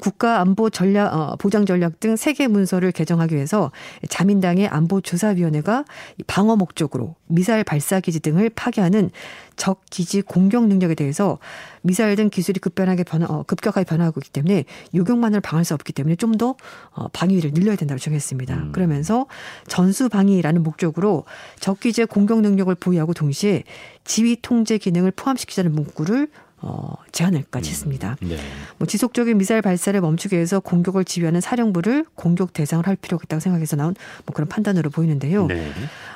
국가 0.00 0.40
안보 0.40 0.70
전략 0.70 1.14
어, 1.14 1.36
보장 1.36 1.66
전략 1.66 2.00
등 2.00 2.16
세계 2.16 2.48
문서를 2.48 2.90
개정하기 2.92 3.34
위해서 3.34 3.70
자민당의 4.08 4.66
안보조사위원회가 4.68 5.84
이 6.18 6.22
방어 6.24 6.56
목적으로 6.56 7.14
미사일 7.26 7.64
발사 7.64 8.00
기지 8.00 8.20
등을 8.20 8.50
파괴하는 8.50 9.10
적 9.56 9.82
기지 9.90 10.22
공격 10.22 10.66
능력에 10.66 10.94
대해서 10.94 11.38
미사일 11.82 12.16
등 12.16 12.30
기술이 12.30 12.58
급변하게 12.60 13.04
변화, 13.04 13.26
어, 13.26 13.42
급격하게 13.42 13.84
변화하고 13.84 14.20
있기 14.20 14.30
때문에 14.30 14.64
요격만을 14.94 15.40
방할 15.40 15.64
수 15.64 15.74
없기 15.74 15.92
때문에 15.92 16.16
좀더 16.16 16.56
어, 16.90 17.08
방위를 17.08 17.52
늘려야 17.52 17.76
된다고 17.76 17.98
정했습니다. 17.98 18.54
음. 18.54 18.72
그러면서 18.72 19.26
전수 19.66 20.08
방위라는 20.08 20.61
목적으로 20.62 21.24
적 21.58 21.80
기지의 21.80 22.06
공격 22.06 22.40
능력을 22.40 22.74
보유하고 22.74 23.14
동시에 23.14 23.64
지휘 24.04 24.36
통제 24.40 24.78
기능을 24.78 25.12
포함시키자는 25.12 25.72
문구를 25.72 26.28
어, 26.64 26.94
제안을까지 27.10 27.70
했습니다. 27.70 28.16
네. 28.20 28.38
뭐 28.78 28.86
지속적인 28.86 29.36
미사일 29.36 29.62
발사를 29.62 30.00
멈추기 30.00 30.36
위해서 30.36 30.60
공격을 30.60 31.04
지휘하는 31.04 31.40
사령부를 31.40 32.04
공격 32.14 32.52
대상을 32.52 32.86
할 32.86 32.94
필요가 32.94 33.24
있다고 33.26 33.40
생각해서 33.40 33.74
나온 33.74 33.96
뭐 34.24 34.32
그런 34.32 34.48
판단으로 34.48 34.90
보이는데요. 34.90 35.46
네. 35.46 35.72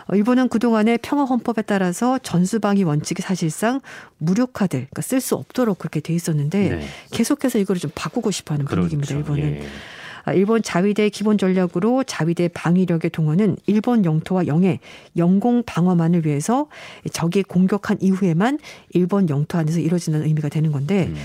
어, 0.07 0.14
일본은 0.14 0.49
그동안의 0.49 0.99
평화 1.03 1.24
헌법에 1.24 1.62
따라서 1.62 2.18
전수방위 2.18 2.84
원칙이 2.84 3.22
사실상 3.22 3.80
무력화될, 4.18 4.82
그러니까 4.82 5.03
쓸 5.03 5.20
수 5.20 5.34
없도록 5.34 5.78
그렇게 5.78 5.99
돼 5.99 6.14
있었는데 6.14 6.68
네. 6.76 6.86
계속해서 7.11 7.59
이거를 7.59 7.80
좀 7.80 7.90
바꾸고 7.92 8.30
싶어하는 8.30 8.66
분위기입니다. 8.66 9.14
그렇죠. 9.14 9.32
일본은. 9.34 9.62
예. 9.62 9.68
아, 10.27 10.33
일본 10.33 10.61
자위대 10.62 11.09
기본 11.09 11.39
전략으로 11.39 12.03
자위대 12.03 12.49
방위력의 12.49 13.11
동원은 13.11 13.57
일본 13.66 14.05
영토와 14.05 14.49
영해 14.49 14.81
영공 15.16 15.62
방어만을 15.64 16.27
위해서 16.27 16.66
적이 17.12 17.45
공격한 17.45 17.99
이후에만 18.01 18.59
일본 18.91 19.29
영토 19.29 19.57
안에서 19.57 19.79
이루어지는 19.79 20.24
의미가 20.27 20.49
되는 20.49 20.72
건데 20.72 21.07
음. 21.07 21.16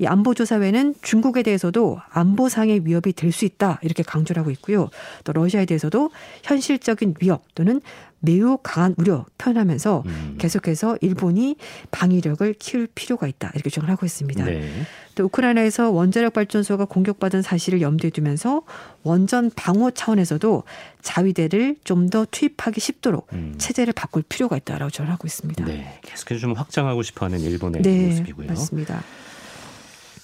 이 0.00 0.06
안보조사회는 0.06 0.94
중국에 1.02 1.42
대해서도 1.42 1.98
안보상의 2.10 2.86
위협이 2.86 3.12
될 3.12 3.30
수 3.30 3.44
있다 3.44 3.78
이렇게 3.82 4.02
강조를 4.02 4.40
하고 4.40 4.50
있고요. 4.50 4.88
또 5.22 5.32
러시아에 5.32 5.64
대해서도 5.66 6.10
현실적인 6.42 7.14
위협 7.20 7.42
또는 7.54 7.80
매우 8.18 8.58
강한 8.62 8.94
우려 8.98 9.24
표현하면서 9.38 10.02
음. 10.04 10.34
계속해서 10.38 10.98
일본이 11.00 11.56
방위력을 11.90 12.52
키울 12.54 12.88
필요가 12.94 13.26
있다 13.28 13.50
이렇게 13.54 13.70
주장을 13.70 13.88
하고 13.88 14.04
있습니다. 14.04 14.44
네. 14.44 14.68
또 15.14 15.24
우크라이나에서 15.24 15.90
원자력 15.90 16.32
발전소가 16.32 16.86
공격받은 16.86 17.42
사실을 17.42 17.80
염두에 17.80 18.10
두면서 18.10 18.62
원전 19.04 19.50
방어 19.54 19.90
차원에서도 19.92 20.64
자위대를 21.02 21.76
좀 21.84 22.10
더 22.10 22.26
투입하기 22.30 22.80
쉽도록 22.80 23.28
음. 23.34 23.54
체제를 23.58 23.92
바꿀 23.92 24.22
필요가 24.28 24.56
있다라고 24.56 24.90
주장을 24.90 25.12
하고 25.12 25.26
있습니다. 25.28 25.64
네. 25.66 26.00
계속해서 26.02 26.40
좀 26.40 26.54
확장하고 26.54 27.02
싶어하는 27.04 27.38
일본의 27.40 27.82
네, 27.82 28.08
모습이고요. 28.08 28.48
맞습니다. 28.48 29.02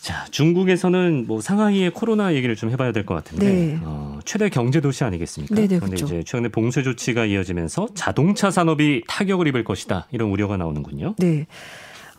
자, 0.07 0.24
중국에서는 0.30 1.24
뭐 1.26 1.40
상하이의 1.40 1.90
코로나 1.90 2.32
얘기를 2.32 2.54
좀 2.54 2.70
해봐야 2.70 2.92
될 2.92 3.04
것 3.04 3.14
같은데 3.16 3.46
네. 3.52 3.80
어, 3.82 4.20
최대 4.24 4.48
경제 4.48 4.80
도시 4.80 5.02
아니겠습니까? 5.02 5.52
네, 5.57 5.62
네, 5.62 5.78
그런데 5.78 5.96
그렇죠. 5.96 6.07
이제 6.07 6.22
최근에 6.22 6.48
봉쇄 6.50 6.84
조치가 6.84 7.24
이어지면서 7.24 7.88
자동차 7.96 8.52
산업이 8.52 9.02
타격을 9.09 9.48
입을 9.48 9.64
것이다 9.64 10.07
이런 10.12 10.30
우려가 10.30 10.57
나오는군요. 10.57 11.16
네. 11.18 11.48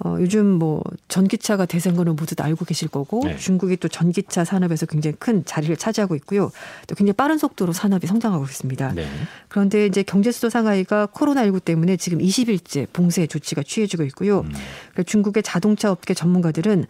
어, 0.04 0.18
요즘 0.20 0.46
뭐 0.48 0.84
전기차가 1.08 1.66
대세인 1.66 1.96
거는 1.96 2.18
모두 2.18 2.36
다 2.36 2.44
알고 2.44 2.66
계실 2.66 2.90
거고 2.90 3.22
네. 3.24 3.38
중국이 3.38 3.78
또 3.78 3.88
전기차 3.88 4.44
산업에서 4.44 4.86
굉장히 4.86 5.16
큰 5.18 5.46
자리를 5.46 5.74
차지하고 5.78 6.16
있고요. 6.18 6.52
또 6.88 6.96
굉장히 6.96 7.14
빠른 7.16 7.38
속도로 7.38 7.72
산업이 7.72 8.06
성장하고 8.06 8.44
있습니다. 8.44 8.92
네. 8.96 9.08
그런데 9.48 9.86
이제 9.86 10.04
경제 10.04 10.34
수도 10.34 10.50
상하이가 10.50 11.08
코로나19 11.08 11.64
때문에 11.64 11.96
지금 11.96 12.20
20일째 12.20 12.88
봉쇄 12.92 13.28
조치가 13.28 13.64
취해지고 13.64 14.04
있고요. 14.04 14.42
음. 14.42 14.52
그러니까 14.92 15.04
중국의 15.04 15.42
자동차 15.42 15.90
업계 15.90 16.14
전문가들은 16.14 16.86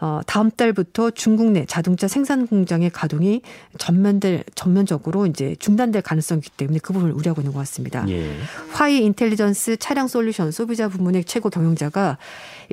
어, 0.00 0.20
다음 0.26 0.50
달부터 0.50 1.10
중국 1.10 1.52
내 1.52 1.64
자동차 1.64 2.08
생산 2.08 2.46
공장의 2.46 2.90
가동이 2.90 3.42
전면될 3.78 4.44
전면적으로 4.54 5.26
이제 5.26 5.56
중단될 5.58 6.02
가능성이 6.02 6.38
있기 6.38 6.50
때문에 6.50 6.78
그 6.82 6.92
부분을 6.92 7.14
우려하고 7.14 7.40
있는 7.40 7.52
것 7.52 7.58
같습니다. 7.60 8.06
예. 8.08 8.36
화이 8.72 9.04
인텔리전스 9.04 9.78
차량 9.78 10.06
솔루션 10.08 10.50
소비자 10.50 10.88
부문의 10.88 11.24
최고 11.24 11.50
경영자가 11.50 12.18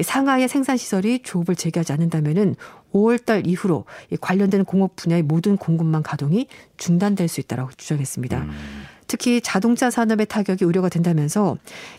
상하이의 0.02 0.48
생산 0.48 0.78
시설이 0.78 1.20
조업을 1.24 1.56
재개하지 1.56 1.94
않는다면은 1.94 2.56
5월 2.94 3.24
달 3.26 3.48
이후로 3.48 3.86
관련된 4.22 4.66
공업 4.66 4.96
분야의 4.96 5.24
모든 5.24 5.58
공급망 5.58 6.04
가동이 6.04 6.48
중단될 6.78 7.28
수 7.28 7.40
있다라고 7.40 7.72
주장했습니다. 7.76 8.38
음. 8.38 8.83
특히 9.14 9.42
자동차 9.42 9.92
산업의 9.92 10.26
타격이 10.26 10.66
우려가 10.66 10.90
된다면서 10.90 11.56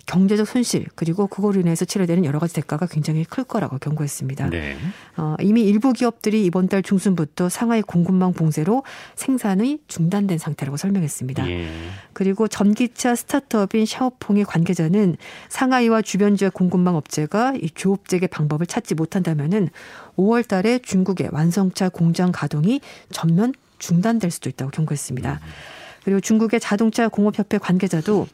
경제적 0.07 0.49
손실 0.49 0.85
그리고 0.97 1.29
그걸로 1.29 1.61
인해서 1.61 1.85
치료되는 1.85 2.25
여러 2.25 2.41
가지 2.41 2.55
대가가 2.55 2.87
굉장히 2.87 3.23
클 3.23 3.45
거라고 3.45 3.79
경고했습니다. 3.79 4.51
네. 4.51 4.77
어, 5.17 5.37
이미 5.41 5.63
일부 5.63 5.93
기업들이 5.93 6.45
이번 6.45 6.67
달 6.67 6.83
중순부터 6.83 7.49
상하이 7.49 7.83
공급망 7.83 8.33
봉쇄로 8.33 8.83
생산이 9.15 9.79
중단된 9.87 10.39
상태라고 10.39 10.77
설명했습니다. 10.77 11.49
예. 11.49 11.69
그리고 12.15 12.49
전기차 12.49 13.15
스타트업인 13.15 13.87
샤오퐁의 13.87 14.45
관계자는 14.45 15.17
상하이와 15.51 16.03
주변 16.03 16.35
지역 16.35 16.55
공급망 16.55 16.97
업체가 16.97 17.55
이 17.63 17.71
조업 17.71 18.09
재개 18.09 18.27
방법을 18.27 18.67
찾지 18.67 18.97
못한다면은 18.97 19.69
5월 20.17 20.49
달에 20.49 20.81
중국의 20.81 21.29
완성차 21.31 21.91
공장 21.91 22.33
가동이 22.33 22.81
전면 23.13 23.55
중단될 23.79 24.33
수도 24.33 24.49
있다고 24.49 24.73
경고했습니다. 24.73 25.39
그리고 26.05 26.21
중국의 26.21 26.61
자동차 26.61 27.09
공업협회 27.09 27.59
관계자도 27.59 28.27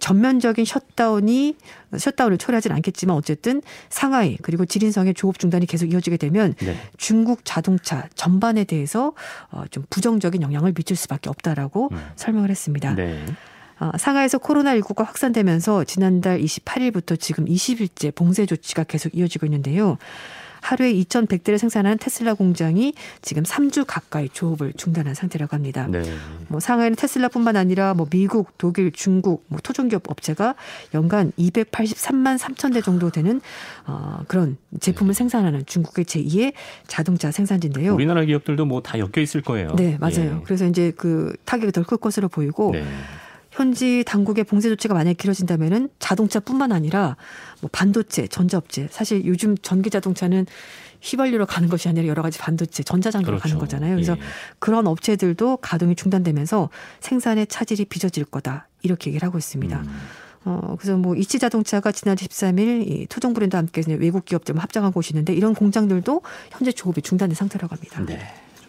전면적인 0.00 0.64
셧다운이 0.64 1.56
셧다운을 1.96 2.38
초래하지는 2.38 2.74
않겠지만 2.76 3.16
어쨌든 3.16 3.62
상하이 3.88 4.36
그리고 4.42 4.64
지린성의 4.64 5.14
조업 5.14 5.38
중단이 5.38 5.66
계속 5.66 5.92
이어지게 5.92 6.16
되면 6.16 6.54
네. 6.54 6.76
중국 6.96 7.44
자동차 7.44 8.08
전반에 8.14 8.64
대해서 8.64 9.12
어, 9.50 9.64
좀 9.70 9.84
부정적인 9.90 10.42
영향을 10.42 10.72
미칠 10.72 10.96
수밖에 10.96 11.30
없다라고 11.30 11.90
음. 11.92 11.98
설명을 12.16 12.50
했습니다. 12.50 12.94
네. 12.94 13.24
어, 13.80 13.90
상하이에서 13.96 14.38
코로나19가 14.38 15.04
확산되면서 15.04 15.84
지난달 15.84 16.40
28일부터 16.40 17.18
지금 17.18 17.44
20일째 17.44 18.14
봉쇄 18.14 18.46
조치가 18.46 18.84
계속 18.84 19.14
이어지고 19.14 19.46
있는데요. 19.46 19.98
하루에 20.64 20.92
2,100대를 20.94 21.58
생산하는 21.58 21.98
테슬라 21.98 22.34
공장이 22.34 22.94
지금 23.20 23.42
3주 23.42 23.84
가까이 23.86 24.28
조업을 24.28 24.72
중단한 24.76 25.14
상태라고 25.14 25.54
합니다. 25.54 25.88
네. 25.90 26.02
뭐 26.48 26.60
상하이는 26.60 26.96
테슬라뿐만 26.96 27.56
아니라 27.56 27.94
뭐 27.94 28.06
미국, 28.08 28.56
독일, 28.58 28.92
중국 28.92 29.44
뭐 29.48 29.58
토종기업 29.62 30.08
업체가 30.08 30.54
연간 30.94 31.32
283만 31.38 32.38
3천 32.38 32.72
대 32.74 32.80
정도 32.80 33.10
되는 33.10 33.40
어, 33.86 34.20
그런 34.28 34.56
제품을 34.80 35.14
생산하는 35.14 35.66
중국의 35.66 36.04
제2의 36.04 36.52
자동차 36.86 37.30
생산지인데요. 37.30 37.94
우리나라 37.94 38.24
기업들도 38.24 38.64
뭐 38.64 38.84
다 38.84 38.98
엮여 38.98 39.20
있을 39.22 39.40
거예요. 39.40 39.74
네, 39.76 39.96
맞아요. 39.98 40.38
예. 40.40 40.44
그래서 40.44 40.66
이제 40.66 40.92
그 40.96 41.34
타격이 41.46 41.72
더클 41.72 41.96
것으로 41.98 42.28
보이고 42.28 42.70
네. 42.72 42.84
현지 43.54 44.02
당국의 44.04 44.44
봉쇄 44.44 44.68
조치가 44.68 44.94
만약 44.94 45.16
길어진다면은 45.16 45.88
자동차뿐만 46.00 46.72
아니라 46.72 47.16
뭐 47.60 47.70
반도체, 47.72 48.26
전자업체 48.26 48.88
사실 48.90 49.24
요즘 49.26 49.56
전기 49.58 49.90
자동차는 49.90 50.46
휘발유로 51.00 51.46
가는 51.46 51.68
것이 51.68 51.88
아니라 51.88 52.06
여러 52.08 52.22
가지 52.22 52.38
반도체, 52.38 52.82
전자장비로 52.82 53.38
가는 53.38 53.58
거잖아요. 53.58 53.94
그래서 53.94 54.14
예. 54.14 54.20
그런 54.58 54.88
업체들도 54.88 55.58
가동이 55.58 55.94
중단되면서 55.94 56.68
생산의 57.00 57.46
차질이 57.46 57.84
빚어질 57.84 58.24
거다 58.24 58.68
이렇게 58.82 59.10
얘기를 59.10 59.24
하고 59.24 59.38
있습니다. 59.38 59.78
음. 59.78 60.00
어, 60.46 60.76
그래서 60.78 60.96
뭐 60.96 61.14
이치 61.14 61.38
자동차가 61.38 61.92
지난 61.92 62.16
13일 62.16 62.90
이 62.90 63.06
토종 63.06 63.34
브랜드와 63.34 63.60
함께 63.60 63.82
외국 63.86 64.24
기업들 64.24 64.58
합장한 64.58 64.92
곳이 64.92 65.12
있는데 65.12 65.32
이런 65.32 65.54
공장들도 65.54 66.22
현재 66.50 66.72
조업이 66.72 67.02
중단된 67.02 67.36
상태라고 67.36 67.76
합니다. 67.76 68.02
네. 68.04 68.18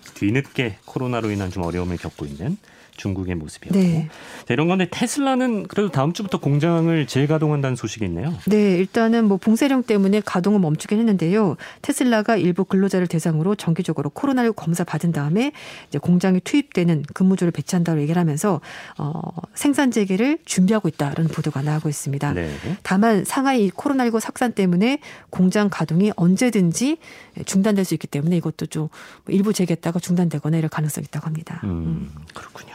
좀 0.03 0.13
뒤늦게 0.13 0.77
코로나로 0.85 1.31
인한 1.31 1.49
좀 1.49 1.63
어려움을 1.63 1.97
겪고 1.97 2.25
있는 2.25 2.57
중국의 2.95 3.35
모습이었고. 3.35 3.79
네. 3.79 4.09
자, 4.47 4.53
이런 4.53 4.67
건데 4.67 4.87
테슬라는 4.89 5.63
그래도 5.67 5.91
다음 5.91 6.13
주부터 6.13 6.39
공장을 6.39 7.05
재가동한다는 7.07 7.75
소식이 7.75 8.05
있네요. 8.05 8.33
네, 8.47 8.77
일단은 8.77 9.25
뭐 9.25 9.37
봉쇄령 9.37 9.83
때문에 9.83 10.21
가동을 10.25 10.59
멈추긴 10.59 10.99
했는데요. 10.99 11.57
테슬라가 11.81 12.37
일부 12.37 12.65
근로자를 12.65 13.07
대상으로 13.07 13.55
정기적으로 13.55 14.09
코로나19 14.09 14.55
검사 14.55 14.83
받은 14.83 15.11
다음에 15.11 15.51
이제 15.89 15.99
공장에 15.99 16.39
투입되는 16.39 17.03
근무조를 17.13 17.51
배치한다고 17.51 18.01
얘기를 18.01 18.19
하면서 18.19 18.61
어, 18.97 19.21
생산 19.53 19.91
재개를 19.91 20.39
준비하고 20.45 20.87
있다라는 20.87 21.29
보도가 21.31 21.61
나오고 21.61 21.89
있습니다. 21.89 22.33
네. 22.33 22.51
다만 22.83 23.23
상하이 23.25 23.69
코로나19 23.69 24.23
확산 24.23 24.51
때문에 24.53 24.99
공장 25.29 25.69
가동이 25.69 26.11
언제든지 26.15 26.97
중단될 27.45 27.85
수 27.85 27.93
있기 27.93 28.07
때문에 28.07 28.37
이것도 28.37 28.67
좀 28.67 28.89
일부 29.27 29.53
재개했다가 29.53 29.99
중단되거나 29.99 30.57
이럴 30.57 30.69
가능성이 30.69 31.05
있다고 31.07 31.25
합니다. 31.27 31.61
음, 31.63 32.11
그렇군요. 32.33 32.73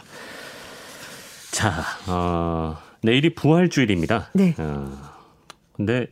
자, 1.51 1.83
어, 2.07 2.77
내일이 3.03 3.35
부활주일입니다. 3.35 4.29
네. 4.33 4.55
어, 4.57 4.91
근데 5.73 6.07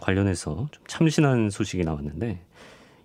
관련해서 0.00 0.68
좀 0.70 0.84
참신한 0.86 1.50
소식이 1.50 1.84
나왔는데 1.84 2.40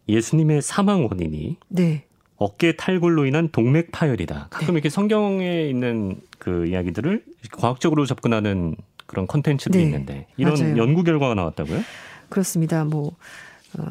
예수님의 0.07 0.61
사망 0.61 1.05
원인이 1.05 1.57
네. 1.69 2.05
어깨 2.37 2.75
탈골로 2.75 3.25
인한 3.25 3.49
동맥 3.51 3.91
파열이다. 3.91 4.47
가끔 4.49 4.73
이렇게 4.75 4.89
성경에 4.89 5.67
있는 5.67 6.19
그 6.39 6.67
이야기들을 6.67 7.23
과학적으로 7.51 8.05
접근하는 8.05 8.75
그런 9.05 9.27
컨텐츠들이 9.27 9.77
네, 9.77 9.83
있는데 9.83 10.27
이런 10.37 10.55
맞아요. 10.55 10.77
연구 10.77 11.03
결과가 11.03 11.35
나왔다고요? 11.35 11.81
그렇습니다. 12.29 12.83
뭐 12.83 13.15
어, 13.77 13.83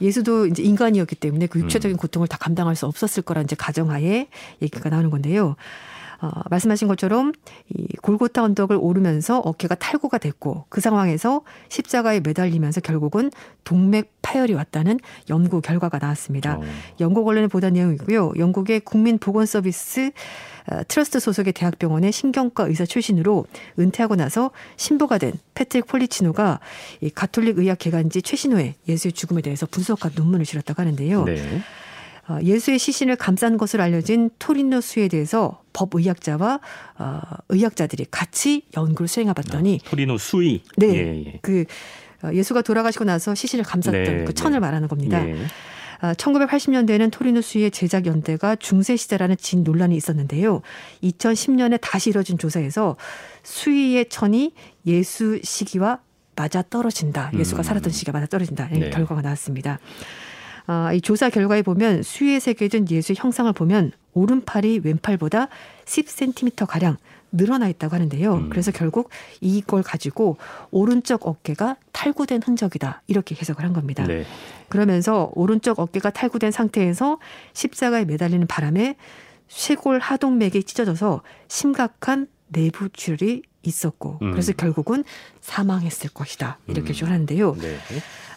예수도 0.00 0.46
이제 0.46 0.62
인간이었기 0.62 1.16
때문에 1.16 1.46
그 1.46 1.58
음. 1.58 1.64
육체적인 1.64 1.96
고통을 1.96 2.28
다 2.28 2.36
감당할 2.38 2.76
수 2.76 2.86
없었을 2.86 3.22
거란 3.22 3.44
이제 3.44 3.56
가정하에 3.56 4.28
얘기가 4.62 4.88
나오는 4.90 5.10
건데요. 5.10 5.56
어, 6.20 6.30
말씀하신 6.50 6.88
것처럼 6.88 7.32
이 7.68 7.86
골고타 8.02 8.42
언덕을 8.42 8.78
오르면서 8.80 9.38
어깨가 9.38 9.74
탈구가 9.76 10.18
됐고 10.18 10.66
그 10.68 10.80
상황에서 10.80 11.42
십자가에 11.68 12.20
매달리면서 12.20 12.80
결국은 12.80 13.30
동맥 13.64 14.12
파열이 14.22 14.54
왔다는 14.54 14.98
연구 15.30 15.60
결과가 15.60 15.98
나왔습니다. 15.98 16.56
어, 16.56 16.62
영국 17.00 17.26
언론에 17.26 17.46
보도한 17.46 17.74
내용이고요. 17.74 18.32
영국의 18.38 18.80
국민보건서비스 18.80 20.12
어, 20.70 20.80
트러스트 20.88 21.20
소속의 21.20 21.52
대학병원의 21.52 22.10
신경과 22.10 22.64
의사 22.64 22.86
출신으로 22.86 23.44
은퇴하고 23.78 24.16
나서 24.16 24.50
신부가 24.76 25.18
된 25.18 25.32
패트릭 25.54 25.86
폴리치노가 25.86 26.60
이 27.00 27.10
가톨릭 27.10 27.58
의학 27.58 27.78
계간지 27.78 28.22
최신호의 28.22 28.74
예수의 28.88 29.12
죽음에 29.12 29.42
대해서 29.42 29.66
분석한 29.66 30.10
논문을 30.16 30.46
실었다고 30.46 30.80
하는데요. 30.80 31.24
네. 31.24 31.60
어, 32.28 32.38
예수의 32.42 32.78
시신을 32.78 33.16
감싼 33.16 33.56
것으로 33.58 33.82
알려진 33.82 34.30
토리노 34.38 34.80
수의에 34.80 35.08
대해서 35.08 35.62
법의학자와 35.72 36.60
어, 36.98 37.20
의학자들이 37.50 38.06
같이 38.10 38.62
연구를 38.76 39.08
수행해봤더니 39.08 39.80
토리노 39.84 40.18
수의. 40.18 40.62
네. 40.76 40.86
예, 40.94 41.24
예. 41.26 41.38
그 41.42 41.64
어, 42.22 42.32
예수가 42.32 42.62
돌아가시고 42.62 43.04
나서 43.04 43.34
시신을 43.34 43.64
감쌌던 43.64 44.04
네, 44.04 44.24
그 44.24 44.32
천을 44.32 44.56
네. 44.56 44.60
말하는 44.60 44.88
겁니다. 44.88 45.26
예. 45.28 45.36
아, 46.00 46.12
1980년대에는 46.14 47.10
토리노 47.10 47.40
수의 47.40 47.70
제작 47.70 48.06
연대가 48.06 48.56
중세 48.56 48.96
시대라는 48.96 49.36
진 49.36 49.62
논란이 49.62 49.96
있었는데요. 49.96 50.62
2010년에 51.02 51.78
다시 51.80 52.10
이뤄진 52.10 52.36
조사에서 52.38 52.96
수위의 53.42 54.08
천이 54.08 54.52
예수 54.86 55.40
시기와 55.42 56.00
맞아 56.36 56.62
떨어진다. 56.62 57.30
예수가 57.34 57.60
음. 57.60 57.62
살았던 57.62 57.92
시기가 57.92 58.12
맞아 58.12 58.26
떨어진다. 58.26 58.68
네. 58.72 58.90
결과가 58.90 59.22
나왔습니다. 59.22 59.78
아, 60.66 60.92
이 60.92 61.00
조사 61.00 61.28
결과에 61.28 61.62
보면 61.62 62.02
수위에 62.02 62.40
새겨진 62.40 62.86
예수의 62.90 63.16
형상을 63.18 63.52
보면 63.52 63.92
오른팔이 64.14 64.80
왼팔보다 64.84 65.48
10cm 65.84 66.66
가량 66.66 66.96
늘어나 67.32 67.68
있다고 67.68 67.94
하는데요. 67.94 68.34
음. 68.34 68.48
그래서 68.48 68.70
결국 68.70 69.10
이걸 69.40 69.82
가지고 69.82 70.36
오른쪽 70.70 71.26
어깨가 71.26 71.76
탈구된 71.92 72.42
흔적이다. 72.42 73.02
이렇게 73.08 73.34
해석을 73.34 73.64
한 73.64 73.72
겁니다. 73.72 74.06
네. 74.06 74.24
그러면서 74.68 75.30
오른쪽 75.34 75.80
어깨가 75.80 76.10
탈구된 76.10 76.52
상태에서 76.52 77.18
십자가에 77.52 78.04
매달리는 78.04 78.46
바람에 78.46 78.96
쇄골 79.48 79.98
하동맥이 79.98 80.62
찢어져서 80.62 81.22
심각한 81.48 82.28
내부 82.48 82.88
출혈이 82.88 83.42
있었고 83.64 84.18
음. 84.22 84.32
그래서 84.32 84.52
결국은 84.52 85.04
사망했을 85.40 86.10
것이다 86.10 86.58
이렇게 86.68 86.90
음. 86.90 86.92
주장하는데요. 86.92 87.56
네. 87.60 87.78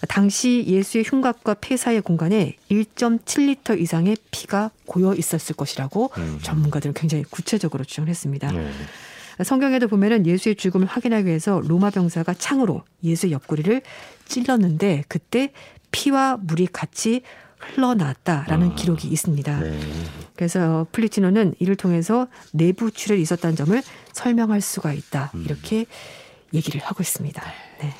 당시 0.07 0.63
예수의 0.67 1.03
흉곽과 1.07 1.55
폐 1.55 1.75
사이의 1.75 2.01
공간에 2.01 2.55
1.7리터 2.69 3.79
이상의 3.79 4.17
피가 4.31 4.71
고여 4.85 5.15
있었을 5.15 5.55
것이라고 5.55 6.11
음. 6.17 6.39
전문가들은 6.41 6.93
굉장히 6.93 7.23
구체적으로 7.23 7.83
주장을 7.83 8.09
했습니다. 8.09 8.51
네. 8.51 8.71
성경에도 9.43 9.87
보면은 9.87 10.25
예수의 10.25 10.55
죽음을 10.55 10.87
확인하기 10.87 11.27
위해서 11.27 11.61
로마 11.63 11.89
병사가 11.89 12.33
창으로 12.33 12.83
예수의 13.03 13.33
옆구리를 13.33 13.81
찔렀는데 14.25 15.03
그때 15.07 15.51
피와 15.91 16.37
물이 16.41 16.67
같이 16.67 17.21
흘러나왔다라는 17.59 18.71
아. 18.71 18.75
기록이 18.75 19.07
있습니다. 19.07 19.59
네. 19.59 19.79
그래서 20.35 20.87
플리티노는 20.91 21.55
이를 21.59 21.75
통해서 21.75 22.27
내부 22.53 22.91
출혈이 22.91 23.21
있었다는 23.21 23.55
점을 23.55 23.81
설명할 24.13 24.61
수가 24.61 24.93
있다. 24.93 25.31
음. 25.35 25.43
이렇게 25.45 25.85
얘기를 26.53 26.81
하고 26.81 27.01
있습니다. 27.01 27.41
네. 27.81 27.93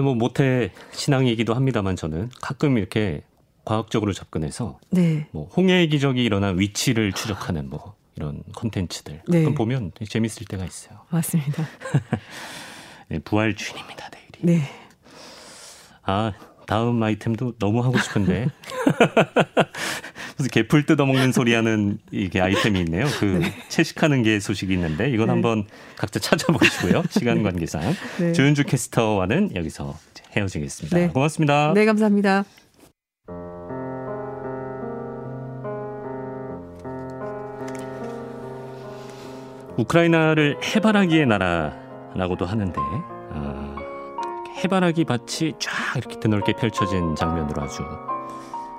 뭐 0.00 0.14
모태 0.14 0.72
신앙이기도 0.92 1.54
합니다만 1.54 1.96
저는 1.96 2.30
가끔 2.42 2.76
이렇게 2.76 3.22
과학적으로 3.64 4.12
접근해서 4.12 4.78
네. 4.90 5.26
뭐 5.32 5.48
홍해의 5.48 5.88
기적이 5.88 6.22
일어난 6.24 6.58
위치를 6.58 7.12
추적하는 7.12 7.68
뭐 7.70 7.96
이런 8.14 8.42
콘텐츠들 8.54 9.22
네. 9.26 9.40
가끔 9.40 9.54
보면 9.54 9.92
재밌을 10.08 10.46
때가 10.46 10.64
있어요. 10.64 11.00
맞습니다. 11.10 11.64
네, 13.08 13.18
부활 13.20 13.54
주인입니다 13.54 14.08
내일이. 14.10 14.58
네. 14.58 14.70
아 16.02 16.32
다음 16.66 17.02
아이템도 17.02 17.58
너무 17.58 17.84
하고 17.84 17.96
싶은데 17.98 18.48
무슨 20.36 20.50
개풀 20.50 20.84
뜯어먹는 20.84 21.32
소리하는 21.32 21.98
이게 22.10 22.40
아이템이 22.40 22.80
있네요. 22.80 23.06
그 23.20 23.40
채식하는 23.68 24.22
게 24.22 24.40
소식이 24.40 24.72
있는데 24.74 25.08
이건 25.10 25.26
네. 25.26 25.32
한번 25.32 25.66
각자 25.96 26.18
찾아보시고요. 26.18 27.04
시간 27.10 27.42
관계상 27.42 27.82
네. 28.18 28.32
조윤주 28.32 28.64
캐스터와는 28.64 29.54
여기서 29.54 29.96
헤어지겠습니다. 30.36 30.96
네. 30.98 31.08
고맙습니다. 31.08 31.72
네, 31.74 31.84
감사합니다. 31.86 32.44
우크라이나를 39.78 40.58
해바라기의 40.62 41.26
나라라고도 41.26 42.46
하는데 42.46 42.78
어, 42.78 43.65
해바라기 44.64 45.04
밭이 45.04 45.54
쫙 45.58 45.96
이렇게 45.96 46.18
드넓게 46.18 46.52
펼쳐진 46.54 47.14
장면으로 47.14 47.62
아주 47.62 47.82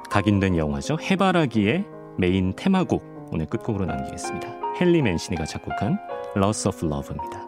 각인된 0.09 0.57
영화죠. 0.57 0.97
해바라기의 0.99 1.86
메인 2.17 2.53
테마곡 2.55 3.30
오늘 3.32 3.45
끝곡으로 3.45 3.86
남기겠습니다. 3.86 4.47
헨리 4.80 5.01
맨시니가 5.01 5.45
작곡한 5.45 5.99
Loss 6.36 6.67
of 6.67 6.86
Love입니다. 6.86 7.45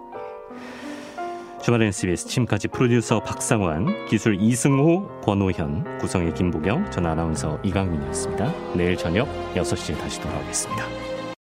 주말엔 1.61 1.89
SBS 1.89 2.27
지금까지 2.27 2.67
프로듀서 2.69 3.19
박상환, 3.21 4.05
기술 4.05 4.38
이승호, 4.39 5.21
권호현, 5.21 5.97
구성의 5.99 6.34
김보경, 6.34 6.89
전 6.89 7.05
아나운서 7.05 7.59
이강민이었습니다. 7.63 8.75
내일 8.75 8.95
저녁 8.95 9.27
6시에 9.55 9.97
다시 9.97 10.21
돌아오겠습니다. 10.21 11.09